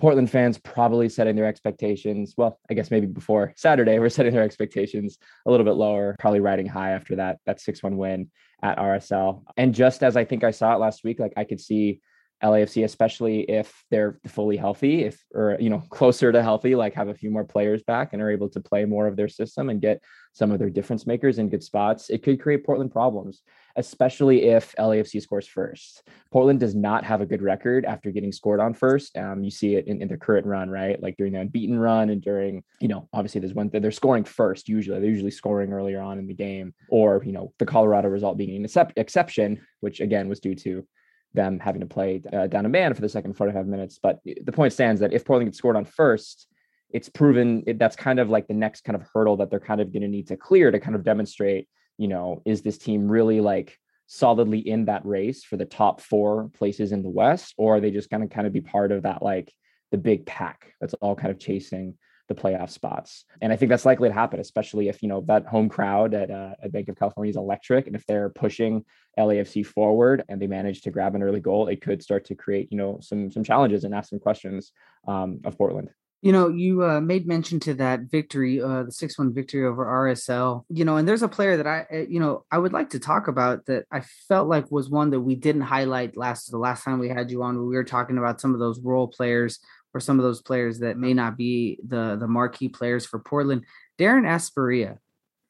Portland 0.00 0.30
fans 0.30 0.58
probably 0.58 1.08
setting 1.08 1.36
their 1.36 1.46
expectations. 1.46 2.34
Well, 2.36 2.58
I 2.70 2.74
guess 2.74 2.90
maybe 2.90 3.06
before 3.06 3.52
Saturday, 3.56 3.98
we're 3.98 4.08
setting 4.08 4.32
their 4.32 4.42
expectations 4.42 5.18
a 5.46 5.50
little 5.50 5.64
bit 5.64 5.74
lower, 5.74 6.16
probably 6.18 6.40
riding 6.40 6.66
high 6.66 6.92
after 6.92 7.16
that 7.16 7.38
that 7.46 7.60
six 7.60 7.82
one 7.82 7.98
win 7.98 8.30
at 8.62 8.78
RSL. 8.78 9.42
And 9.56 9.74
just 9.74 10.02
as 10.02 10.16
I 10.16 10.24
think 10.24 10.42
I 10.42 10.50
saw 10.50 10.74
it 10.74 10.78
last 10.78 11.04
week, 11.04 11.20
like 11.20 11.34
I 11.36 11.44
could 11.44 11.60
see 11.60 12.00
LAFC, 12.42 12.84
especially 12.84 13.40
if 13.42 13.84
they're 13.90 14.18
fully 14.26 14.56
healthy, 14.56 15.04
if 15.04 15.22
or 15.34 15.56
you 15.60 15.70
know 15.70 15.82
closer 15.90 16.32
to 16.32 16.42
healthy, 16.42 16.74
like 16.74 16.94
have 16.94 17.08
a 17.08 17.14
few 17.14 17.30
more 17.30 17.44
players 17.44 17.82
back 17.82 18.12
and 18.12 18.22
are 18.22 18.30
able 18.30 18.48
to 18.50 18.60
play 18.60 18.84
more 18.84 19.06
of 19.06 19.16
their 19.16 19.28
system 19.28 19.68
and 19.68 19.80
get 19.80 20.00
some 20.32 20.50
of 20.50 20.58
their 20.58 20.70
difference 20.70 21.06
makers 21.06 21.38
in 21.38 21.48
good 21.48 21.62
spots, 21.62 22.08
it 22.08 22.22
could 22.22 22.40
create 22.40 22.64
Portland 22.64 22.92
problems, 22.92 23.42
especially 23.76 24.44
if 24.44 24.74
LAFC 24.78 25.20
scores 25.20 25.46
first. 25.46 26.08
Portland 26.30 26.60
does 26.60 26.74
not 26.74 27.04
have 27.04 27.20
a 27.20 27.26
good 27.26 27.42
record 27.42 27.84
after 27.84 28.10
getting 28.10 28.32
scored 28.32 28.60
on 28.60 28.72
first. 28.72 29.16
Um, 29.18 29.42
you 29.42 29.50
see 29.50 29.74
it 29.74 29.86
in, 29.86 30.00
in 30.00 30.08
their 30.08 30.16
current 30.16 30.46
run, 30.46 30.70
right? 30.70 31.02
Like 31.02 31.16
during 31.16 31.32
the 31.32 31.40
unbeaten 31.40 31.78
run 31.78 32.10
and 32.10 32.22
during, 32.22 32.62
you 32.80 32.88
know, 32.88 33.08
obviously 33.12 33.40
there's 33.40 33.54
one 33.54 33.70
they're 33.72 33.90
scoring 33.90 34.24
first. 34.24 34.68
Usually 34.68 34.98
they're 35.00 35.10
usually 35.10 35.30
scoring 35.30 35.72
earlier 35.72 36.00
on 36.00 36.18
in 36.18 36.26
the 36.26 36.34
game, 36.34 36.74
or 36.88 37.22
you 37.24 37.32
know 37.32 37.52
the 37.58 37.66
Colorado 37.66 38.08
result 38.08 38.38
being 38.38 38.56
an 38.56 38.90
exception, 38.96 39.60
which 39.80 40.00
again 40.00 40.28
was 40.28 40.40
due 40.40 40.54
to 40.54 40.86
them 41.34 41.58
having 41.58 41.80
to 41.80 41.86
play 41.86 42.22
uh, 42.32 42.46
down 42.46 42.66
a 42.66 42.68
man 42.68 42.94
for 42.94 43.00
the 43.00 43.08
second 43.08 43.34
45 43.34 43.66
minutes. 43.66 43.98
But 44.02 44.20
the 44.24 44.52
point 44.52 44.72
stands 44.72 45.00
that 45.00 45.12
if 45.12 45.24
Portland 45.24 45.48
gets 45.48 45.58
scored 45.58 45.76
on 45.76 45.84
first, 45.84 46.48
it's 46.92 47.08
proven 47.08 47.62
it, 47.66 47.78
that's 47.78 47.96
kind 47.96 48.18
of 48.18 48.30
like 48.30 48.48
the 48.48 48.54
next 48.54 48.82
kind 48.82 48.96
of 48.96 49.06
hurdle 49.14 49.36
that 49.36 49.50
they're 49.50 49.60
kind 49.60 49.80
of 49.80 49.92
going 49.92 50.02
to 50.02 50.08
need 50.08 50.28
to 50.28 50.36
clear 50.36 50.70
to 50.70 50.80
kind 50.80 50.96
of 50.96 51.04
demonstrate, 51.04 51.68
you 51.98 52.08
know, 52.08 52.42
is 52.44 52.62
this 52.62 52.78
team 52.78 53.08
really 53.08 53.40
like 53.40 53.78
solidly 54.06 54.58
in 54.58 54.86
that 54.86 55.06
race 55.06 55.44
for 55.44 55.56
the 55.56 55.64
top 55.64 56.00
four 56.00 56.50
places 56.54 56.90
in 56.90 57.02
the 57.02 57.08
West, 57.08 57.54
or 57.56 57.76
are 57.76 57.80
they 57.80 57.92
just 57.92 58.10
going 58.10 58.26
to 58.26 58.34
kind 58.34 58.46
of 58.46 58.52
be 58.52 58.60
part 58.60 58.90
of 58.90 59.04
that 59.04 59.22
like 59.22 59.52
the 59.92 59.98
big 59.98 60.26
pack 60.26 60.72
that's 60.80 60.94
all 60.94 61.14
kind 61.14 61.30
of 61.30 61.38
chasing 61.38 61.94
the 62.30 62.34
playoff 62.40 62.70
spots. 62.70 63.24
And 63.42 63.52
I 63.52 63.56
think 63.56 63.70
that's 63.70 63.84
likely 63.84 64.08
to 64.08 64.14
happen, 64.14 64.38
especially 64.38 64.88
if, 64.88 65.02
you 65.02 65.08
know, 65.08 65.20
that 65.26 65.46
home 65.46 65.68
crowd 65.68 66.14
at, 66.14 66.30
uh, 66.30 66.52
at 66.62 66.70
Bank 66.70 66.88
of 66.88 66.96
California 66.96 67.28
is 67.28 67.36
electric. 67.36 67.88
And 67.88 67.96
if 67.96 68.06
they're 68.06 68.30
pushing 68.30 68.84
LAFC 69.18 69.66
forward 69.66 70.22
and 70.28 70.40
they 70.40 70.46
manage 70.46 70.82
to 70.82 70.92
grab 70.92 71.16
an 71.16 71.24
early 71.24 71.40
goal, 71.40 71.66
it 71.66 71.82
could 71.82 72.04
start 72.04 72.24
to 72.26 72.36
create, 72.36 72.68
you 72.70 72.78
know, 72.78 73.00
some, 73.02 73.32
some 73.32 73.42
challenges 73.42 73.82
and 73.82 73.92
ask 73.92 74.10
some 74.10 74.20
questions 74.20 74.70
um, 75.08 75.40
of 75.44 75.58
Portland. 75.58 75.90
You 76.22 76.30
know, 76.32 76.48
you 76.48 76.84
uh, 76.84 77.00
made 77.00 77.26
mention 77.26 77.58
to 77.60 77.74
that 77.74 78.02
victory, 78.02 78.62
uh, 78.62 78.84
the 78.84 78.92
6 78.92 79.18
1 79.18 79.34
victory 79.34 79.64
over 79.64 79.84
RSL. 79.84 80.64
You 80.68 80.84
know, 80.84 80.98
and 80.98 81.08
there's 81.08 81.22
a 81.22 81.28
player 81.28 81.56
that 81.56 81.66
I, 81.66 81.86
eh, 81.90 82.06
you 82.08 82.20
know, 82.20 82.44
I 82.52 82.58
would 82.58 82.74
like 82.74 82.90
to 82.90 83.00
talk 83.00 83.26
about 83.26 83.66
that 83.66 83.86
I 83.90 84.02
felt 84.28 84.46
like 84.46 84.70
was 84.70 84.88
one 84.88 85.10
that 85.10 85.20
we 85.20 85.34
didn't 85.34 85.62
highlight 85.62 86.16
last 86.16 86.50
the 86.50 86.58
last 86.58 86.84
time 86.84 87.00
we 87.00 87.08
had 87.08 87.30
you 87.30 87.42
on. 87.42 87.56
We 87.66 87.74
were 87.74 87.84
talking 87.84 88.18
about 88.18 88.40
some 88.40 88.52
of 88.52 88.60
those 88.60 88.78
role 88.80 89.08
players 89.08 89.58
or 89.94 90.00
some 90.00 90.18
of 90.18 90.22
those 90.22 90.42
players 90.42 90.78
that 90.80 90.98
may 90.98 91.14
not 91.14 91.36
be 91.36 91.78
the 91.86 92.16
the 92.18 92.28
marquee 92.28 92.68
players 92.68 93.06
for 93.06 93.18
Portland. 93.18 93.64
Dairon 93.98 94.24
Asprilla, 94.26 94.98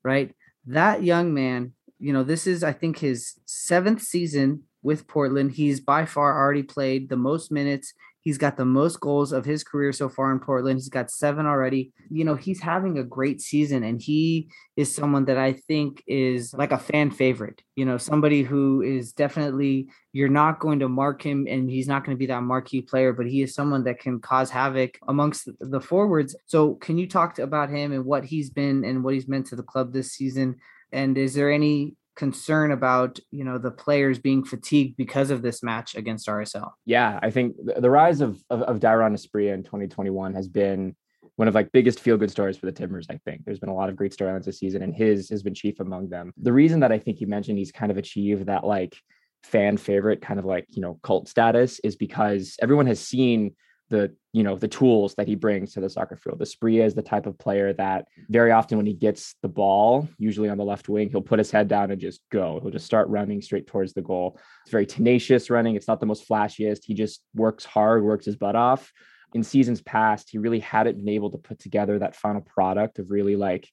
right? 0.02 0.34
That 0.66 1.02
young 1.02 1.34
man, 1.34 1.72
you 1.98 2.12
know, 2.12 2.22
this 2.22 2.46
is 2.46 2.64
I 2.64 2.72
think 2.72 2.98
his 2.98 3.34
seventh 3.46 4.02
season 4.02 4.64
with 4.82 5.06
Portland. 5.06 5.52
He's 5.52 5.80
by 5.80 6.06
far 6.06 6.38
already 6.38 6.62
played 6.62 7.08
the 7.08 7.16
most 7.16 7.50
minutes 7.50 7.92
He's 8.22 8.38
got 8.38 8.56
the 8.56 8.64
most 8.64 9.00
goals 9.00 9.32
of 9.32 9.44
his 9.44 9.64
career 9.64 9.92
so 9.92 10.08
far 10.08 10.30
in 10.30 10.40
Portland. 10.40 10.78
He's 10.78 10.88
got 10.90 11.10
seven 11.10 11.46
already. 11.46 11.92
You 12.10 12.24
know, 12.24 12.34
he's 12.34 12.60
having 12.60 12.98
a 12.98 13.04
great 13.04 13.40
season, 13.40 13.82
and 13.82 14.00
he 14.00 14.50
is 14.76 14.94
someone 14.94 15.24
that 15.24 15.38
I 15.38 15.54
think 15.54 16.02
is 16.06 16.52
like 16.52 16.72
a 16.72 16.78
fan 16.78 17.10
favorite. 17.10 17.62
You 17.76 17.86
know, 17.86 17.96
somebody 17.96 18.42
who 18.42 18.82
is 18.82 19.12
definitely, 19.12 19.88
you're 20.12 20.28
not 20.28 20.60
going 20.60 20.80
to 20.80 20.88
mark 20.88 21.22
him, 21.22 21.46
and 21.48 21.70
he's 21.70 21.88
not 21.88 22.04
going 22.04 22.16
to 22.16 22.18
be 22.18 22.26
that 22.26 22.42
marquee 22.42 22.82
player, 22.82 23.12
but 23.12 23.26
he 23.26 23.42
is 23.42 23.54
someone 23.54 23.84
that 23.84 24.00
can 24.00 24.20
cause 24.20 24.50
havoc 24.50 24.98
amongst 25.08 25.48
the 25.58 25.80
forwards. 25.80 26.36
So, 26.46 26.74
can 26.74 26.98
you 26.98 27.08
talk 27.08 27.38
about 27.38 27.70
him 27.70 27.92
and 27.92 28.04
what 28.04 28.24
he's 28.24 28.50
been 28.50 28.84
and 28.84 29.02
what 29.02 29.14
he's 29.14 29.28
meant 29.28 29.46
to 29.46 29.56
the 29.56 29.62
club 29.62 29.92
this 29.92 30.12
season? 30.12 30.56
And 30.92 31.16
is 31.16 31.34
there 31.34 31.50
any 31.50 31.96
concern 32.20 32.70
about 32.70 33.18
you 33.30 33.44
know 33.44 33.56
the 33.56 33.70
players 33.70 34.18
being 34.18 34.44
fatigued 34.44 34.94
because 34.98 35.30
of 35.30 35.40
this 35.40 35.62
match 35.62 35.94
against 35.94 36.28
RSL. 36.28 36.72
Yeah, 36.84 37.18
I 37.22 37.30
think 37.30 37.56
the, 37.64 37.88
rise 37.88 38.20
of, 38.20 38.44
of 38.50 38.60
of 38.62 38.78
Dairon 38.78 39.14
Asprilla 39.14 39.54
in 39.54 39.62
2021 39.62 40.34
has 40.34 40.46
been 40.46 40.94
one 41.36 41.48
of 41.48 41.54
like 41.54 41.72
biggest 41.72 41.98
feel 41.98 42.18
good 42.18 42.30
stories 42.30 42.58
for 42.58 42.66
the 42.66 42.72
Timbers. 42.72 43.06
I 43.08 43.16
think 43.24 43.46
there's 43.46 43.58
been 43.58 43.70
a 43.70 43.74
lot 43.74 43.88
of 43.88 43.96
great 43.96 44.14
storylines 44.14 44.44
this 44.44 44.58
season, 44.58 44.82
and 44.82 44.94
his 44.94 45.30
has 45.30 45.42
been 45.42 45.54
chief 45.54 45.80
among 45.80 46.10
them. 46.10 46.34
The 46.36 46.52
reason 46.52 46.80
that 46.80 46.92
I 46.92 46.98
think 46.98 47.22
you 47.22 47.26
mentioned 47.26 47.56
he's 47.56 47.72
kind 47.72 47.90
of 47.90 47.96
achieved 47.96 48.44
that 48.46 48.64
like 48.64 48.94
fan 49.42 49.78
favorite 49.78 50.20
kind 50.20 50.38
of 50.38 50.44
like 50.44 50.66
you 50.68 50.82
know 50.82 51.00
cult 51.02 51.26
status 51.26 51.80
is 51.82 51.96
because 51.96 52.56
everyone 52.60 52.86
has 52.86 53.00
seen 53.00 53.56
the 53.90 54.14
you 54.32 54.42
know 54.44 54.56
the 54.56 54.68
tools 54.68 55.14
that 55.16 55.26
he 55.26 55.34
brings 55.34 55.74
to 55.74 55.80
the 55.80 55.90
soccer 55.90 56.16
field. 56.16 56.38
The 56.38 56.44
Asprilla 56.44 56.84
is 56.84 56.94
the 56.94 57.02
type 57.02 57.26
of 57.26 57.38
player 57.38 57.72
that 57.74 58.06
very 58.28 58.52
often 58.52 58.78
when 58.78 58.86
he 58.86 58.94
gets 58.94 59.34
the 59.42 59.48
ball, 59.48 60.08
usually 60.16 60.48
on 60.48 60.56
the 60.56 60.64
left 60.64 60.88
wing, 60.88 61.10
he'll 61.10 61.20
put 61.20 61.40
his 61.40 61.50
head 61.50 61.68
down 61.68 61.90
and 61.90 62.00
just 62.00 62.20
go. 62.30 62.60
He'll 62.62 62.70
just 62.70 62.86
start 62.86 63.08
running 63.08 63.42
straight 63.42 63.66
towards 63.66 63.92
the 63.92 64.02
goal. 64.02 64.38
It's 64.62 64.70
very 64.70 64.86
tenacious 64.86 65.50
running. 65.50 65.74
It's 65.74 65.88
not 65.88 66.00
the 66.00 66.06
most 66.06 66.28
flashiest. 66.28 66.84
He 66.84 66.94
just 66.94 67.22
works 67.34 67.64
hard, 67.64 68.04
works 68.04 68.26
his 68.26 68.36
butt 68.36 68.56
off. 68.56 68.92
In 69.34 69.42
seasons 69.42 69.82
past, 69.82 70.30
he 70.30 70.38
really 70.38 70.60
hadn't 70.60 70.96
been 70.96 71.08
able 71.08 71.30
to 71.30 71.38
put 71.38 71.58
together 71.58 71.98
that 71.98 72.16
final 72.16 72.40
product 72.40 72.98
of 72.98 73.10
really 73.10 73.36
like 73.36 73.68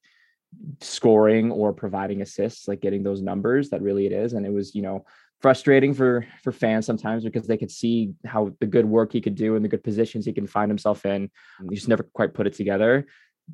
scoring 0.81 1.51
or 1.51 1.73
providing 1.73 2.21
assists, 2.21 2.67
like 2.67 2.81
getting 2.81 3.03
those 3.03 3.21
numbers 3.21 3.69
that 3.69 3.81
really 3.81 4.05
it 4.05 4.11
is. 4.11 4.33
And 4.33 4.45
it 4.45 4.51
was, 4.51 4.73
you 4.75 4.81
know, 4.81 5.05
frustrating 5.41 5.93
for 5.93 6.25
for 6.43 6.51
fans 6.51 6.85
sometimes 6.85 7.23
because 7.23 7.47
they 7.47 7.57
could 7.57 7.71
see 7.71 8.13
how 8.25 8.51
the 8.59 8.65
good 8.65 8.85
work 8.85 9.11
he 9.11 9.21
could 9.21 9.35
do 9.35 9.55
and 9.55 9.63
the 9.63 9.69
good 9.69 9.83
positions 9.83 10.25
he 10.25 10.33
can 10.33 10.47
find 10.47 10.69
himself 10.69 11.05
in. 11.05 11.29
He 11.69 11.75
just 11.75 11.87
never 11.87 12.03
quite 12.03 12.33
put 12.33 12.47
it 12.47 12.53
together. 12.53 13.05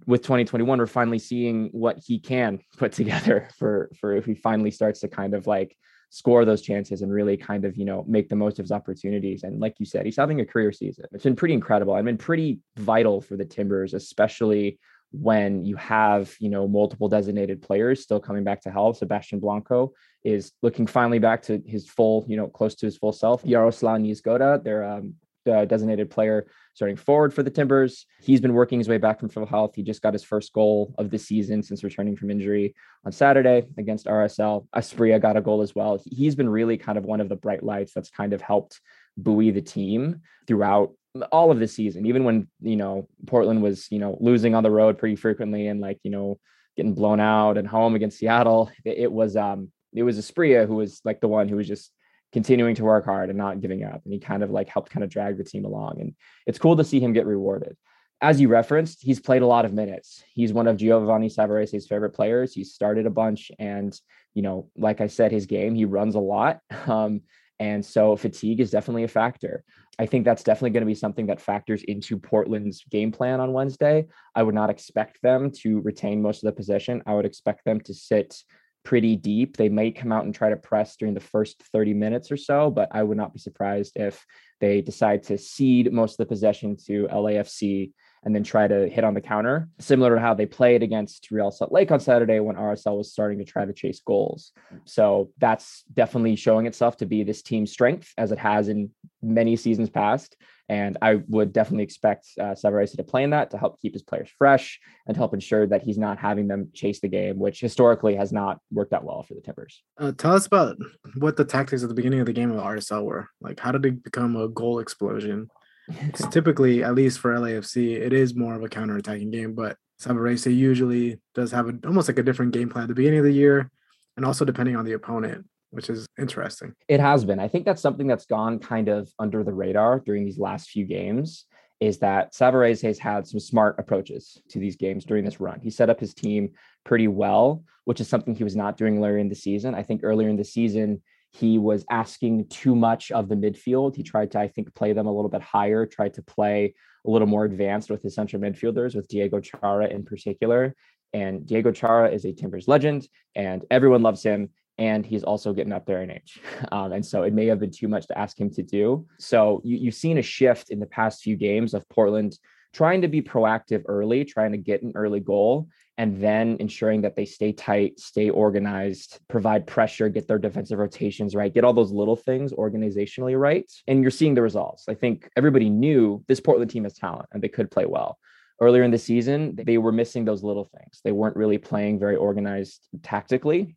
With 0.07 0.23
2021, 0.23 0.79
we're 0.79 0.87
finally 0.87 1.19
seeing 1.19 1.69
what 1.71 1.99
he 2.03 2.19
can 2.19 2.59
put 2.77 2.93
together 2.93 3.49
for 3.57 3.91
for 3.99 4.15
if 4.15 4.25
he 4.25 4.33
finally 4.33 4.71
starts 4.71 5.01
to 5.01 5.07
kind 5.07 5.33
of 5.33 5.47
like 5.47 5.75
score 6.09 6.45
those 6.45 6.61
chances 6.61 7.01
and 7.01 7.11
really 7.11 7.35
kind 7.35 7.65
of 7.65 7.75
you 7.75 7.85
know 7.85 8.05
make 8.07 8.29
the 8.29 8.35
most 8.35 8.59
of 8.59 8.63
his 8.63 8.71
opportunities. 8.71 9.43
And 9.43 9.59
like 9.59 9.75
you 9.79 9.85
said, 9.85 10.05
he's 10.05 10.17
having 10.17 10.39
a 10.39 10.45
career 10.45 10.71
season. 10.71 11.05
It's 11.11 11.23
been 11.23 11.35
pretty 11.35 11.53
incredible. 11.53 11.93
I've 11.93 12.05
been 12.05 12.17
pretty 12.17 12.59
vital 12.77 13.19
for 13.19 13.35
the 13.35 13.45
Timbers, 13.45 13.93
especially 13.93 14.79
when 15.13 15.63
you 15.63 15.75
have 15.75 16.35
you 16.39 16.49
know 16.49 16.67
multiple 16.67 17.07
designated 17.07 17.61
players 17.61 18.01
still 18.01 18.19
coming 18.19 18.43
back 18.43 18.61
to 18.61 18.71
health. 18.71 18.97
Sebastian 18.97 19.39
Blanco 19.39 19.93
is 20.23 20.51
looking 20.61 20.87
finally 20.87 21.19
back 21.19 21.43
to 21.43 21.61
his 21.65 21.87
full, 21.87 22.25
you 22.27 22.35
know, 22.35 22.47
close 22.47 22.75
to 22.75 22.85
his 22.85 22.97
full 22.97 23.13
self. 23.13 23.43
Jaroslav 23.43 24.01
Niezgoda, 24.01 24.63
their 24.63 24.83
um, 24.83 25.15
designated 25.45 26.09
player 26.09 26.47
starting 26.73 26.95
forward 26.95 27.33
for 27.33 27.43
the 27.43 27.49
Timbers. 27.49 28.05
He's 28.21 28.41
been 28.41 28.53
working 28.53 28.79
his 28.79 28.89
way 28.89 28.97
back 28.97 29.19
from 29.19 29.29
full 29.29 29.45
health. 29.45 29.75
He 29.75 29.83
just 29.83 30.01
got 30.01 30.13
his 30.13 30.23
first 30.23 30.53
goal 30.53 30.95
of 30.97 31.09
the 31.09 31.19
season 31.19 31.61
since 31.61 31.83
returning 31.83 32.15
from 32.15 32.31
injury 32.31 32.73
on 33.05 33.11
Saturday 33.11 33.63
against 33.77 34.07
RSL. 34.07 34.67
Asprilla 34.75 35.21
got 35.21 35.37
a 35.37 35.41
goal 35.41 35.61
as 35.61 35.75
well. 35.75 36.01
He's 36.05 36.35
been 36.35 36.49
really 36.49 36.77
kind 36.77 36.97
of 36.97 37.05
one 37.05 37.21
of 37.21 37.29
the 37.29 37.35
bright 37.35 37.63
lights 37.63 37.93
that's 37.93 38.09
kind 38.09 38.33
of 38.33 38.41
helped 38.41 38.79
buoy 39.17 39.51
the 39.51 39.61
team 39.61 40.21
throughout 40.47 40.93
all 41.31 41.51
of 41.51 41.59
the 41.59 41.67
season, 41.67 42.05
even 42.05 42.23
when, 42.23 42.47
you 42.61 42.75
know, 42.75 43.07
Portland 43.27 43.61
was, 43.61 43.87
you 43.91 43.99
know, 43.99 44.17
losing 44.19 44.55
on 44.55 44.63
the 44.63 44.71
road 44.71 44.97
pretty 44.97 45.15
frequently 45.15 45.67
and 45.67 45.79
like, 45.79 45.99
you 46.03 46.11
know, 46.11 46.39
getting 46.75 46.93
blown 46.93 47.19
out 47.19 47.57
and 47.57 47.67
home 47.67 47.95
against 47.95 48.17
Seattle. 48.17 48.71
It 48.85 49.11
was 49.11 49.35
um 49.35 49.71
it 49.93 50.03
was 50.03 50.17
Asprilla 50.17 50.67
who 50.67 50.75
was 50.75 51.01
like 51.05 51.21
the 51.21 51.27
one 51.27 51.47
who 51.47 51.57
was 51.57 51.67
just 51.67 51.91
continuing 52.31 52.73
to 52.75 52.83
work 52.83 53.05
hard 53.05 53.29
and 53.29 53.37
not 53.37 53.61
giving 53.61 53.83
up. 53.83 54.01
And 54.03 54.13
he 54.13 54.19
kind 54.19 54.41
of 54.43 54.49
like 54.49 54.67
helped 54.67 54.89
kind 54.89 55.03
of 55.03 55.09
drag 55.09 55.37
the 55.37 55.43
team 55.43 55.65
along. 55.65 56.01
And 56.01 56.15
it's 56.47 56.57
cool 56.57 56.75
to 56.75 56.83
see 56.83 56.99
him 56.99 57.13
get 57.13 57.27
rewarded. 57.27 57.77
As 58.21 58.41
you 58.41 58.47
referenced, 58.47 59.03
he's 59.03 59.19
played 59.19 59.43
a 59.43 59.47
lot 59.47 59.65
of 59.65 59.73
minutes. 59.73 60.23
He's 60.33 60.51
one 60.51 60.67
of 60.67 60.77
Giovanni 60.77 61.29
Savarese's 61.29 61.87
favorite 61.87 62.11
players. 62.11 62.53
He's 62.53 62.73
started 62.73 63.05
a 63.05 63.11
bunch. 63.11 63.51
And, 63.59 63.97
you 64.33 64.41
know, 64.41 64.69
like 64.75 64.99
I 64.99 65.07
said, 65.07 65.31
his 65.31 65.45
game, 65.45 65.75
he 65.75 65.85
runs 65.85 66.15
a 66.15 66.19
lot. 66.19 66.59
Um, 66.87 67.21
and 67.59 67.85
so 67.85 68.15
fatigue 68.15 68.59
is 68.59 68.71
definitely 68.71 69.03
a 69.03 69.07
factor. 69.07 69.63
I 69.99 70.05
think 70.05 70.25
that's 70.25 70.43
definitely 70.43 70.71
going 70.71 70.81
to 70.81 70.87
be 70.87 70.95
something 70.95 71.27
that 71.27 71.39
factors 71.39 71.83
into 71.83 72.17
Portland's 72.17 72.83
game 72.89 73.11
plan 73.11 73.39
on 73.39 73.53
Wednesday. 73.53 74.07
I 74.33 74.43
would 74.43 74.55
not 74.55 74.69
expect 74.69 75.21
them 75.21 75.51
to 75.61 75.81
retain 75.81 76.21
most 76.21 76.43
of 76.43 76.47
the 76.47 76.55
possession. 76.55 77.03
I 77.05 77.13
would 77.13 77.25
expect 77.25 77.63
them 77.63 77.79
to 77.81 77.93
sit 77.93 78.35
pretty 78.83 79.15
deep. 79.15 79.55
They 79.55 79.69
may 79.69 79.91
come 79.91 80.11
out 80.11 80.25
and 80.25 80.33
try 80.33 80.49
to 80.49 80.57
press 80.57 80.95
during 80.95 81.13
the 81.13 81.19
first 81.19 81.61
30 81.71 81.93
minutes 81.93 82.31
or 82.31 82.37
so, 82.37 82.69
but 82.69 82.89
I 82.91 83.03
would 83.03 83.17
not 83.17 83.33
be 83.33 83.39
surprised 83.39 83.93
if 83.95 84.25
they 84.59 84.81
decide 84.81 85.23
to 85.23 85.37
cede 85.37 85.93
most 85.93 86.13
of 86.13 86.17
the 86.17 86.25
possession 86.25 86.75
to 86.87 87.07
LAFC 87.07 87.91
and 88.25 88.33
then 88.33 88.43
try 88.43 88.67
to 88.67 88.87
hit 88.87 89.03
on 89.03 89.13
the 89.13 89.21
counter, 89.21 89.67
similar 89.79 90.15
to 90.15 90.21
how 90.21 90.33
they 90.33 90.45
played 90.45 90.83
against 90.83 91.29
Real 91.31 91.51
Salt 91.51 91.71
Lake 91.71 91.91
on 91.91 91.99
Saturday 91.99 92.39
when 92.39 92.55
RSL 92.55 92.97
was 92.97 93.11
starting 93.11 93.39
to 93.39 93.45
try 93.45 93.65
to 93.65 93.73
chase 93.73 94.01
goals. 94.05 94.51
So 94.85 95.31
that's 95.37 95.83
definitely 95.93 96.35
showing 96.35 96.65
itself 96.65 96.97
to 96.97 97.05
be 97.05 97.23
this 97.23 97.41
team's 97.41 97.71
strength 97.71 98.13
as 98.17 98.31
it 98.31 98.39
has 98.39 98.69
in 98.69 98.91
many 99.21 99.55
seasons 99.55 99.89
past. 99.89 100.37
And 100.69 100.97
I 101.01 101.15
would 101.27 101.51
definitely 101.51 101.83
expect 101.83 102.27
uh, 102.39 102.55
Savarese 102.55 102.95
to 102.95 103.03
play 103.03 103.23
in 103.23 103.31
that 103.31 103.51
to 103.51 103.57
help 103.57 103.81
keep 103.81 103.93
his 103.93 104.01
players 104.01 104.29
fresh 104.37 104.79
and 105.05 105.13
to 105.13 105.19
help 105.19 105.33
ensure 105.33 105.67
that 105.67 105.83
he's 105.83 105.97
not 105.97 106.17
having 106.17 106.47
them 106.47 106.69
chase 106.73 107.01
the 107.01 107.09
game, 107.09 107.37
which 107.37 107.59
historically 107.59 108.15
has 108.15 108.31
not 108.31 108.59
worked 108.71 108.93
out 108.93 109.03
well 109.03 109.23
for 109.23 109.33
the 109.33 109.41
Timbers. 109.41 109.83
Uh, 109.97 110.13
tell 110.13 110.33
us 110.33 110.45
about 110.45 110.77
what 111.17 111.35
the 111.35 111.43
tactics 111.43 111.83
at 111.83 111.89
the 111.89 111.95
beginning 111.95 112.21
of 112.21 112.27
the 112.27 112.33
game 112.33 112.49
of 112.49 112.63
RSL 112.63 113.03
were. 113.03 113.27
Like, 113.41 113.59
how 113.59 113.73
did 113.73 113.85
it 113.85 114.03
become 114.03 114.37
a 114.37 114.47
goal 114.47 114.79
explosion? 114.79 115.49
It's 115.87 116.27
typically, 116.27 116.83
at 116.83 116.95
least 116.95 117.19
for 117.19 117.33
LAFC, 117.33 117.99
it 117.99 118.13
is 118.13 118.35
more 118.35 118.55
of 118.55 118.63
a 118.63 118.69
counter-attacking 118.69 119.31
game, 119.31 119.53
but 119.53 119.77
Savarese 120.01 120.55
usually 120.55 121.19
does 121.35 121.51
have 121.51 121.67
a, 121.67 121.73
almost 121.85 122.07
like 122.07 122.17
a 122.17 122.23
different 122.23 122.53
game 122.53 122.69
plan 122.69 122.83
at 122.83 122.87
the 122.87 122.95
beginning 122.95 123.19
of 123.19 123.25
the 123.25 123.33
year 123.33 123.69
and 124.15 124.25
also 124.25 124.45
depending 124.45 124.75
on 124.75 124.85
the 124.85 124.93
opponent 124.93 125.45
which 125.73 125.89
is 125.89 126.05
interesting. 126.19 126.73
It 126.87 126.99
has 126.99 127.25
been. 127.25 127.39
I 127.39 127.47
think 127.47 127.65
that's 127.65 127.81
something 127.81 128.05
that's 128.05 128.27
gone 128.27 128.59
kind 128.59 128.89
of 128.89 129.09
under 129.17 129.43
the 129.43 129.53
radar 129.53 129.99
during 129.99 130.23
these 130.23 130.37
last 130.37 130.69
few 130.69 130.85
games 130.85 131.45
is 131.79 131.97
that 131.97 132.31
Savarese 132.33 132.83
has 132.83 132.99
had 132.99 133.27
some 133.27 133.39
smart 133.39 133.77
approaches 133.79 134.39
to 134.49 134.59
these 134.59 134.75
games 134.75 135.03
during 135.03 135.25
this 135.25 135.39
run. 135.39 135.59
He 135.59 135.71
set 135.71 135.89
up 135.89 135.99
his 135.99 136.13
team 136.13 136.51
pretty 136.85 137.07
well, 137.07 137.63
which 137.85 137.99
is 137.99 138.07
something 138.07 138.35
he 138.35 138.43
was 138.43 138.55
not 138.55 138.77
doing 138.77 138.99
earlier 138.99 139.17
in 139.17 139.29
the 139.29 139.35
season. 139.35 139.73
I 139.73 139.81
think 139.81 140.01
earlier 140.03 140.29
in 140.29 140.37
the 140.37 140.45
season, 140.45 141.01
he 141.33 141.57
was 141.57 141.83
asking 141.89 142.47
too 142.47 142.75
much 142.75 143.11
of 143.11 143.27
the 143.27 143.35
midfield. 143.35 143.95
He 143.95 144.03
tried 144.03 144.31
to, 144.31 144.39
I 144.39 144.47
think, 144.47 144.73
play 144.75 144.93
them 144.93 145.07
a 145.07 145.11
little 145.11 145.29
bit 145.29 145.41
higher, 145.41 145.85
tried 145.85 146.13
to 146.15 146.21
play 146.21 146.75
a 147.05 147.09
little 147.09 147.27
more 147.27 147.43
advanced 147.45 147.89
with 147.89 148.03
his 148.03 148.15
central 148.15 148.41
midfielders, 148.41 148.95
with 148.95 149.07
Diego 149.07 149.39
Chara 149.39 149.87
in 149.87 150.05
particular. 150.05 150.75
And 151.11 151.45
Diego 151.45 151.71
Chara 151.71 152.09
is 152.09 152.25
a 152.25 152.33
Timbers 152.33 152.67
legend, 152.67 153.07
and 153.35 153.63
everyone 153.69 154.01
loves 154.01 154.23
him 154.23 154.49
and 154.77 155.05
he's 155.05 155.23
also 155.23 155.53
getting 155.53 155.73
up 155.73 155.85
there 155.85 156.01
in 156.01 156.11
age. 156.11 156.39
Um, 156.71 156.91
and 156.93 157.05
so 157.05 157.23
it 157.23 157.33
may 157.33 157.45
have 157.47 157.59
been 157.59 157.71
too 157.71 157.87
much 157.87 158.07
to 158.07 158.17
ask 158.17 158.39
him 158.39 158.49
to 158.51 158.63
do. 158.63 159.05
So 159.19 159.61
you, 159.63 159.77
you've 159.77 159.93
seen 159.93 160.17
a 160.17 160.23
shift 160.23 160.71
in 160.71 160.79
the 160.79 160.87
past 160.87 161.21
few 161.21 161.35
games 161.35 161.73
of 161.73 161.87
Portland 161.89 162.39
trying 162.73 163.01
to 163.01 163.07
be 163.07 163.21
proactive 163.21 163.83
early, 163.87 164.25
trying 164.25 164.51
to 164.51 164.57
get 164.57 164.81
an 164.81 164.91
early 164.95 165.19
goal, 165.19 165.67
and 165.97 166.19
then 166.19 166.57
ensuring 166.59 167.01
that 167.01 167.15
they 167.15 167.25
stay 167.25 167.51
tight, 167.51 167.99
stay 167.99 168.29
organized, 168.29 169.19
provide 169.29 169.67
pressure, 169.67 170.09
get 170.09 170.27
their 170.27 170.39
defensive 170.39 170.79
rotations 170.79 171.35
right, 171.35 171.53
get 171.53 171.63
all 171.63 171.73
those 171.73 171.91
little 171.91 172.15
things 172.15 172.51
organizationally 172.51 173.39
right. 173.39 173.71
And 173.87 174.01
you're 174.01 174.11
seeing 174.11 174.33
the 174.33 174.41
results. 174.41 174.85
I 174.89 174.95
think 174.95 175.29
everybody 175.37 175.69
knew 175.69 176.23
this 176.27 176.39
Portland 176.39 176.71
team 176.71 176.83
has 176.83 176.93
talent 176.93 177.29
and 177.31 177.43
they 177.43 177.49
could 177.49 177.69
play 177.69 177.85
well. 177.85 178.17
Earlier 178.59 178.83
in 178.83 178.91
the 178.91 178.97
season, 178.97 179.55
they 179.55 179.77
were 179.77 179.91
missing 179.91 180.25
those 180.25 180.43
little 180.43 180.65
things. 180.65 181.01
They 181.03 181.11
weren't 181.11 181.35
really 181.35 181.57
playing 181.57 181.99
very 181.99 182.15
organized 182.15 182.87
tactically 183.03 183.75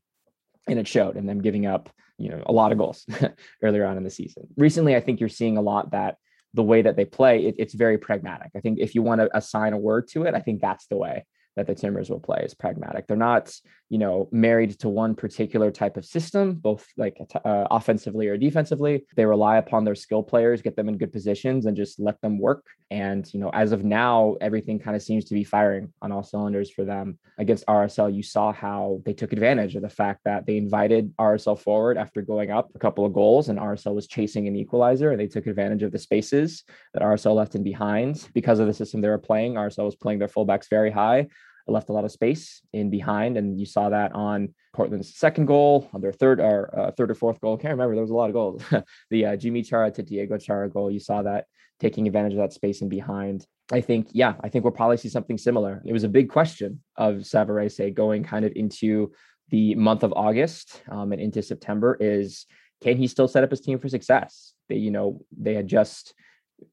and 0.69 0.79
it 0.79 0.89
showed 0.89 1.17
and 1.17 1.29
them 1.29 1.41
giving 1.41 1.67
up 1.67 1.91
you 2.19 2.31
know 2.31 2.43
a 2.47 2.53
lot 2.53 2.73
of 2.73 2.79
goals 2.79 3.07
earlier 3.63 3.85
on 3.85 3.97
in 3.97 4.05
the 4.05 4.11
season 4.11 4.47
recently 4.57 4.97
i 4.97 5.01
think 5.01 5.21
you're 5.21 5.29
seeing 5.29 5.57
a 5.57 5.63
lot 5.63 5.91
that 5.91 6.17
the 6.57 6.63
way 6.63 6.83
that 6.83 6.97
they 6.97 7.05
play 7.05 7.47
it, 7.47 7.55
it's 7.59 7.75
very 7.75 7.99
pragmatic. 7.99 8.51
I 8.57 8.61
think 8.61 8.81
if 8.81 8.95
you 8.95 9.03
want 9.03 9.21
to 9.21 9.37
assign 9.37 9.73
a 9.73 9.79
word 9.79 10.09
to 10.09 10.25
it 10.25 10.35
i 10.35 10.41
think 10.41 10.61
that's 10.61 10.87
the 10.89 10.97
way 10.97 11.25
that 11.57 11.67
the 11.67 11.75
Timbers 11.75 12.11
will 12.11 12.21
play 12.21 12.43
is 12.45 12.55
pragmatic. 12.55 13.07
They're 13.07 13.17
not, 13.17 13.53
you 13.89 13.99
know, 13.99 14.29
married 14.31 14.79
to 14.81 14.89
one 14.89 15.15
particular 15.15 15.71
type 15.71 15.97
of 15.97 16.05
system, 16.05 16.55
both 16.55 16.87
like 16.97 17.17
uh, 17.45 17.67
offensively 17.71 18.29
or 18.29 18.37
defensively. 18.37 19.05
They 19.17 19.25
rely 19.25 19.57
upon 19.57 19.85
their 19.85 19.95
skill 19.95 20.23
players, 20.23 20.61
get 20.61 20.77
them 20.77 20.89
in 20.89 20.99
good 20.99 21.13
positions, 21.13 21.65
and 21.65 21.77
just 21.77 21.99
let 21.99 22.21
them 22.21 22.39
work. 22.39 22.67
And 22.91 23.27
you 23.33 23.41
know, 23.41 23.51
as 23.51 23.73
of 23.73 23.85
now, 23.85 24.37
everything 24.41 24.79
kind 24.79 24.95
of 24.95 25.03
seems 25.03 25.25
to 25.27 25.35
be 25.35 25.45
firing 25.45 25.93
on 26.03 26.13
all 26.13 26.23
cylinders 26.23 26.71
for 26.71 26.85
them. 26.85 27.19
Against 27.39 27.67
RSL, 27.67 28.15
you 28.15 28.23
saw 28.23 28.53
how 28.53 29.01
they 29.05 29.15
took 29.15 29.33
advantage 29.33 29.77
of 29.77 29.83
the 29.83 29.89
fact 29.89 30.21
that 30.25 30.47
they 30.47 30.59
invited 30.59 31.15
RSL 31.17 31.59
forward 31.59 31.97
after 31.97 32.21
going 32.21 32.51
up 32.51 32.71
a 32.75 32.79
couple 32.79 33.07
of 33.07 33.15
goals, 33.15 33.49
and 33.49 33.59
RSL 33.59 33.95
was 33.95 34.07
chasing 34.07 34.47
an 34.47 34.57
equalizer. 34.57 35.11
And 35.11 35.21
they 35.21 35.27
took 35.27 35.47
advantage 35.47 35.83
of 35.83 35.93
the 35.93 35.99
spaces 35.99 36.65
that 36.93 37.03
RSL 37.03 37.35
left 37.35 37.55
in 37.55 37.63
behind 37.63 38.29
because 38.35 38.59
of 38.59 38.67
the 38.67 38.75
system 38.75 39.01
they 39.01 39.09
were 39.09 39.19
playing. 39.19 39.55
RSL 39.55 39.87
was 39.87 39.97
playing 39.97 40.19
their 40.19 40.29
fullbacks 40.29 40.69
very 40.69 40.91
high 40.91 41.29
left 41.69 41.89
a 41.89 41.93
lot 41.93 42.05
of 42.05 42.13
space 42.13 42.61
in 42.73 42.91
behind, 42.91 43.37
and 43.37 43.59
you 43.59 43.67
saw 43.67 43.89
that 43.89 44.13
on 44.13 44.55
Portland's 44.75 45.17
second 45.17 45.47
goal, 45.47 45.89
on 45.93 46.01
their 46.01 46.13
third 46.13 46.41
or 46.41 46.79
uh, 46.79 46.91
third 46.93 47.11
or 47.11 47.15
fourth 47.15 47.41
goal. 47.41 47.57
Can't 47.57 47.73
remember. 47.73 47.95
There 47.95 48.03
was 48.03 48.11
a 48.11 48.15
lot 48.15 48.31
of 48.31 48.35
goals. 48.35 48.63
the 49.11 49.27
uh, 49.27 49.37
Yimmi 49.37 49.67
Chara 49.67 49.91
to 49.91 50.03
Diego 50.03 50.39
Chara 50.39 50.69
goal. 50.69 50.91
You 50.91 51.01
saw 51.01 51.23
that 51.23 51.47
taking 51.81 52.07
advantage 52.07 52.33
of 52.33 52.39
that 52.39 52.53
space 52.53 52.83
in 52.83 52.89
behind. 52.89 53.47
I 53.73 53.81
think, 53.81 54.09
yeah, 54.13 54.35
I 54.41 54.49
think 54.49 54.65
we'll 54.65 54.73
probably 54.73 54.97
see 54.97 55.09
something 55.09 55.37
similar. 55.37 55.83
It 55.85 55.93
was 55.93 56.05
a 56.05 56.09
big 56.09 56.31
question 56.31 56.83
of 56.97 57.17
Savarese 57.17 57.93
going 57.95 58.23
kind 58.23 58.45
of 58.45 58.53
into 58.55 59.13
the 59.51 59.75
month 59.75 60.03
of 60.03 60.13
August 60.15 60.83
um, 60.89 61.13
and 61.13 61.21
into 61.21 61.43
September 61.43 61.97
is 62.01 62.47
can 62.83 62.97
he 62.97 63.07
still 63.07 63.29
set 63.29 63.43
up 63.43 63.51
his 63.51 63.61
team 63.61 63.79
for 63.79 63.89
success? 63.89 64.53
They, 64.69 64.77
you 64.77 64.91
know, 64.91 65.21
they 65.37 65.55
had 65.55 65.67
just, 65.67 66.15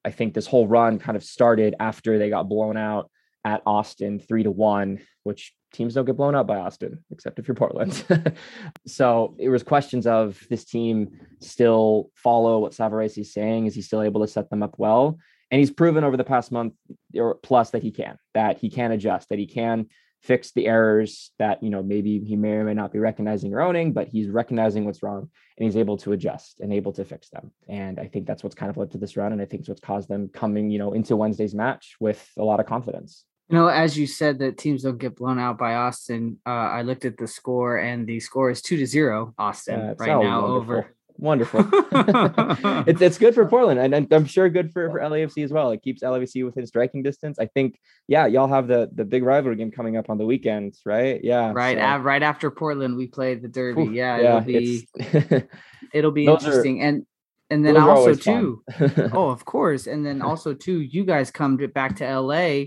I 0.03 0.11
think 0.11 0.33
this 0.33 0.47
whole 0.47 0.67
run 0.67 0.99
kind 0.99 1.15
of 1.15 1.23
started 1.23 1.75
after 1.79 2.17
they 2.17 2.29
got 2.29 2.49
blown 2.49 2.77
out 2.77 3.09
at 3.45 3.61
Austin 3.65 4.19
three 4.19 4.43
to 4.43 4.51
one, 4.51 4.99
which 5.23 5.53
teams 5.73 5.93
don't 5.93 6.05
get 6.05 6.17
blown 6.17 6.35
up 6.35 6.47
by 6.47 6.57
Austin, 6.57 7.03
except 7.11 7.39
if 7.39 7.47
you're 7.47 7.55
Portland. 7.55 8.03
so 8.87 9.35
it 9.39 9.49
was 9.49 9.63
questions 9.63 10.07
of 10.07 10.41
this 10.49 10.65
team 10.65 11.19
still 11.41 12.11
follow 12.15 12.59
what 12.59 12.73
Savarese 12.73 13.17
is 13.17 13.33
saying. 13.33 13.65
Is 13.65 13.75
he 13.75 13.81
still 13.81 14.01
able 14.01 14.21
to 14.21 14.27
set 14.27 14.49
them 14.49 14.63
up 14.63 14.75
well? 14.77 15.17
And 15.51 15.59
he's 15.59 15.71
proven 15.71 16.03
over 16.03 16.17
the 16.17 16.23
past 16.23 16.51
month 16.51 16.73
or 17.15 17.35
plus 17.35 17.71
that 17.71 17.83
he 17.83 17.91
can, 17.91 18.17
that 18.33 18.59
he 18.59 18.69
can 18.69 18.91
adjust, 18.91 19.29
that 19.29 19.39
he 19.39 19.45
can 19.45 19.87
fix 20.23 20.51
the 20.51 20.65
errors 20.65 21.31
that 21.37 21.61
you 21.61 21.69
know 21.69 21.83
maybe 21.83 22.19
he 22.19 22.37
may 22.37 22.53
or 22.53 22.63
may 22.63 22.73
not 22.73 22.93
be 22.93 22.99
recognizing 22.99 23.53
or 23.53 23.61
owning 23.61 23.91
but 23.91 24.07
he's 24.07 24.29
recognizing 24.29 24.85
what's 24.85 25.03
wrong 25.03 25.29
and 25.57 25.65
he's 25.65 25.75
able 25.75 25.97
to 25.97 26.13
adjust 26.13 26.61
and 26.61 26.71
able 26.71 26.93
to 26.93 27.03
fix 27.03 27.29
them 27.29 27.51
and 27.67 27.99
i 27.99 28.07
think 28.07 28.25
that's 28.25 28.41
what's 28.41 28.55
kind 28.55 28.69
of 28.69 28.77
led 28.77 28.89
to 28.89 28.97
this 28.97 29.17
run 29.17 29.33
and 29.33 29.41
i 29.41 29.45
think 29.45 29.59
it's 29.59 29.69
what's 29.69 29.81
caused 29.81 30.07
them 30.07 30.29
coming 30.29 30.69
you 30.69 30.79
know 30.79 30.93
into 30.93 31.17
wednesday's 31.17 31.53
match 31.53 31.97
with 31.99 32.25
a 32.37 32.43
lot 32.43 32.61
of 32.61 32.65
confidence 32.65 33.25
you 33.53 33.59
know, 33.59 33.67
as 33.67 33.95
you 33.95 34.07
said 34.07 34.39
that 34.39 34.57
teams 34.57 34.81
don't 34.81 34.97
get 34.97 35.15
blown 35.15 35.37
out 35.37 35.59
by 35.59 35.75
Austin, 35.75 36.39
uh, 36.43 36.49
I 36.49 36.81
looked 36.81 37.05
at 37.05 37.17
the 37.17 37.27
score 37.27 37.77
and 37.77 38.07
the 38.07 38.19
score 38.19 38.49
is 38.49 38.63
two 38.63 38.77
to 38.77 38.87
zero 38.87 39.35
Austin 39.37 39.79
yeah, 39.79 39.93
right 39.99 40.07
now 40.07 40.41
wonderful. 40.41 40.55
over. 40.55 40.95
Wonderful. 41.19 41.65
it's 42.87 42.99
it's 42.99 43.19
good 43.19 43.35
for 43.35 43.45
Portland, 43.45 43.79
and 43.79 44.11
I'm 44.11 44.25
sure 44.25 44.49
good 44.49 44.73
for, 44.73 44.89
for 44.89 44.99
LAFC 44.99 45.43
as 45.43 45.51
well. 45.51 45.69
It 45.69 45.83
keeps 45.83 46.01
LAFC 46.01 46.43
within 46.43 46.65
striking 46.65 47.03
distance. 47.03 47.37
I 47.37 47.45
think, 47.45 47.79
yeah, 48.07 48.25
y'all 48.25 48.47
have 48.47 48.67
the 48.67 48.89
the 48.91 49.05
big 49.05 49.21
rivalry 49.21 49.55
game 49.55 49.69
coming 49.69 49.97
up 49.97 50.09
on 50.09 50.17
the 50.17 50.25
weekend, 50.25 50.73
right? 50.83 51.23
Yeah, 51.23 51.51
right. 51.53 51.77
So. 51.77 51.97
right 51.97 52.23
after 52.23 52.49
Portland, 52.49 52.97
we 52.97 53.05
play 53.05 53.35
the 53.35 53.47
Derby. 53.47 53.83
Oof, 53.83 53.93
yeah, 53.93 54.17
yeah, 54.19 54.37
it'll 54.37 54.41
be 54.41 54.87
it'll 55.93 56.11
be 56.11 56.25
interesting, 56.25 56.81
are, 56.81 56.87
and 56.87 57.05
and 57.51 57.63
then 57.63 57.77
also 57.77 58.15
too. 58.15 58.63
oh, 59.13 59.29
of 59.29 59.45
course, 59.45 59.85
and 59.85 60.03
then 60.03 60.21
also 60.23 60.55
too, 60.55 60.81
you 60.81 61.05
guys 61.05 61.29
come 61.29 61.59
to, 61.59 61.67
back 61.67 61.97
to 61.97 62.19
LA 62.19 62.63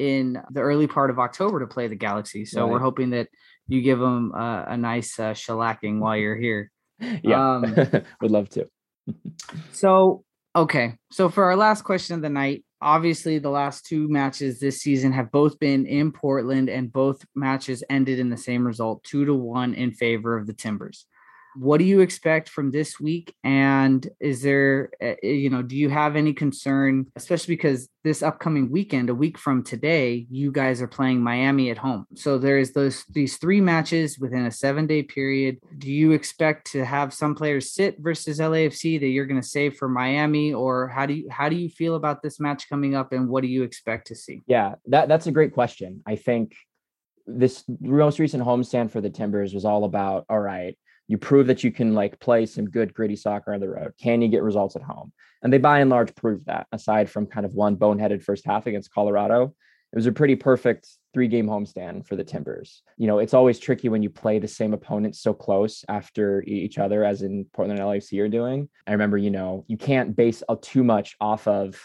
in 0.00 0.42
the 0.50 0.60
early 0.60 0.86
part 0.86 1.10
of 1.10 1.18
October 1.18 1.60
to 1.60 1.66
play 1.66 1.86
the 1.86 1.94
Galaxy. 1.94 2.46
So 2.46 2.62
right. 2.62 2.70
we're 2.70 2.78
hoping 2.78 3.10
that 3.10 3.28
you 3.68 3.82
give 3.82 3.98
them 3.98 4.32
uh, 4.32 4.64
a 4.66 4.76
nice 4.76 5.18
uh, 5.18 5.32
shellacking 5.32 6.00
while 6.00 6.16
you're 6.16 6.36
here. 6.36 6.70
Yeah, 7.22 7.54
um, 7.54 7.74
would 8.20 8.30
love 8.30 8.50
to. 8.50 8.68
so 9.72 10.22
okay, 10.54 10.96
so 11.10 11.30
for 11.30 11.44
our 11.44 11.56
last 11.56 11.80
question 11.80 12.14
of 12.14 12.20
the 12.20 12.28
night, 12.28 12.62
obviously 12.82 13.38
the 13.38 13.48
last 13.48 13.86
two 13.86 14.06
matches 14.10 14.60
this 14.60 14.82
season 14.82 15.10
have 15.12 15.32
both 15.32 15.58
been 15.58 15.86
in 15.86 16.12
Portland, 16.12 16.68
and 16.68 16.92
both 16.92 17.24
matches 17.34 17.82
ended 17.88 18.18
in 18.18 18.28
the 18.28 18.36
same 18.36 18.66
result, 18.66 19.02
two 19.02 19.24
to 19.24 19.34
one 19.34 19.72
in 19.72 19.92
favor 19.92 20.36
of 20.36 20.46
the 20.46 20.52
Timbers 20.52 21.06
what 21.56 21.78
do 21.78 21.84
you 21.84 22.00
expect 22.00 22.48
from 22.48 22.70
this 22.70 23.00
week? 23.00 23.34
And 23.44 24.08
is 24.20 24.42
there 24.42 24.90
eh, 25.00 25.16
eh, 25.22 25.26
you 25.28 25.50
know 25.50 25.62
do 25.62 25.76
you 25.76 25.88
have 25.88 26.16
any 26.16 26.32
concern 26.32 27.06
especially 27.16 27.56
because 27.56 27.88
this 28.02 28.22
upcoming 28.22 28.70
weekend 28.70 29.10
a 29.10 29.14
week 29.14 29.36
from 29.36 29.62
today 29.62 30.26
you 30.30 30.50
guys 30.50 30.80
are 30.80 30.88
playing 30.88 31.22
miami 31.22 31.70
at 31.70 31.78
home. 31.78 32.06
So 32.14 32.38
there's 32.38 32.72
those 32.72 33.04
these 33.10 33.36
three 33.36 33.60
matches 33.60 34.18
within 34.18 34.46
a 34.46 34.50
seven 34.50 34.86
day 34.86 35.02
period. 35.02 35.58
Do 35.78 35.90
you 35.90 36.12
expect 36.12 36.70
to 36.72 36.84
have 36.84 37.12
some 37.12 37.34
players 37.34 37.72
sit 37.72 37.96
versus 37.98 38.38
lafc 38.38 39.00
that 39.00 39.08
you're 39.08 39.26
going 39.26 39.40
to 39.40 39.46
save 39.46 39.76
for 39.76 39.88
miami? 39.88 40.52
Or 40.52 40.88
how 40.88 41.06
do 41.06 41.14
you 41.14 41.28
how 41.30 41.48
do 41.48 41.56
you 41.56 41.68
feel 41.68 41.94
about 41.94 42.22
this 42.22 42.40
match 42.40 42.68
coming 42.68 42.94
up 42.94 43.12
and 43.12 43.28
what 43.28 43.42
do 43.42 43.48
you 43.48 43.62
expect 43.62 44.06
to 44.08 44.14
see? 44.14 44.40
Yeah 44.46 44.74
that 44.86 45.08
that's 45.08 45.26
a 45.26 45.32
great 45.32 45.52
question. 45.52 46.02
I 46.06 46.16
think 46.16 46.54
this 47.26 47.64
most 47.80 48.18
recent 48.18 48.42
homestand 48.44 48.90
for 48.90 49.00
the 49.00 49.10
timbers 49.10 49.54
was 49.54 49.64
all 49.64 49.84
about 49.84 50.24
all 50.28 50.40
right 50.40 50.76
you 51.10 51.18
prove 51.18 51.48
that 51.48 51.64
you 51.64 51.72
can 51.72 51.92
like 51.92 52.20
play 52.20 52.46
some 52.46 52.70
good 52.70 52.94
gritty 52.94 53.16
soccer 53.16 53.52
on 53.52 53.58
the 53.58 53.68
road. 53.68 53.92
Can 54.00 54.22
you 54.22 54.28
get 54.28 54.44
results 54.44 54.76
at 54.76 54.82
home? 54.82 55.12
And 55.42 55.52
they 55.52 55.58
by 55.58 55.80
and 55.80 55.90
large 55.90 56.14
proved 56.14 56.46
that, 56.46 56.68
aside 56.70 57.10
from 57.10 57.26
kind 57.26 57.44
of 57.44 57.52
one 57.52 57.74
boneheaded 57.76 58.22
first 58.22 58.44
half 58.44 58.68
against 58.68 58.94
Colorado. 58.94 59.52
It 59.92 59.96
was 59.96 60.06
a 60.06 60.12
pretty 60.12 60.36
perfect 60.36 60.86
three 61.12 61.26
game 61.26 61.48
homestand 61.48 62.06
for 62.06 62.14
the 62.14 62.22
Timbers. 62.22 62.84
You 62.96 63.08
know, 63.08 63.18
it's 63.18 63.34
always 63.34 63.58
tricky 63.58 63.88
when 63.88 64.04
you 64.04 64.08
play 64.08 64.38
the 64.38 64.46
same 64.46 64.72
opponents 64.72 65.20
so 65.20 65.34
close 65.34 65.84
after 65.88 66.44
each 66.46 66.78
other, 66.78 67.04
as 67.04 67.22
in 67.22 67.44
Portland 67.52 67.80
and 67.80 67.88
LAFC 67.88 68.22
are 68.22 68.28
doing. 68.28 68.68
I 68.86 68.92
remember, 68.92 69.18
you 69.18 69.30
know, 69.30 69.64
you 69.66 69.76
can't 69.76 70.14
base 70.14 70.44
uh, 70.48 70.54
too 70.62 70.84
much 70.84 71.16
off 71.20 71.48
of 71.48 71.76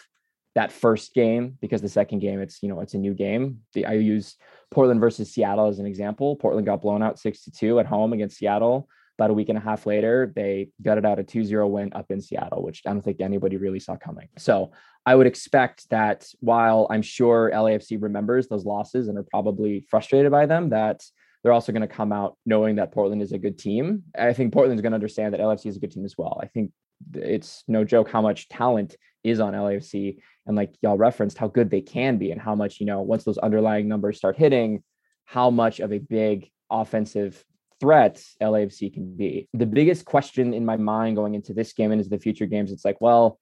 that 0.54 0.72
first 0.72 1.16
game 1.16 1.58
because 1.62 1.82
the 1.82 1.90
second 1.90 2.20
game 2.20 2.40
it's 2.40 2.64
you 2.64 2.70
know 2.70 2.80
it's 2.80 2.94
a 2.94 2.98
new 2.98 3.14
game 3.14 3.60
the, 3.74 3.86
i 3.86 3.92
use 3.92 4.38
portland 4.72 5.02
versus 5.02 5.30
seattle 5.30 5.68
as 5.68 5.80
an 5.80 5.86
example 5.86 6.38
portland 6.38 6.66
got 6.66 6.82
blown 6.82 7.04
out 7.04 7.20
62 7.20 7.78
at 7.78 7.86
home 7.86 8.14
against 8.14 8.38
seattle 8.38 8.88
about 9.18 9.30
a 9.30 9.34
week 9.34 9.50
and 9.50 9.58
a 9.58 9.62
half 9.62 9.86
later, 9.86 10.32
they 10.36 10.70
gutted 10.82 11.06
out 11.06 11.20
a 11.20 11.24
2 11.24 11.44
0 11.44 11.68
win 11.68 11.92
up 11.94 12.06
in 12.10 12.22
Seattle, 12.22 12.64
which 12.64 12.82
I 12.86 12.92
don't 12.92 13.02
think 13.02 13.22
anybody 13.22 13.58
really 13.58 13.80
saw 13.80 13.96
coming. 13.96 14.28
So 14.38 14.72
I 15.06 15.16
would 15.16 15.28
expect 15.28 15.90
that 15.90 16.28
while 16.40 16.88
I'm 16.90 17.02
sure 17.02 17.52
LAFC 17.54 18.02
remembers 18.02 18.48
those 18.48 18.66
losses 18.66 19.08
and 19.08 19.18
are 19.18 19.26
probably 19.32 19.86
frustrated 19.90 20.32
by 20.32 20.46
them, 20.46 20.70
that 20.70 21.02
they're 21.44 21.54
also 21.54 21.72
going 21.72 21.88
to 21.88 21.88
come 21.88 22.12
out 22.12 22.38
knowing 22.46 22.76
that 22.78 22.92
Portland 22.92 23.22
is 23.22 23.32
a 23.32 23.38
good 23.38 23.58
team. 23.58 24.04
I 24.18 24.34
think 24.34 24.52
Portland's 24.52 24.82
going 24.82 24.92
to 24.92 24.96
understand 24.96 25.34
that 25.34 25.40
LAFC 25.40 25.68
is 25.68 25.78
a 25.78 25.80
good 25.80 25.92
team 25.92 26.06
as 26.06 26.18
well. 26.18 26.40
I 26.42 26.48
think 26.48 26.72
it's 27.14 27.64
no 27.68 27.84
joke 27.84 28.10
how 28.10 28.22
much 28.22 28.50
talent 28.50 28.96
is 29.24 29.40
on 29.40 29.54
LAFC 29.54 30.18
and 30.46 30.56
like 30.56 30.76
y'all 30.82 30.98
referenced 30.98 31.38
how 31.38 31.48
good 31.48 31.70
they 31.70 31.82
can 31.82 32.18
be 32.18 32.32
and 32.32 32.42
how 32.42 32.56
much, 32.56 32.80
you 32.80 32.86
know, 32.86 33.02
once 33.02 33.24
those 33.24 33.38
underlying 33.38 33.88
numbers 33.88 34.18
start 34.18 34.38
hitting, 34.38 34.84
how 35.26 35.50
much 35.50 35.80
of 35.80 35.92
a 35.92 36.00
big 36.00 36.50
offensive 36.70 37.44
threat 37.80 38.22
LAFC 38.42 38.94
can 38.94 39.16
be. 39.16 39.48
The 39.54 39.66
biggest 39.66 40.06
question 40.06 40.54
in 40.54 40.66
my 40.66 40.78
mind 40.78 41.16
going 41.16 41.36
into 41.36 41.54
this 41.54 41.74
game 41.74 41.92
and 41.92 42.00
into 42.00 42.10
the 42.10 42.20
future 42.20 42.46
games, 42.46 42.72
it's 42.72 42.86
like, 42.86 43.02
well, 43.02 43.40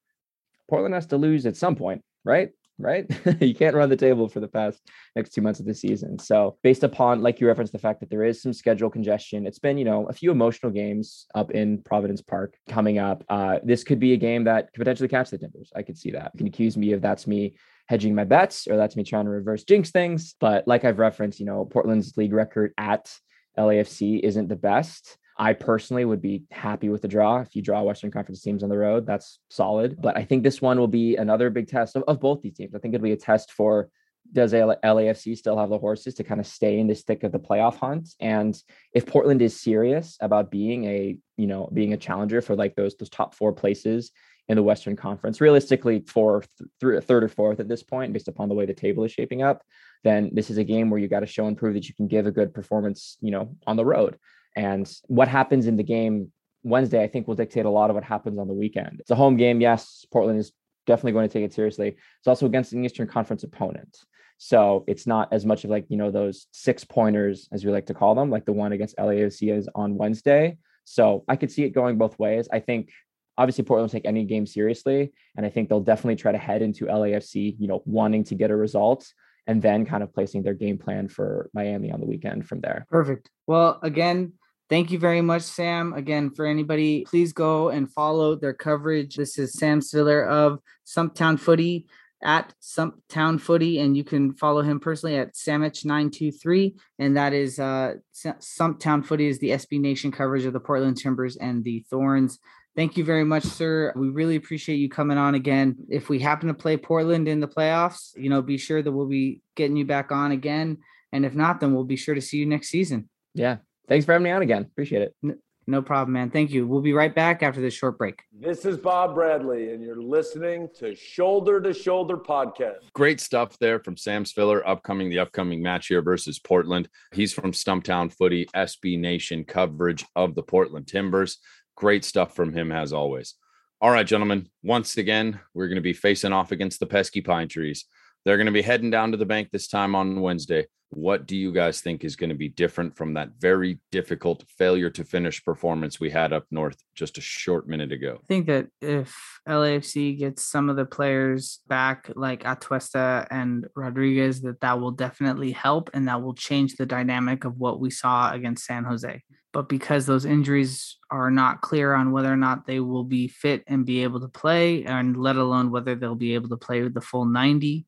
Portland 0.68 0.94
has 0.94 1.06
to 1.06 1.16
lose 1.16 1.46
at 1.46 1.56
some 1.56 1.76
point, 1.76 2.02
right? 2.24 2.50
Right? 2.76 3.06
you 3.40 3.54
can't 3.54 3.76
run 3.76 3.88
the 3.88 3.96
table 3.96 4.28
for 4.28 4.40
the 4.40 4.48
past 4.48 4.80
next 5.14 5.30
two 5.30 5.42
months 5.42 5.60
of 5.60 5.66
the 5.66 5.74
season. 5.74 6.18
So, 6.18 6.56
based 6.64 6.82
upon, 6.82 7.22
like 7.22 7.40
you 7.40 7.46
referenced, 7.46 7.72
the 7.72 7.78
fact 7.78 8.00
that 8.00 8.10
there 8.10 8.24
is 8.24 8.42
some 8.42 8.52
schedule 8.52 8.90
congestion, 8.90 9.46
it's 9.46 9.60
been, 9.60 9.78
you 9.78 9.84
know, 9.84 10.06
a 10.06 10.12
few 10.12 10.32
emotional 10.32 10.72
games 10.72 11.26
up 11.36 11.52
in 11.52 11.82
Providence 11.82 12.20
Park 12.20 12.56
coming 12.68 12.98
up. 12.98 13.22
Uh, 13.28 13.58
this 13.62 13.84
could 13.84 14.00
be 14.00 14.12
a 14.12 14.16
game 14.16 14.44
that 14.44 14.72
could 14.72 14.80
potentially 14.80 15.08
catch 15.08 15.30
the 15.30 15.38
Timbers. 15.38 15.70
I 15.76 15.82
could 15.82 15.96
see 15.96 16.10
that. 16.12 16.32
You 16.34 16.38
can 16.38 16.46
accuse 16.48 16.76
me 16.76 16.92
of 16.92 17.00
that's 17.00 17.28
me 17.28 17.54
hedging 17.86 18.14
my 18.14 18.24
bets 18.24 18.66
or 18.66 18.76
that's 18.76 18.96
me 18.96 19.04
trying 19.04 19.26
to 19.26 19.30
reverse 19.30 19.64
jinx 19.64 19.90
things. 19.90 20.34
But 20.40 20.66
like 20.66 20.84
I've 20.84 20.98
referenced, 20.98 21.38
you 21.38 21.46
know, 21.46 21.64
Portland's 21.64 22.16
league 22.16 22.32
record 22.32 22.72
at 22.78 23.14
LAFC 23.58 24.20
isn't 24.20 24.48
the 24.48 24.56
best. 24.56 25.18
I 25.36 25.52
personally 25.52 26.04
would 26.04 26.22
be 26.22 26.44
happy 26.50 26.88
with 26.88 27.02
the 27.02 27.08
draw. 27.08 27.40
If 27.40 27.56
you 27.56 27.62
draw 27.62 27.82
Western 27.82 28.10
Conference 28.10 28.40
teams 28.40 28.62
on 28.62 28.68
the 28.68 28.78
road, 28.78 29.06
that's 29.06 29.40
solid. 29.50 30.00
But 30.00 30.16
I 30.16 30.24
think 30.24 30.42
this 30.42 30.62
one 30.62 30.78
will 30.78 30.88
be 30.88 31.16
another 31.16 31.50
big 31.50 31.68
test 31.68 31.96
of, 31.96 32.04
of 32.06 32.20
both 32.20 32.42
these 32.42 32.54
teams. 32.54 32.74
I 32.74 32.78
think 32.78 32.94
it'll 32.94 33.04
be 33.04 33.12
a 33.12 33.16
test 33.16 33.52
for 33.52 33.88
does 34.32 34.52
LAFC 34.52 35.36
still 35.36 35.58
have 35.58 35.68
the 35.68 35.78
horses 35.78 36.14
to 36.14 36.24
kind 36.24 36.40
of 36.40 36.46
stay 36.46 36.78
in 36.78 36.86
this 36.86 37.02
thick 37.02 37.22
of 37.24 37.32
the 37.32 37.38
playoff 37.38 37.76
hunt? 37.76 38.08
And 38.20 38.56
if 38.92 39.06
Portland 39.06 39.42
is 39.42 39.60
serious 39.60 40.16
about 40.20 40.50
being 40.50 40.84
a, 40.84 41.18
you 41.36 41.46
know, 41.46 41.68
being 41.72 41.92
a 41.92 41.98
challenger 41.98 42.40
for 42.40 42.56
like 42.56 42.74
those 42.74 42.96
those 42.96 43.10
top 43.10 43.34
four 43.34 43.52
places 43.52 44.12
in 44.48 44.56
the 44.56 44.62
Western 44.62 44.96
Conference, 44.96 45.40
realistically 45.40 46.04
fourth, 46.06 46.48
th- 46.80 47.04
third 47.04 47.24
or 47.24 47.28
fourth 47.28 47.60
at 47.60 47.68
this 47.68 47.82
point, 47.82 48.12
based 48.12 48.28
upon 48.28 48.48
the 48.48 48.54
way 48.54 48.66
the 48.66 48.74
table 48.74 49.04
is 49.04 49.12
shaping 49.12 49.42
up, 49.42 49.62
then 50.04 50.30
this 50.32 50.50
is 50.50 50.58
a 50.58 50.64
game 50.64 50.90
where 50.90 51.00
you 51.00 51.08
got 51.08 51.20
to 51.20 51.26
show 51.26 51.46
and 51.46 51.56
prove 51.56 51.74
that 51.74 51.88
you 51.88 51.94
can 51.94 52.06
give 52.06 52.26
a 52.26 52.30
good 52.30 52.54
performance, 52.54 53.16
you 53.20 53.30
know, 53.30 53.56
on 53.66 53.76
the 53.76 53.84
road. 53.84 54.18
And 54.54 54.90
what 55.06 55.28
happens 55.28 55.66
in 55.66 55.76
the 55.76 55.82
game 55.82 56.30
Wednesday, 56.62 57.02
I 57.02 57.08
think, 57.08 57.26
will 57.26 57.34
dictate 57.34 57.66
a 57.66 57.70
lot 57.70 57.90
of 57.90 57.94
what 57.94 58.04
happens 58.04 58.38
on 58.38 58.48
the 58.48 58.54
weekend. 58.54 58.98
It's 59.00 59.10
a 59.10 59.16
home 59.16 59.36
game. 59.36 59.60
Yes, 59.60 60.06
Portland 60.12 60.38
is 60.38 60.52
definitely 60.86 61.12
going 61.12 61.28
to 61.28 61.32
take 61.32 61.44
it 61.44 61.52
seriously. 61.52 61.88
It's 61.88 62.28
also 62.28 62.46
against 62.46 62.72
an 62.72 62.84
Eastern 62.84 63.06
Conference 63.06 63.42
opponent. 63.42 63.98
So 64.38 64.84
it's 64.86 65.06
not 65.06 65.32
as 65.32 65.46
much 65.46 65.64
of 65.64 65.70
like, 65.70 65.86
you 65.88 65.96
know, 65.96 66.10
those 66.10 66.46
six 66.52 66.84
pointers, 66.84 67.48
as 67.52 67.64
we 67.64 67.72
like 67.72 67.86
to 67.86 67.94
call 67.94 68.14
them, 68.14 68.30
like 68.30 68.44
the 68.44 68.52
one 68.52 68.72
against 68.72 68.96
LAFC 68.96 69.56
is 69.56 69.68
on 69.74 69.96
Wednesday. 69.96 70.56
So 70.84 71.24
I 71.28 71.36
could 71.36 71.50
see 71.50 71.64
it 71.64 71.70
going 71.70 71.98
both 71.98 72.18
ways. 72.18 72.48
I 72.52 72.60
think 72.60 72.90
obviously 73.38 73.64
Portland 73.64 73.90
will 73.90 73.98
take 73.98 74.06
any 74.06 74.24
game 74.24 74.46
seriously. 74.46 75.12
And 75.36 75.46
I 75.46 75.50
think 75.50 75.68
they'll 75.68 75.80
definitely 75.80 76.16
try 76.16 76.32
to 76.32 76.38
head 76.38 76.62
into 76.62 76.86
LAFC, 76.86 77.56
you 77.58 77.68
know, 77.68 77.82
wanting 77.84 78.24
to 78.24 78.34
get 78.34 78.50
a 78.50 78.56
result 78.56 79.06
and 79.46 79.60
then 79.60 79.84
kind 79.84 80.02
of 80.02 80.12
placing 80.12 80.42
their 80.42 80.54
game 80.54 80.78
plan 80.78 81.08
for 81.08 81.50
Miami 81.54 81.90
on 81.92 82.00
the 82.00 82.06
weekend 82.06 82.46
from 82.46 82.60
there. 82.60 82.86
Perfect. 82.90 83.30
Well, 83.46 83.78
again, 83.82 84.32
thank 84.70 84.90
you 84.90 84.98
very 84.98 85.20
much, 85.20 85.42
Sam. 85.42 85.92
Again, 85.92 86.30
for 86.30 86.46
anybody, 86.46 87.04
please 87.04 87.32
go 87.32 87.68
and 87.68 87.90
follow 87.92 88.36
their 88.36 88.54
coverage. 88.54 89.16
This 89.16 89.38
is 89.38 89.52
Sam 89.52 89.80
Spiller 89.80 90.24
of 90.24 90.60
Stumptown 90.86 91.38
Footy 91.38 91.86
at 92.22 92.54
Stumptown 92.62 93.38
Footy, 93.38 93.80
and 93.80 93.96
you 93.96 94.02
can 94.02 94.34
follow 94.34 94.62
him 94.62 94.80
personally 94.80 95.16
at 95.16 95.34
Samich923. 95.34 96.74
And 96.98 97.16
that 97.16 97.34
is 97.34 97.58
uh 97.58 97.94
Stumptown 98.14 99.04
Footy 99.04 99.26
is 99.28 99.38
the 99.38 99.50
SB 99.50 99.80
Nation 99.80 100.10
coverage 100.10 100.46
of 100.46 100.54
the 100.54 100.60
Portland 100.60 100.96
Timbers 100.96 101.36
and 101.36 101.62
the 101.62 101.84
Thorns. 101.90 102.38
Thank 102.76 102.96
you 102.96 103.04
very 103.04 103.24
much, 103.24 103.44
sir. 103.44 103.92
We 103.94 104.08
really 104.08 104.34
appreciate 104.34 104.76
you 104.76 104.88
coming 104.88 105.16
on 105.16 105.36
again. 105.36 105.76
If 105.88 106.08
we 106.08 106.18
happen 106.18 106.48
to 106.48 106.54
play 106.54 106.76
Portland 106.76 107.28
in 107.28 107.40
the 107.40 107.46
playoffs, 107.46 108.16
you 108.16 108.28
know, 108.28 108.42
be 108.42 108.58
sure 108.58 108.82
that 108.82 108.90
we'll 108.90 109.06
be 109.06 109.42
getting 109.54 109.76
you 109.76 109.84
back 109.84 110.10
on 110.10 110.32
again. 110.32 110.78
And 111.12 111.24
if 111.24 111.34
not, 111.34 111.60
then 111.60 111.72
we'll 111.72 111.84
be 111.84 111.96
sure 111.96 112.16
to 112.16 112.20
see 112.20 112.38
you 112.38 112.46
next 112.46 112.70
season. 112.70 113.08
Yeah. 113.34 113.58
Thanks 113.88 114.04
for 114.04 114.12
having 114.12 114.24
me 114.24 114.32
on 114.32 114.42
again. 114.42 114.62
Appreciate 114.62 115.02
it. 115.02 115.38
No 115.66 115.80
problem, 115.80 116.12
man. 116.12 116.30
Thank 116.30 116.50
you. 116.50 116.66
We'll 116.66 116.82
be 116.82 116.92
right 116.92 117.14
back 117.14 117.42
after 117.42 117.60
this 117.60 117.72
short 117.72 117.96
break. 117.96 118.22
This 118.38 118.66
is 118.66 118.76
Bob 118.76 119.14
Bradley, 119.14 119.72
and 119.72 119.82
you're 119.82 120.02
listening 120.02 120.68
to 120.78 120.94
Shoulder 120.94 121.60
to 121.62 121.72
Shoulder 121.72 122.18
Podcast. 122.18 122.80
Great 122.92 123.18
stuff 123.18 123.58
there 123.58 123.78
from 123.78 123.96
Sam 123.96 124.26
Spiller, 124.26 124.66
upcoming 124.68 125.08
the 125.08 125.20
upcoming 125.20 125.62
match 125.62 125.86
here 125.86 126.02
versus 126.02 126.38
Portland. 126.38 126.88
He's 127.12 127.32
from 127.32 127.52
Stumptown 127.52 128.12
Footy, 128.12 128.46
SB 128.54 128.98
Nation 128.98 129.44
coverage 129.44 130.04
of 130.14 130.34
the 130.34 130.42
Portland 130.42 130.86
Timbers. 130.86 131.38
Great 131.76 132.04
stuff 132.04 132.34
from 132.34 132.52
him 132.52 132.70
as 132.72 132.92
always. 132.92 133.34
All 133.80 133.90
right, 133.90 134.06
gentlemen. 134.06 134.48
Once 134.62 134.96
again, 134.96 135.40
we're 135.52 135.68
going 135.68 135.76
to 135.76 135.82
be 135.82 135.92
facing 135.92 136.32
off 136.32 136.52
against 136.52 136.80
the 136.80 136.86
pesky 136.86 137.20
pine 137.20 137.48
trees. 137.48 137.84
They're 138.24 138.36
going 138.36 138.46
to 138.46 138.52
be 138.52 138.62
heading 138.62 138.90
down 138.90 139.10
to 139.12 139.18
the 139.18 139.26
Banc 139.26 139.50
this 139.50 139.68
time 139.68 139.94
on 139.94 140.20
Wednesday. 140.20 140.66
What 140.90 141.26
do 141.26 141.36
you 141.36 141.52
guys 141.52 141.80
think 141.80 142.04
is 142.04 142.14
going 142.14 142.30
to 142.30 142.36
be 142.36 142.48
different 142.48 142.96
from 142.96 143.14
that 143.14 143.30
very 143.40 143.80
difficult 143.90 144.44
failure 144.56 144.90
to 144.90 145.04
finish 145.04 145.44
performance 145.44 145.98
we 145.98 146.08
had 146.08 146.32
up 146.32 146.46
north 146.50 146.76
just 146.94 147.18
a 147.18 147.20
short 147.20 147.68
minute 147.68 147.90
ago? 147.90 148.20
I 148.22 148.26
think 148.26 148.46
that 148.46 148.68
if 148.80 149.40
LAFC 149.48 150.16
gets 150.18 150.44
some 150.44 150.70
of 150.70 150.76
the 150.76 150.84
players 150.86 151.60
back, 151.66 152.10
like 152.14 152.44
Atuesta 152.44 153.26
and 153.30 153.66
Rodriguez, 153.74 154.40
that 154.42 154.60
that 154.60 154.80
will 154.80 154.92
definitely 154.92 155.50
help 155.50 155.90
and 155.92 156.06
that 156.06 156.22
will 156.22 156.34
change 156.34 156.76
the 156.76 156.86
dynamic 156.86 157.44
of 157.44 157.58
what 157.58 157.80
we 157.80 157.90
saw 157.90 158.32
against 158.32 158.64
San 158.64 158.84
Jose. 158.84 159.22
But 159.54 159.68
because 159.68 160.04
those 160.04 160.26
injuries 160.26 160.96
are 161.10 161.30
not 161.30 161.62
clear 161.62 161.94
on 161.94 162.12
whether 162.12 162.30
or 162.30 162.36
not 162.36 162.66
they 162.66 162.80
will 162.80 163.04
be 163.04 163.28
fit 163.28 163.62
and 163.66 163.86
be 163.86 164.02
able 164.02 164.20
to 164.20 164.28
play, 164.28 164.84
and 164.84 165.16
let 165.16 165.36
alone 165.36 165.70
whether 165.70 165.94
they'll 165.94 166.14
be 166.14 166.34
able 166.34 166.50
to 166.50 166.56
play 166.58 166.82
with 166.82 166.92
the 166.92 167.00
full 167.00 167.24
90, 167.24 167.86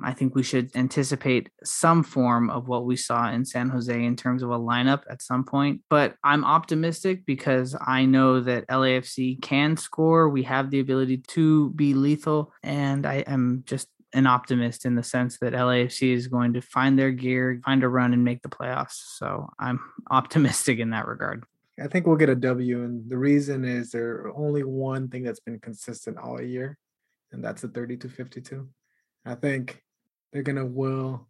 I 0.00 0.12
think 0.12 0.34
we 0.34 0.44
should 0.44 0.70
anticipate 0.76 1.50
some 1.64 2.04
form 2.04 2.50
of 2.50 2.68
what 2.68 2.84
we 2.84 2.94
saw 2.94 3.30
in 3.30 3.44
San 3.44 3.68
Jose 3.68 4.04
in 4.04 4.14
terms 4.14 4.42
of 4.42 4.50
a 4.50 4.58
lineup 4.58 5.02
at 5.10 5.22
some 5.22 5.44
point. 5.44 5.80
But 5.90 6.14
I'm 6.22 6.44
optimistic 6.44 7.26
because 7.26 7.74
I 7.84 8.04
know 8.04 8.40
that 8.40 8.68
LAFC 8.68 9.42
can 9.42 9.76
score. 9.76 10.28
We 10.28 10.44
have 10.44 10.70
the 10.70 10.80
ability 10.80 11.18
to 11.28 11.70
be 11.70 11.94
lethal. 11.94 12.52
And 12.62 13.06
I 13.06 13.24
am 13.26 13.64
just 13.66 13.88
an 14.14 14.26
optimist 14.26 14.86
in 14.86 14.94
the 14.94 15.02
sense 15.02 15.38
that 15.38 15.52
LAFC 15.52 16.14
is 16.14 16.28
going 16.28 16.54
to 16.54 16.60
find 16.60 16.98
their 16.98 17.10
gear, 17.10 17.60
find 17.64 17.84
a 17.84 17.88
run, 17.88 18.12
and 18.12 18.24
make 18.24 18.42
the 18.42 18.48
playoffs. 18.48 19.16
So 19.16 19.50
I'm 19.58 19.80
optimistic 20.10 20.78
in 20.78 20.90
that 20.90 21.06
regard. 21.06 21.44
I 21.82 21.86
think 21.86 22.06
we'll 22.06 22.16
get 22.16 22.28
a 22.28 22.34
W. 22.34 22.82
And 22.82 23.08
the 23.08 23.18
reason 23.18 23.64
is 23.64 23.90
there 23.90 24.32
only 24.34 24.64
one 24.64 25.08
thing 25.08 25.22
that's 25.22 25.40
been 25.40 25.60
consistent 25.60 26.18
all 26.18 26.40
year, 26.40 26.76
and 27.32 27.44
that's 27.44 27.62
the 27.62 27.68
32 27.68 28.08
52. 28.08 28.68
I 29.24 29.34
think 29.34 29.82
they're 30.32 30.42
going 30.42 30.56
to 30.56 30.66
will 30.66 31.28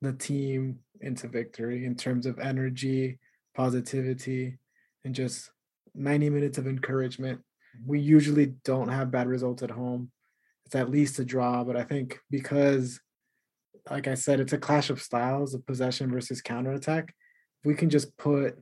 the 0.00 0.12
team 0.12 0.80
into 1.00 1.28
victory 1.28 1.84
in 1.84 1.94
terms 1.94 2.26
of 2.26 2.38
energy, 2.38 3.18
positivity, 3.54 4.58
and 5.04 5.14
just 5.14 5.50
90 5.94 6.30
minutes 6.30 6.58
of 6.58 6.66
encouragement. 6.66 7.40
We 7.86 8.00
usually 8.00 8.54
don't 8.64 8.88
have 8.88 9.10
bad 9.10 9.26
results 9.26 9.62
at 9.62 9.70
home. 9.70 10.10
It's 10.66 10.74
at 10.74 10.90
least 10.90 11.18
a 11.18 11.24
draw, 11.24 11.64
but 11.64 11.76
I 11.76 11.82
think 11.82 12.18
because, 12.30 13.00
like 13.90 14.08
I 14.08 14.14
said, 14.14 14.40
it's 14.40 14.52
a 14.52 14.58
clash 14.58 14.90
of 14.90 15.02
styles 15.02 15.54
of 15.54 15.66
possession 15.66 16.10
versus 16.10 16.40
counterattack. 16.40 17.14
If 17.62 17.66
we 17.66 17.74
can 17.74 17.90
just 17.90 18.16
put 18.16 18.58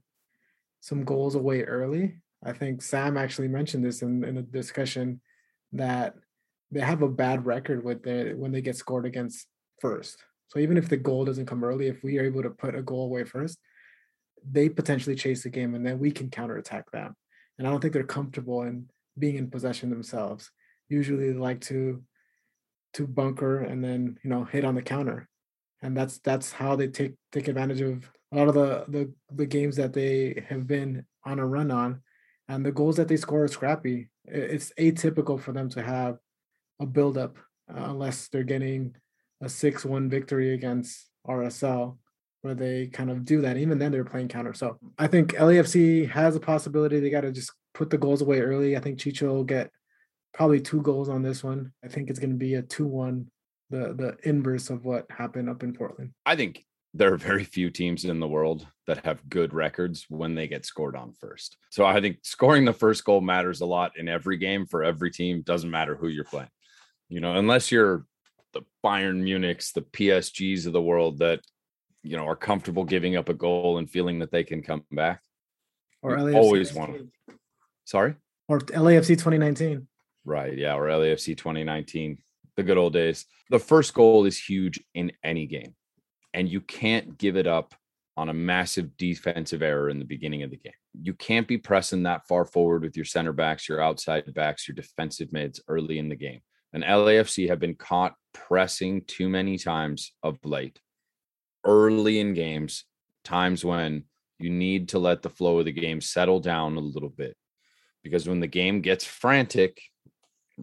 some 0.81 1.05
goals 1.05 1.35
away 1.35 1.63
early, 1.63 2.17
I 2.45 2.53
think 2.53 2.83
Sam 2.83 3.17
actually 3.17 3.49
mentioned 3.49 3.85
this 3.85 4.03
in, 4.03 4.25
in 4.25 4.39
a 4.39 4.43
discussion 4.43 5.21
that 5.73 6.15
they 6.73 6.81
have 6.81 7.03
a 7.03 7.09
bad 7.09 7.47
record 7.47 7.85
with 7.85 8.07
it 8.07 8.37
when 8.37 8.51
they 8.51 8.63
get 8.63 8.77
scored 8.77 9.07
against 9.07 9.47
first. 9.81 10.23
So 10.49 10.59
even 10.59 10.77
if 10.77 10.89
the 10.89 10.97
goal 10.97 11.25
doesn't 11.25 11.47
come 11.47 11.65
early, 11.65 11.87
if 11.87 12.03
we 12.03 12.19
are 12.19 12.25
able 12.25 12.43
to 12.43 12.51
put 12.51 12.75
a 12.75 12.83
goal 12.83 13.05
away 13.07 13.25
first, 13.25 13.59
they 14.51 14.69
potentially 14.69 15.15
chase 15.15 15.45
the 15.45 15.51
game 15.51 15.75
and 15.75 15.87
then 15.87 15.99
we 15.99 16.11
can 16.11 16.31
counterattack 16.31 16.91
them. 16.91 17.15
And 17.59 17.67
I 17.67 17.71
don't 17.71 17.81
think 17.81 17.95
they're 17.95 18.03
comfortable 18.03 18.63
in 18.63 18.89
being 19.19 19.37
in 19.37 19.51
possession 19.51 19.91
themselves. 19.91 20.51
Usually 20.93 21.33
like 21.33 21.61
to 21.63 22.03
to 22.95 23.07
bunker 23.07 23.61
and 23.61 23.83
then, 23.83 24.19
you 24.23 24.29
know, 24.29 24.45
hit 24.45 24.65
on 24.65 24.75
the 24.75 24.83
counter. 24.83 25.27
And 25.81 25.97
that's 25.97 26.19
that's 26.19 26.53
how 26.53 26.77
they 26.77 26.89
take 26.89 27.15
take 27.33 27.49
advantage 27.49 27.81
of 27.81 28.11
a 28.33 28.37
lot 28.37 28.49
of 28.49 28.55
the 28.55 28.85
the, 28.89 29.13
the 29.35 29.47
games 29.47 29.77
that 29.77 29.95
they 29.95 30.45
have 30.49 30.67
been 30.67 31.07
on 31.25 31.39
a 31.39 31.47
run 31.47 31.71
on. 31.71 32.03
And 32.49 32.65
the 32.67 32.73
goals 32.73 32.97
that 32.97 33.09
they 33.09 33.17
score 33.17 33.45
are 33.45 33.49
scrappy. 33.49 34.11
It's 34.27 34.73
atypical 34.79 35.41
for 35.41 35.53
them 35.53 35.71
to 35.71 35.83
have 35.83 36.19
a 36.79 36.87
buildup 36.87 37.39
uh, 37.71 37.85
unless 37.85 38.29
they're 38.29 38.43
getting 38.43 38.95
a 39.41 39.47
6-1 39.47 40.11
victory 40.11 40.53
against 40.53 41.09
RSL 41.27 41.97
where 42.43 42.55
they 42.55 42.89
kind 42.89 43.11
of 43.11 43.25
do 43.25 43.41
that. 43.41 43.57
Even 43.57 43.79
then 43.79 43.91
they're 43.91 44.05
playing 44.05 44.29
counter. 44.29 44.53
So 44.53 44.79
I 44.99 45.07
think 45.07 45.35
LAFC 45.35 46.11
has 46.11 46.37
a 46.37 46.41
possibility. 46.41 47.01
They 47.01 47.11
got 47.11 47.23
to 47.23 47.33
just 47.33 47.53
put 47.73 47.89
the 47.89 47.99
goals 47.99 48.21
away 48.21 48.41
early. 48.41 48.77
I 48.77 48.81
think 48.81 48.99
Chicho 48.99 49.29
will 49.29 49.45
get 49.45 49.71
probably 50.33 50.61
two 50.61 50.83
goals 50.83 51.09
on 51.09 51.23
this 51.23 51.45
one. 51.45 51.73
I 51.85 51.89
think 51.89 52.11
it's 52.11 52.19
going 52.19 52.31
to 52.31 52.37
be 52.37 52.55
a 52.55 52.63
2-1, 52.63 53.27
the 53.71 53.95
the 53.95 54.17
inverse 54.29 54.71
of 54.71 54.85
what 54.85 55.07
happened 55.11 55.49
up 55.49 55.63
in 55.63 55.73
Portland. 55.73 56.13
I 56.27 56.37
think 56.37 56.65
there 56.95 57.13
are 57.13 57.19
very 57.19 57.45
few 57.45 57.71
teams 57.71 58.05
in 58.05 58.21
the 58.21 58.29
world 58.29 58.67
that 58.87 59.05
have 59.05 59.29
good 59.29 59.55
records 59.55 60.05
when 60.09 60.35
they 60.35 60.47
get 60.47 60.67
scored 60.67 60.95
on 60.95 61.15
first. 61.15 61.57
So 61.71 61.87
I 61.87 62.01
think 62.01 62.19
scoring 62.23 62.65
the 62.65 62.73
first 62.73 63.05
goal 63.05 63.23
matters 63.23 63.63
a 63.63 63.67
lot 63.67 63.97
in 63.97 64.09
every 64.09 64.37
game 64.37 64.67
for 64.67 64.85
every 64.85 65.11
team. 65.11 65.41
Doesn't 65.43 65.71
matter 65.71 65.95
who 65.95 66.09
you're 66.09 66.25
playing. 66.25 66.51
You 67.09 67.21
know, 67.21 67.35
unless 67.35 67.73
you're 67.73 68.05
the 68.53 68.63
Bayern 68.85 69.23
Munichs, 69.23 69.73
the 69.73 69.83
PSGs 69.83 70.67
of 70.67 70.73
the 70.73 70.83
world 70.83 71.19
that 71.19 71.41
you 72.03 72.17
know 72.17 72.27
are 72.27 72.37
comfortable 72.37 72.85
giving 72.85 73.17
up 73.17 73.29
a 73.29 73.35
goal 73.35 73.79
and 73.79 73.89
feeling 73.89 74.19
that 74.19 74.31
they 74.31 74.45
can 74.45 74.63
come 74.63 74.85
back. 74.91 75.23
Or 76.03 76.17
LAFC 76.17 76.35
always 76.37 76.75
want. 76.75 77.11
Sorry. 77.85 78.15
or 78.49 78.61
LAFC 78.61 79.09
2019. 79.09 79.87
Right. 80.25 80.57
Yeah. 80.57 80.75
Or 80.75 80.87
LAFC 80.87 81.37
2019, 81.37 82.19
the 82.57 82.63
good 82.63 82.79
old 82.79 82.93
days. 82.93 83.27
The 83.51 83.59
first 83.59 83.95
goal 83.95 84.25
is 84.25 84.39
huge 84.39 84.81
in 84.95 85.13
any 85.25 85.47
game, 85.47 85.75
and 86.33 86.49
you 86.49 86.61
can't 86.61 87.19
give 87.19 87.37
it 87.37 87.47
up 87.47 87.75
on 88.17 88.29
a 88.29 88.35
massive 88.35 88.97
defensive 88.97 89.63
error 89.63 89.89
in 89.89 89.99
the 89.99 90.05
beginning 90.05 90.43
of 90.43 90.51
the 90.51 90.57
game. 90.57 90.73
You 91.01 91.15
can't 91.15 91.49
be 91.49 91.57
pressing 91.57 92.03
that 92.03 92.27
far 92.29 92.45
forward 92.45 92.83
with 92.83 92.97
your 92.97 93.07
center 93.07 93.33
backs, 93.33 93.69
your 93.69 93.81
outside 93.81 94.33
backs, 94.35 94.69
your 94.69 94.75
defensive 94.75 95.33
mids 95.33 95.61
early 95.69 95.99
in 95.99 96.09
the 96.09 96.17
game. 96.17 96.41
And 96.75 96.85
LAFC 96.85 97.49
have 97.49 97.59
been 97.59 97.75
caught 97.75 98.15
pressing 98.33 99.03
too 99.07 99.29
many 99.29 99.59
times 99.59 100.13
of 100.23 100.39
late, 100.45 100.79
early 101.65 102.21
in 102.21 102.35
games, 102.35 102.85
times 103.25 103.65
when 103.65 104.05
you 104.39 104.51
need 104.51 104.91
to 104.91 104.99
let 104.99 105.23
the 105.23 105.31
flow 105.31 105.59
of 105.59 105.65
the 105.65 105.73
game 105.73 106.01
settle 106.01 106.41
down 106.41 106.77
a 106.77 106.81
little 106.81 107.11
bit. 107.11 107.37
Because 108.03 108.29
when 108.29 108.41
the 108.41 108.47
game 108.47 108.81
gets 108.81 109.05
frantic, 109.05 109.81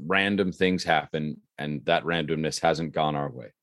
random 0.05 0.51
things 0.51 0.83
happen, 0.83 1.41
and 1.57 1.83
that 1.85 2.03
randomness 2.03 2.61
hasn't 2.61 2.93
gone 2.93 3.15
our 3.15 3.29
way. 3.29 3.53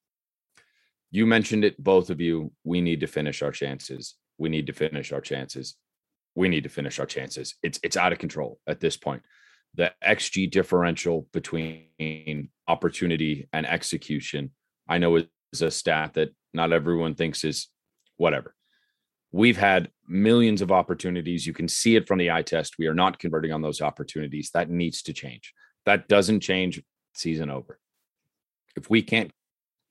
You 1.11 1.27
mentioned 1.27 1.65
it, 1.65 1.83
both 1.83 2.11
of 2.11 2.21
you. 2.21 2.53
We 2.65 2.81
need 2.81 3.01
to 3.01 3.07
finish 3.07 3.43
our 3.43 3.53
chances. 3.53 4.17
We 4.39 4.49
need 4.49 4.67
to 4.67 4.73
finish 4.73 5.13
our 5.13 5.21
chances. 5.21 5.77
We 6.35 6.49
need 6.49 6.65
to 6.65 6.69
finish 6.69 6.99
our 6.99 7.07
chances. 7.07 7.55
It's 7.63 7.81
it's 7.83 7.97
out 7.97 8.13
of 8.13 8.19
control 8.19 8.61
at 8.67 8.81
this 8.81 8.97
point. 8.97 9.23
The 9.75 9.93
XG 10.05 10.51
differential 10.51 11.27
between 11.33 12.51
opportunity 12.69 13.49
and 13.53 13.67
execution, 13.67 14.51
I 14.89 14.99
know 14.99 15.17
is 15.17 15.63
a 15.63 15.71
stat 15.71 16.15
that 16.15 16.35
not 16.53 16.73
everyone 16.73 17.15
thinks 17.15 17.45
is 17.45 17.69
whatever. 18.17 18.55
We've 19.33 19.57
had 19.57 19.91
millions 20.07 20.63
of 20.63 20.73
opportunities. 20.73 21.47
You 21.47 21.53
can 21.53 21.69
see 21.69 21.97
it 21.97 22.07
from 22.07 22.19
the 22.19 22.31
eye 22.31 22.43
test. 22.43 22.79
We 22.79 22.87
are 22.87 22.95
not 22.95 23.19
converting 23.19 23.53
on 23.53 23.63
those 23.63 23.81
opportunities. 23.81 24.51
That 24.55 24.71
needs 24.71 25.03
to 25.03 25.13
change. 25.13 25.53
That 25.87 26.09
doesn't 26.09 26.41
change 26.41 26.83
season 27.15 27.49
over. 27.49 27.79
If 28.77 28.91
we 28.91 29.03
can't 29.03 29.31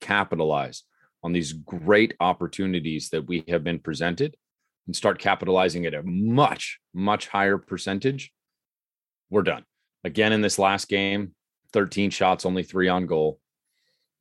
capitalize 0.00 0.84
on 1.22 1.32
these 1.32 1.52
great 1.52 2.14
opportunities 2.20 3.10
that 3.10 3.26
we 3.26 3.44
have 3.48 3.64
been 3.64 3.80
presented 3.80 4.36
and 4.86 4.94
start 4.94 5.18
capitalizing 5.18 5.86
at 5.86 5.94
a 5.94 6.02
much, 6.04 6.78
much 6.94 7.26
higher 7.26 7.58
percentage, 7.58 8.32
we're 9.30 9.42
done. 9.42 9.64
Again, 10.04 10.32
in 10.32 10.40
this 10.40 10.58
last 10.58 10.88
game, 10.88 11.34
13 11.72 12.10
shots, 12.10 12.46
only 12.46 12.62
three 12.62 12.88
on 12.88 13.06
goal. 13.06 13.40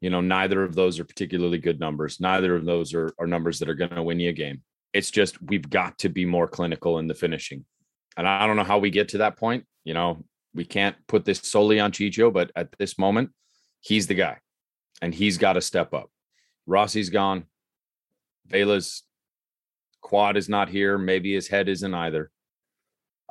You 0.02 0.10
know, 0.10 0.22
neither 0.22 0.64
of 0.64 0.76
those 0.76 1.00
are 1.00 1.06
particularly 1.06 1.58
good 1.58 1.80
numbers. 1.80 2.20
Neither 2.20 2.56
of 2.56 2.66
those 2.66 2.94
are, 2.94 3.14
are 3.20 3.28
numbers 3.28 3.60
that 3.60 3.70
are 3.70 3.76
going 3.76 3.92
to 3.92 4.04
win 4.04 4.20
you 4.20 4.30
a 4.30 4.34
game. 4.34 4.62
It's 4.94 5.12
just 5.12 5.42
we've 5.42 5.70
got 5.70 6.00
to 6.00 6.10
be 6.10 6.26
more 6.26 6.48
clinical 6.48 7.00
in 7.00 7.08
the 7.08 7.14
finishing. 7.14 7.66
And 8.18 8.28
I 8.28 8.48
don't 8.48 8.56
know 8.56 8.64
how 8.64 8.80
we 8.80 8.90
get 8.90 9.10
to 9.10 9.20
that 9.20 9.38
point. 9.38 9.66
You 9.84 9.94
know, 9.94 10.24
we 10.56 10.66
can't 10.66 10.96
put 11.08 11.26
this 11.26 11.40
solely 11.40 11.80
on 11.80 11.92
Chicho, 11.92 12.32
but 12.32 12.52
at 12.56 12.70
this 12.80 12.98
moment, 12.98 13.32
he's 13.82 14.08
the 14.08 14.14
guy 14.16 14.38
and 15.02 15.14
he's 15.14 15.38
got 15.38 15.54
to 15.54 15.62
step 15.62 15.94
up. 15.94 16.10
Rossi's 16.66 17.10
gone. 17.10 17.44
Vela's 18.48 19.04
quad 20.02 20.38
is 20.38 20.48
not 20.48 20.70
here. 20.70 20.98
Maybe 20.98 21.34
his 21.34 21.50
head 21.50 21.68
isn't 21.68 21.94
either. 21.94 22.32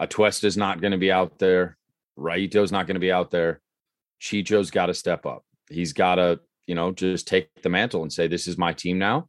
Atuesta's 0.01 0.57
not 0.57 0.81
going 0.81 0.93
to 0.93 0.99
be 0.99 1.11
out 1.11 1.39
there. 1.39 1.79
Raito's 2.19 2.71
not 2.71 2.87
going 2.87 2.95
to 2.95 3.01
be 3.01 3.13
out 3.13 3.31
there. 3.31 3.61
Chicho's 4.21 4.71
got 4.71 4.87
to 4.87 4.95
step 4.95 5.25
up. 5.25 5.45
He's 5.71 5.93
got 5.93 6.17
to, 6.17 6.41
you 6.67 6.75
know, 6.75 6.93
just 6.93 7.27
take 7.27 7.49
the 7.63 7.69
mantle 7.69 8.03
and 8.03 8.13
say, 8.13 8.27
this 8.27 8.47
is 8.47 8.59
my 8.59 8.73
team 8.73 8.99
now. 8.99 9.29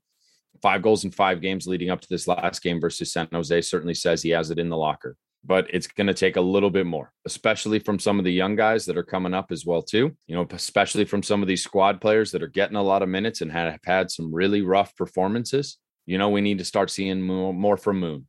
Five 0.62 0.82
goals 0.82 1.06
in 1.06 1.12
five 1.12 1.42
games 1.42 1.68
leading 1.68 1.90
up 1.90 2.02
to 2.02 2.08
this 2.10 2.28
last 2.28 2.62
game 2.62 2.82
versus 2.82 3.12
San 3.12 3.28
Jose 3.32 3.62
certainly 3.62 3.94
says 3.94 4.22
he 4.22 4.32
has 4.32 4.52
it 4.52 4.60
in 4.60 4.70
the 4.70 4.78
locker 4.78 5.16
but 5.46 5.68
it's 5.70 5.88
going 5.88 6.08
to 6.08 6.14
take 6.14 6.38
a 6.38 6.42
little 6.42 6.72
bit 6.72 6.88
more, 6.88 7.12
especially 7.26 7.78
from 7.78 8.00
some 8.00 8.18
of 8.18 8.26
the 8.26 8.34
young 8.34 8.56
guys 8.56 8.86
that 8.86 8.98
are 8.98 9.04
coming 9.04 9.34
up 9.34 9.52
as 9.52 9.66
well 9.66 9.84
too. 9.84 10.16
You 10.26 10.36
know, 10.36 10.48
especially 10.50 11.06
from 11.06 11.22
some 11.22 11.42
of 11.42 11.48
these 11.48 11.64
squad 11.64 12.02
players 12.02 12.32
that 12.32 12.42
are 12.42 12.48
getting 12.48 12.76
a 12.76 12.84
lot 12.84 13.04
of 13.04 13.10
minutes 13.10 13.42
and 13.42 13.52
have 13.52 13.80
had 13.86 14.10
some 14.10 14.34
really 14.34 14.62
rough 14.62 14.96
performances. 14.96 15.78
You 16.08 16.18
know, 16.18 16.30
we 16.30 16.42
need 16.42 16.58
to 16.58 16.66
start 16.66 16.90
seeing 16.90 17.22
more, 17.22 17.54
more 17.54 17.78
from 17.78 18.00
Moon. 18.00 18.28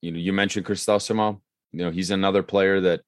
You 0.00 0.12
know, 0.12 0.18
you 0.18 0.32
mentioned 0.32 0.64
Cristosimo. 0.64 1.42
You 1.72 1.84
know, 1.84 1.90
he's 1.90 2.10
another 2.10 2.42
player 2.42 2.80
that 2.80 3.02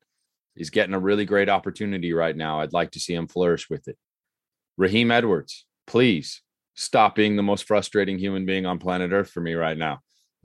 is 0.54 0.70
getting 0.70 0.94
a 0.94 0.98
really 0.98 1.24
great 1.24 1.48
opportunity 1.48 2.12
right 2.12 2.36
now. 2.36 2.61
I'd 2.61 2.72
like 2.72 2.90
to 2.92 3.00
see 3.00 3.14
him 3.14 3.28
flourish 3.28 3.70
with 3.70 3.88
it. 3.88 3.96
Raheem 4.76 5.11
Edwards, 5.11 5.66
please 5.86 6.42
stop 6.74 7.14
being 7.14 7.36
the 7.36 7.42
most 7.42 7.66
frustrating 7.66 8.18
human 8.18 8.44
being 8.44 8.66
on 8.66 8.78
planet 8.78 9.12
Earth 9.12 9.30
for 9.30 9.40
me 9.40 9.54
right 9.54 9.78
now. 9.78 10.00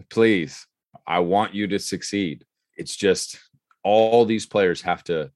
Please, 0.10 0.66
I 1.06 1.20
want 1.20 1.54
you 1.54 1.68
to 1.68 1.80
succeed 1.80 2.46
it's 2.76 2.96
just 2.96 3.40
all 3.84 4.26
these 4.26 4.46
players 4.46 4.82
have 4.82 5.04
to 5.04 5.32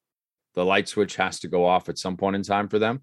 the 0.58 0.66
light 0.66 0.90
switch 0.90 1.16
has 1.18 1.40
to 1.42 1.48
go 1.48 1.66
off 1.66 1.88
at 1.88 2.00
some 2.00 2.18
point 2.18 2.36
in 2.36 2.42
time 2.42 2.68
for 2.68 2.80
them 2.80 3.02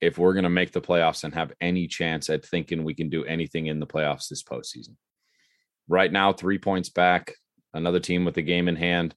if 0.00 0.16
we're 0.16 0.32
going 0.32 0.44
to 0.44 0.48
make 0.48 0.72
the 0.72 0.80
playoffs 0.80 1.24
and 1.24 1.34
have 1.34 1.52
any 1.60 1.86
chance 1.86 2.30
at 2.30 2.44
thinking 2.44 2.84
we 2.84 2.94
can 2.94 3.10
do 3.10 3.24
anything 3.24 3.66
in 3.66 3.80
the 3.80 3.86
playoffs 3.86 4.28
this 4.28 4.42
postseason. 4.42 4.96
Right 5.88 6.10
now, 6.10 6.32
three 6.32 6.58
points 6.58 6.88
back, 6.88 7.34
another 7.74 8.00
team 8.00 8.24
with 8.24 8.38
a 8.38 8.42
game 8.42 8.66
in 8.66 8.76
hand, 8.76 9.14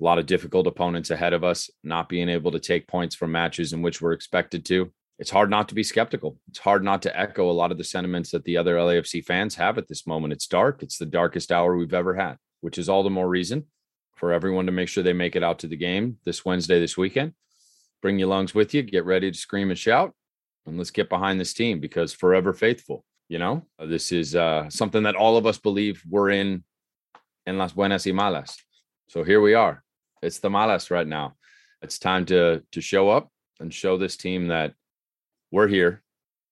a 0.00 0.04
lot 0.04 0.18
of 0.18 0.26
difficult 0.26 0.66
opponents 0.66 1.10
ahead 1.10 1.32
of 1.32 1.44
us, 1.44 1.70
not 1.84 2.08
being 2.08 2.28
able 2.28 2.50
to 2.50 2.60
take 2.60 2.88
points 2.88 3.14
from 3.14 3.30
matches 3.30 3.72
in 3.72 3.82
which 3.82 4.02
we're 4.02 4.12
expected 4.12 4.64
to. 4.66 4.92
It's 5.20 5.30
hard 5.30 5.48
not 5.48 5.68
to 5.68 5.76
be 5.76 5.84
skeptical. 5.84 6.38
It's 6.48 6.58
hard 6.58 6.82
not 6.82 7.02
to 7.02 7.16
echo 7.16 7.48
a 7.48 7.52
lot 7.52 7.70
of 7.70 7.78
the 7.78 7.84
sentiments 7.84 8.32
that 8.32 8.42
the 8.42 8.56
other 8.56 8.74
LAFC 8.76 9.24
fans 9.24 9.54
have 9.54 9.78
at 9.78 9.86
this 9.86 10.08
moment. 10.08 10.32
It's 10.32 10.48
dark. 10.48 10.82
It's 10.82 10.98
the 10.98 11.06
darkest 11.06 11.52
hour 11.52 11.76
we've 11.76 11.94
ever 11.94 12.14
had, 12.14 12.36
which 12.62 12.78
is 12.78 12.88
all 12.88 13.04
the 13.04 13.10
more 13.10 13.28
reason 13.28 13.66
for 14.14 14.32
everyone 14.32 14.66
to 14.66 14.72
make 14.72 14.88
sure 14.88 15.02
they 15.02 15.12
make 15.12 15.36
it 15.36 15.42
out 15.42 15.58
to 15.60 15.66
the 15.66 15.76
game 15.76 16.18
this 16.24 16.44
Wednesday, 16.44 16.78
this 16.78 16.96
weekend. 16.96 17.32
Bring 18.00 18.18
your 18.18 18.28
lungs 18.28 18.54
with 18.54 18.74
you, 18.74 18.82
get 18.82 19.04
ready 19.04 19.30
to 19.30 19.36
scream 19.38 19.70
and 19.70 19.78
shout, 19.78 20.12
and 20.66 20.76
let's 20.76 20.90
get 20.90 21.08
behind 21.08 21.40
this 21.40 21.54
team 21.54 21.80
because 21.80 22.12
forever 22.12 22.52
faithful. 22.52 23.04
You 23.28 23.38
know, 23.38 23.66
this 23.78 24.12
is 24.12 24.36
uh, 24.36 24.68
something 24.68 25.04
that 25.04 25.14
all 25.14 25.36
of 25.36 25.46
us 25.46 25.58
believe 25.58 26.02
we're 26.08 26.30
in 26.30 26.64
in 27.46 27.58
las 27.58 27.72
buenas 27.72 28.06
y 28.06 28.12
malas. 28.12 28.56
So 29.08 29.24
here 29.24 29.40
we 29.40 29.54
are. 29.54 29.82
It's 30.22 30.38
the 30.38 30.50
malas 30.50 30.90
right 30.90 31.06
now. 31.06 31.34
It's 31.80 31.98
time 31.98 32.26
to 32.26 32.62
to 32.72 32.80
show 32.80 33.10
up 33.10 33.30
and 33.60 33.72
show 33.72 33.96
this 33.96 34.16
team 34.16 34.48
that 34.48 34.74
we're 35.50 35.68
here, 35.68 36.02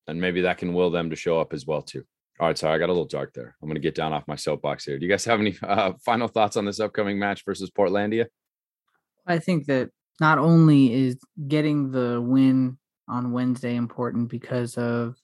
and 0.07 0.21
maybe 0.21 0.43
that 0.43 0.59
can 0.59 0.75
will 0.75 0.91
them 0.91 1.11
to 1.11 1.17
show 1.17 1.41
up 1.41 1.53
as 1.53 1.67
well 1.67 1.83
too. 1.83 2.05
All 2.41 2.47
right, 2.47 2.57
sorry, 2.57 2.75
I 2.75 2.79
got 2.79 2.89
a 2.89 2.93
little 2.93 3.05
dark 3.05 3.35
there. 3.35 3.55
I'm 3.61 3.69
going 3.69 3.75
to 3.75 3.83
get 3.83 3.95
down 3.95 4.15
off 4.15 4.27
my 4.27 4.35
soapbox 4.35 4.87
here. 4.87 4.99
Do 4.99 5.05
you 5.05 5.13
guys 5.13 5.27
have 5.27 5.41
any 5.41 5.59
uh, 5.63 5.93
final 6.03 6.27
thoughts 6.27 6.57
on 6.57 6.65
this 6.65 6.81
upcoming 6.81 7.19
match 7.19 7.45
versus 7.45 7.71
Portlandia? 7.71 8.27
I 9.27 9.39
think 9.39 9.67
that 9.67 9.91
not 10.21 10.39
only 10.39 10.95
is 10.95 11.19
getting 11.49 11.91
the 11.91 12.19
win 12.19 12.79
on 13.09 13.33
Wednesday 13.33 13.77
important 13.77 14.31
because 14.31 14.79
of 14.79 15.17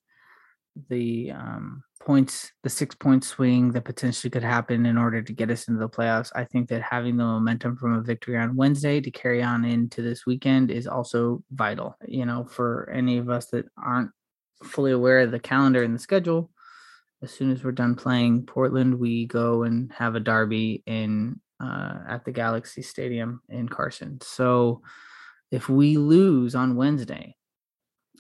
the 0.91 1.31
um, 1.31 1.83
points, 2.03 2.53
the 2.63 2.69
six 2.69 2.95
point 2.95 3.25
swing 3.25 3.73
that 3.73 3.87
potentially 3.87 4.31
could 4.31 4.45
happen 4.45 4.85
in 4.85 4.99
order 4.99 5.23
to 5.23 5.33
get 5.33 5.51
us 5.51 5.69
into 5.69 5.81
the 5.81 5.89
playoffs. 5.89 6.31
I 6.37 6.45
think 6.45 6.69
that 6.69 6.83
having 6.83 7.17
the 7.17 7.25
momentum 7.25 7.79
from 7.79 7.95
a 7.95 8.03
victory 8.03 8.37
on 8.37 8.57
Wednesday 8.57 9.01
to 9.01 9.11
carry 9.11 9.43
on 9.43 9.65
into 9.65 10.03
this 10.03 10.27
weekend 10.27 10.71
is 10.71 10.87
also 10.87 11.43
vital. 11.51 11.97
You 12.07 12.27
know, 12.27 12.45
for 12.45 12.91
any 12.95 13.17
of 13.17 13.31
us 13.31 13.47
that 13.53 13.65
aren't 13.83 14.11
fully 14.63 14.93
aware 14.93 15.21
of 15.21 15.31
the 15.31 15.41
calendar 15.41 15.83
and 15.83 15.95
the 15.95 15.99
schedule, 15.99 16.51
as 17.23 17.31
soon 17.33 17.51
as 17.51 17.65
we're 17.65 17.73
done 17.73 17.95
playing 17.95 18.47
Portland, 18.47 18.99
we 18.99 19.27
go 19.27 19.63
and 19.63 19.93
have 19.93 20.15
a 20.15 20.21
derby 20.21 20.83
in 20.87 21.41
uh, 21.61 21.99
at 22.09 22.25
the 22.25 22.33
Galaxy 22.33 22.83
Stadium 22.83 23.41
in 23.49 23.69
Carson. 23.69 24.19
So 24.21 24.83
if 25.51 25.69
we 25.69 25.97
lose 25.97 26.55
on 26.55 26.77
Wednesday, 26.77 27.37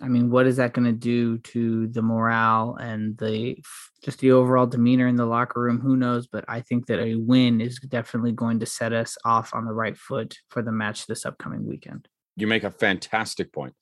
I 0.01 0.09
mean, 0.09 0.30
what 0.30 0.47
is 0.47 0.57
that 0.57 0.74
going 0.74 0.86
to 0.86 0.92
do 0.92 1.38
to 1.38 1.86
the 1.88 2.03
morale 2.03 2.76
and 2.78 3.16
the 3.16 3.57
just 4.03 4.18
the 4.20 4.32
overall 4.32 4.66
demeanor 4.66 5.07
in 5.07 5.16
the 5.16 5.26
locker 5.26 5.61
room? 5.61 5.80
Who 5.80 5.97
knows? 5.97 6.26
But 6.26 6.44
I 6.49 6.61
think 6.61 6.86
that 6.86 7.01
a 7.01 7.14
win 7.14 7.61
is 7.61 7.78
definitely 7.78 8.32
going 8.32 8.61
to 8.61 8.66
set 8.66 8.92
us 8.92 9.16
off 9.24 9.55
on 9.55 9.64
the 9.64 9.72
right 9.72 9.97
foot 9.97 10.36
for 10.51 10.62
the 10.62 10.72
match 10.72 11.07
this 11.07 11.24
upcoming 11.24 11.66
weekend. 11.66 12.09
You 12.36 12.47
make 12.47 12.64
a 12.64 12.70
fantastic 12.70 13.53
point. 13.53 13.74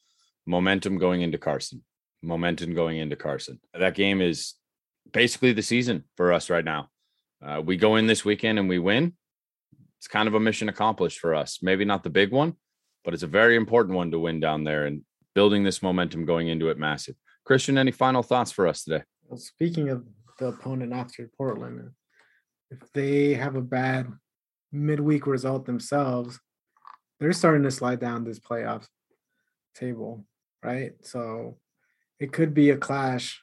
Momentum 0.47 0.99
going 0.99 1.23
into 1.23 1.39
Carson. 1.39 1.83
Momentum 2.23 2.75
going 2.75 2.99
into 2.99 3.17
Carson. 3.17 3.61
That 3.73 3.95
game 3.95 4.21
is 4.21 4.55
basically 5.13 5.53
the 5.53 5.63
season 5.63 6.05
for 6.17 6.33
us 6.33 6.51
right 6.51 6.65
now. 6.65 6.89
Uh, 7.45 7.61
we 7.65 7.77
go 7.77 7.97
in 7.97 8.07
this 8.07 8.25
weekend 8.25 8.59
and 8.59 8.69
we 8.69 8.79
win. 8.79 9.15
It's 9.99 10.09
kind 10.09 10.29
of 10.29 10.35
a 10.35 10.41
mission 10.41 10.69
accomplished 10.69 11.19
for 11.19 11.35
us. 11.35 11.59
Maybe 11.63 11.85
not 11.85 12.03
the 12.03 12.11
big 12.11 12.31
one, 12.31 12.55
but 13.05 13.15
it's 13.15 13.23
a 13.23 13.29
very 13.29 13.57
important 13.57 13.97
one 13.97 14.11
to 14.11 14.19
win 14.19 14.41
down 14.41 14.65
there 14.65 14.87
and 14.87 15.03
building 15.35 15.65
this 15.65 15.83
momentum 15.83 16.25
going 16.25 16.49
into 16.49 16.69
it 16.69 16.79
massive. 16.79 17.17
Christian, 17.45 17.79
any 17.79 17.91
final 17.91 18.23
thoughts 18.23 18.53
for 18.53 18.67
us 18.67 18.85
today? 18.85 19.03
Well, 19.27 19.39
speaking 19.39 19.91
of 19.91 20.05
the 20.39 20.49
opponent 20.49 20.93
after 20.93 21.31
Portland, 21.37 21.91
if 22.71 22.79
they 22.93 23.35
have 23.35 23.57
a 23.57 23.63
bad 23.63 24.13
midweek 24.73 25.27
result 25.27 25.67
themselves, 25.67 26.39
they're 27.21 27.33
starting 27.33 27.63
to 27.63 27.71
slide 27.71 28.01
down 28.01 28.25
this 28.25 28.41
playoff 28.41 28.87
table, 29.75 30.25
right? 30.63 30.93
So 31.03 31.59
it 32.19 32.33
could 32.33 32.55
be 32.55 32.71
a 32.71 32.77
clash 32.77 33.43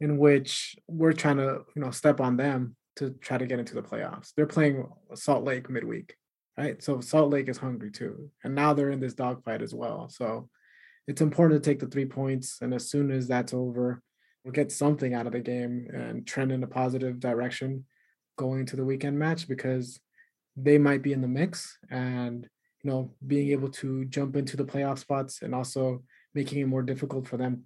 in 0.00 0.18
which 0.18 0.76
we're 0.86 1.12
trying 1.12 1.38
to 1.38 1.62
you 1.74 1.82
know 1.82 1.90
step 1.90 2.20
on 2.20 2.36
them 2.36 2.76
to 2.96 3.10
try 3.20 3.38
to 3.38 3.46
get 3.46 3.58
into 3.58 3.74
the 3.74 3.82
playoffs. 3.82 4.32
They're 4.36 4.46
playing 4.46 4.86
Salt 5.14 5.44
Lake 5.44 5.70
midweek, 5.70 6.16
right? 6.56 6.82
So 6.82 7.00
Salt 7.00 7.30
Lake 7.30 7.48
is 7.48 7.58
hungry 7.58 7.90
too, 7.90 8.30
and 8.44 8.54
now 8.54 8.74
they're 8.74 8.90
in 8.90 9.00
this 9.00 9.14
dogfight 9.14 9.62
as 9.62 9.74
well. 9.74 10.08
So 10.08 10.48
it's 11.06 11.20
important 11.20 11.62
to 11.62 11.70
take 11.70 11.80
the 11.80 11.86
three 11.86 12.06
points, 12.06 12.58
and 12.60 12.74
as 12.74 12.90
soon 12.90 13.10
as 13.10 13.28
that's 13.28 13.54
over, 13.54 14.02
we'll 14.44 14.52
get 14.52 14.72
something 14.72 15.14
out 15.14 15.26
of 15.26 15.32
the 15.32 15.40
game 15.40 15.88
and 15.92 16.26
trend 16.26 16.52
in 16.52 16.62
a 16.62 16.66
positive 16.66 17.20
direction 17.20 17.84
going 18.36 18.60
into 18.60 18.76
the 18.76 18.84
weekend 18.84 19.18
match 19.18 19.48
because 19.48 20.00
they 20.56 20.78
might 20.78 21.02
be 21.02 21.12
in 21.12 21.20
the 21.20 21.28
mix 21.28 21.76
and 21.90 22.48
you 22.82 22.90
know 22.90 23.10
being 23.26 23.50
able 23.50 23.68
to 23.68 24.04
jump 24.06 24.36
into 24.36 24.56
the 24.56 24.64
playoff 24.64 24.98
spots 24.98 25.42
and 25.42 25.54
also 25.54 26.02
making 26.34 26.60
it 26.60 26.66
more 26.66 26.82
difficult 26.82 27.26
for 27.26 27.36
them 27.36 27.64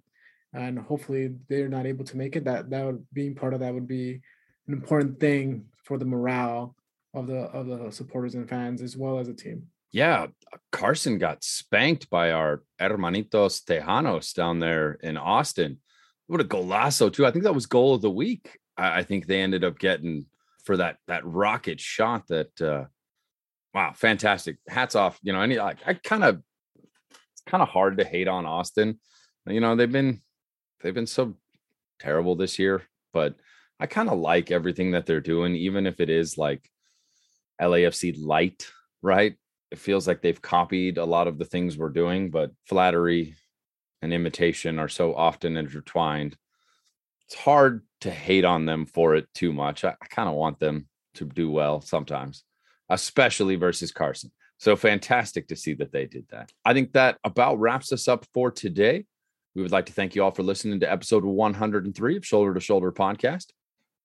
and 0.53 0.77
hopefully 0.79 1.35
they're 1.49 1.67
not 1.67 1.85
able 1.85 2.05
to 2.05 2.17
make 2.17 2.35
it 2.35 2.45
that 2.45 2.69
that 2.69 2.85
would 2.85 3.05
being 3.13 3.35
part 3.35 3.53
of 3.53 3.59
that 3.59 3.73
would 3.73 3.87
be 3.87 4.21
an 4.67 4.73
important 4.73 5.19
thing 5.19 5.65
for 5.83 5.97
the 5.97 6.05
morale 6.05 6.75
of 7.13 7.27
the 7.27 7.39
of 7.39 7.67
the 7.67 7.91
supporters 7.91 8.35
and 8.35 8.49
fans 8.49 8.81
as 8.81 8.95
well 8.95 9.19
as 9.19 9.27
a 9.27 9.33
team. 9.33 9.67
Yeah 9.91 10.27
carson 10.71 11.17
got 11.17 11.43
spanked 11.43 12.09
by 12.09 12.31
our 12.31 12.63
hermanitos 12.79 13.63
tejanos 13.63 14.33
down 14.33 14.59
there 14.59 14.93
in 15.01 15.17
austin. 15.17 15.79
What 16.27 16.41
a 16.41 16.45
golazo 16.45 17.11
too. 17.11 17.25
I 17.25 17.31
think 17.31 17.43
that 17.43 17.55
was 17.55 17.65
goal 17.65 17.95
of 17.95 18.01
the 18.01 18.09
week. 18.09 18.57
I, 18.77 18.99
I 18.99 19.03
think 19.03 19.25
they 19.25 19.41
ended 19.41 19.63
up 19.63 19.77
getting 19.77 20.25
for 20.65 20.77
that 20.77 20.97
that 21.07 21.25
rocket 21.25 21.79
shot 21.79 22.27
that 22.27 22.61
uh 22.61 22.85
wow 23.73 23.93
fantastic. 23.95 24.57
Hats 24.67 24.95
off 24.95 25.19
you 25.23 25.33
know 25.33 25.41
any 25.41 25.59
i 25.59 25.73
kind 26.03 26.23
of 26.23 26.41
it's 26.77 27.41
kind 27.45 27.61
of 27.61 27.69
hard 27.69 27.97
to 27.97 28.05
hate 28.05 28.27
on 28.27 28.45
austin. 28.45 28.99
You 29.47 29.59
know 29.59 29.75
they've 29.75 29.91
been 29.91 30.21
they've 30.83 30.93
been 30.93 31.07
so 31.07 31.35
terrible 31.99 32.35
this 32.35 32.59
year, 32.59 32.83
but 33.13 33.35
I 33.79 33.87
kind 33.87 34.09
of 34.09 34.19
like 34.19 34.51
everything 34.51 34.91
that 34.91 35.05
they're 35.05 35.21
doing, 35.21 35.55
even 35.55 35.87
if 35.87 35.99
it 35.99 36.09
is 36.09 36.37
like 36.37 36.69
LAFC 37.59 38.15
light, 38.23 38.67
right? 39.01 39.35
It 39.71 39.79
feels 39.79 40.07
like 40.07 40.21
they've 40.21 40.41
copied 40.41 40.97
a 40.97 41.05
lot 41.05 41.27
of 41.27 41.39
the 41.39 41.45
things 41.45 41.77
we're 41.77 41.89
doing, 41.89 42.29
but 42.29 42.51
flattery 42.67 43.35
and 44.01 44.13
imitation 44.13 44.77
are 44.77 44.89
so 44.89 45.15
often 45.15 45.57
intertwined. 45.57 46.35
it's 47.25 47.35
hard 47.35 47.81
to 48.01 48.11
hate 48.11 48.43
on 48.45 48.65
them 48.65 48.85
for 48.85 49.15
it 49.15 49.27
too 49.33 49.53
much. 49.53 49.85
I, 49.85 49.95
I 50.01 50.05
kind 50.09 50.27
of 50.27 50.35
want 50.35 50.59
them 50.59 50.87
to 51.15 51.25
do 51.25 51.49
well 51.49 51.79
sometimes, 51.81 52.43
especially 52.89 53.55
versus 53.55 53.91
Carson. 53.91 54.31
So 54.57 54.75
fantastic 54.75 55.47
to 55.47 55.55
see 55.55 55.73
that 55.75 55.91
they 55.91 56.05
did 56.05 56.25
that. 56.29 56.51
I 56.65 56.73
think 56.73 56.93
that 56.93 57.17
about 57.23 57.59
wraps 57.59 57.91
us 57.91 58.07
up 58.07 58.25
for 58.33 58.51
today. 58.51 59.05
We 59.55 59.61
would 59.61 59.71
like 59.71 59.85
to 59.85 59.93
thank 59.93 60.15
you 60.15 60.23
all 60.23 60.31
for 60.31 60.41
listening 60.41 60.79
to 60.79 60.91
episode 60.91 61.23
103 61.23 62.17
of 62.17 62.25
Shoulder 62.25 62.55
to 62.55 62.59
Shoulder 62.59 62.91
Podcast. 62.91 63.51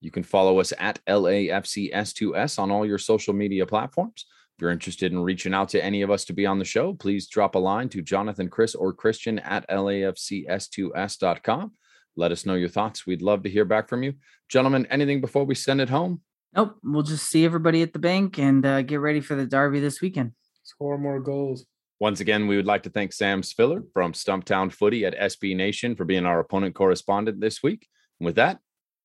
You 0.03 0.11
can 0.11 0.23
follow 0.23 0.61
us 0.61 0.75
at 0.79 1.03
LAFCS2S 1.07 2.59
on 2.59 2.71
all 2.71 2.85
your 2.85 2.99
social 2.99 3.33
media 3.33 3.65
platforms. 3.65 4.27
If 4.57 4.63
you're 4.63 4.71
interested 4.71 5.11
in 5.11 5.21
reaching 5.21 5.55
out 5.55 5.71
to 5.71 5.83
any 5.83 6.03
of 6.03 6.11
us 6.11 6.27
to 6.27 6.35
be 6.35 6.45
on 6.45 6.59
the 6.59 6.67
show, 6.67 6.93
please 6.93 7.29
drop 7.29 7.55
a 7.55 7.59
line 7.59 7.89
to 7.91 8.03
Jonathan, 8.03 8.49
Chris, 8.49 8.75
or 8.75 8.93
Christian 8.93 9.39
at 9.39 9.67
LAFCS2S.com. 9.71 11.73
Let 12.17 12.33
us 12.33 12.45
know 12.45 12.55
your 12.55 12.69
thoughts. 12.69 13.07
We'd 13.07 13.23
love 13.23 13.43
to 13.45 13.51
hear 13.51 13.65
back 13.65 13.89
from 13.89 14.03
you. 14.03 14.15
Gentlemen, 14.51 14.87
anything 14.91 15.23
before 15.23 15.45
we 15.45 15.55
send 15.55 15.81
it 15.81 15.89
home? 15.89 16.21
Nope. 16.55 16.77
We'll 16.83 17.03
just 17.03 17.31
see 17.31 17.47
everybody 17.47 17.81
at 17.83 17.95
the 17.95 17.99
Banc 17.99 18.39
and 18.39 18.67
uh, 18.67 18.83
get 18.83 19.01
ready 19.01 19.21
for 19.21 19.35
the 19.35 19.47
Derby 19.47 19.81
this 19.81 20.03
weekend. 20.03 20.33
Score 20.63 20.99
more 20.99 21.21
goals. 21.21 21.65
Once 22.01 22.21
again, 22.21 22.47
we 22.47 22.55
would 22.57 22.67
like 22.67 22.85
to 22.85 22.91
thank 22.91 23.13
Sam 23.13 23.43
Spiller 23.43 23.83
from 23.93 24.13
Stumptown 24.13 24.73
Footy 24.73 25.05
at 25.05 25.19
SB 25.19 25.57
Nation 25.57 25.97
for 25.97 26.05
being 26.05 26.27
our 26.27 26.39
opponent 26.39 26.77
correspondent 26.77 27.41
this 27.41 27.61
week. 27.61 27.89
And 28.21 28.27
with 28.27 28.37
that, 28.37 28.61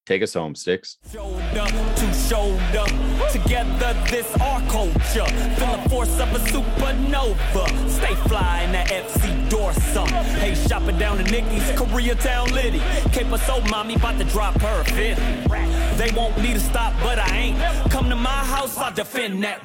take 0.05 0.21
us 0.21 0.35
home, 0.35 0.53
Sticks. 0.53 0.97
To 1.11 2.11
together 3.31 3.93
this 4.09 4.31
our 4.37 4.61
culture. 4.69 5.25
Feel 5.25 5.77
the 5.77 5.89
force 5.89 6.19
of 6.19 6.31
a 6.33 6.39
supernova. 6.51 7.89
Stay 7.89 8.13
fly 8.27 8.61
in 8.61 8.73
that 8.73 8.89
FC. 8.89 9.43
Hey, 10.39 10.53
shopping 10.67 10.97
down 10.99 11.17
to 11.17 11.23
Nikki's 11.23 11.63
Koreatown 11.71 12.51
Liddy. 12.51 12.81
Cape 13.11 13.35
so 13.39 13.59
mommy 13.69 13.95
about 13.95 14.19
to 14.19 14.25
drop 14.25 14.59
her 14.61 14.83
fifth. 14.83 15.19
They 15.97 16.09
to 16.53 16.59
stop, 16.59 16.93
but 17.01 17.17
I 17.17 17.37
ain't. 17.37 17.91
Come 17.91 18.09
to 18.09 18.15
my 18.15 18.29
house, 18.29 18.77
I'll 18.77 18.93
defend 18.93 19.43
that. 19.43 19.61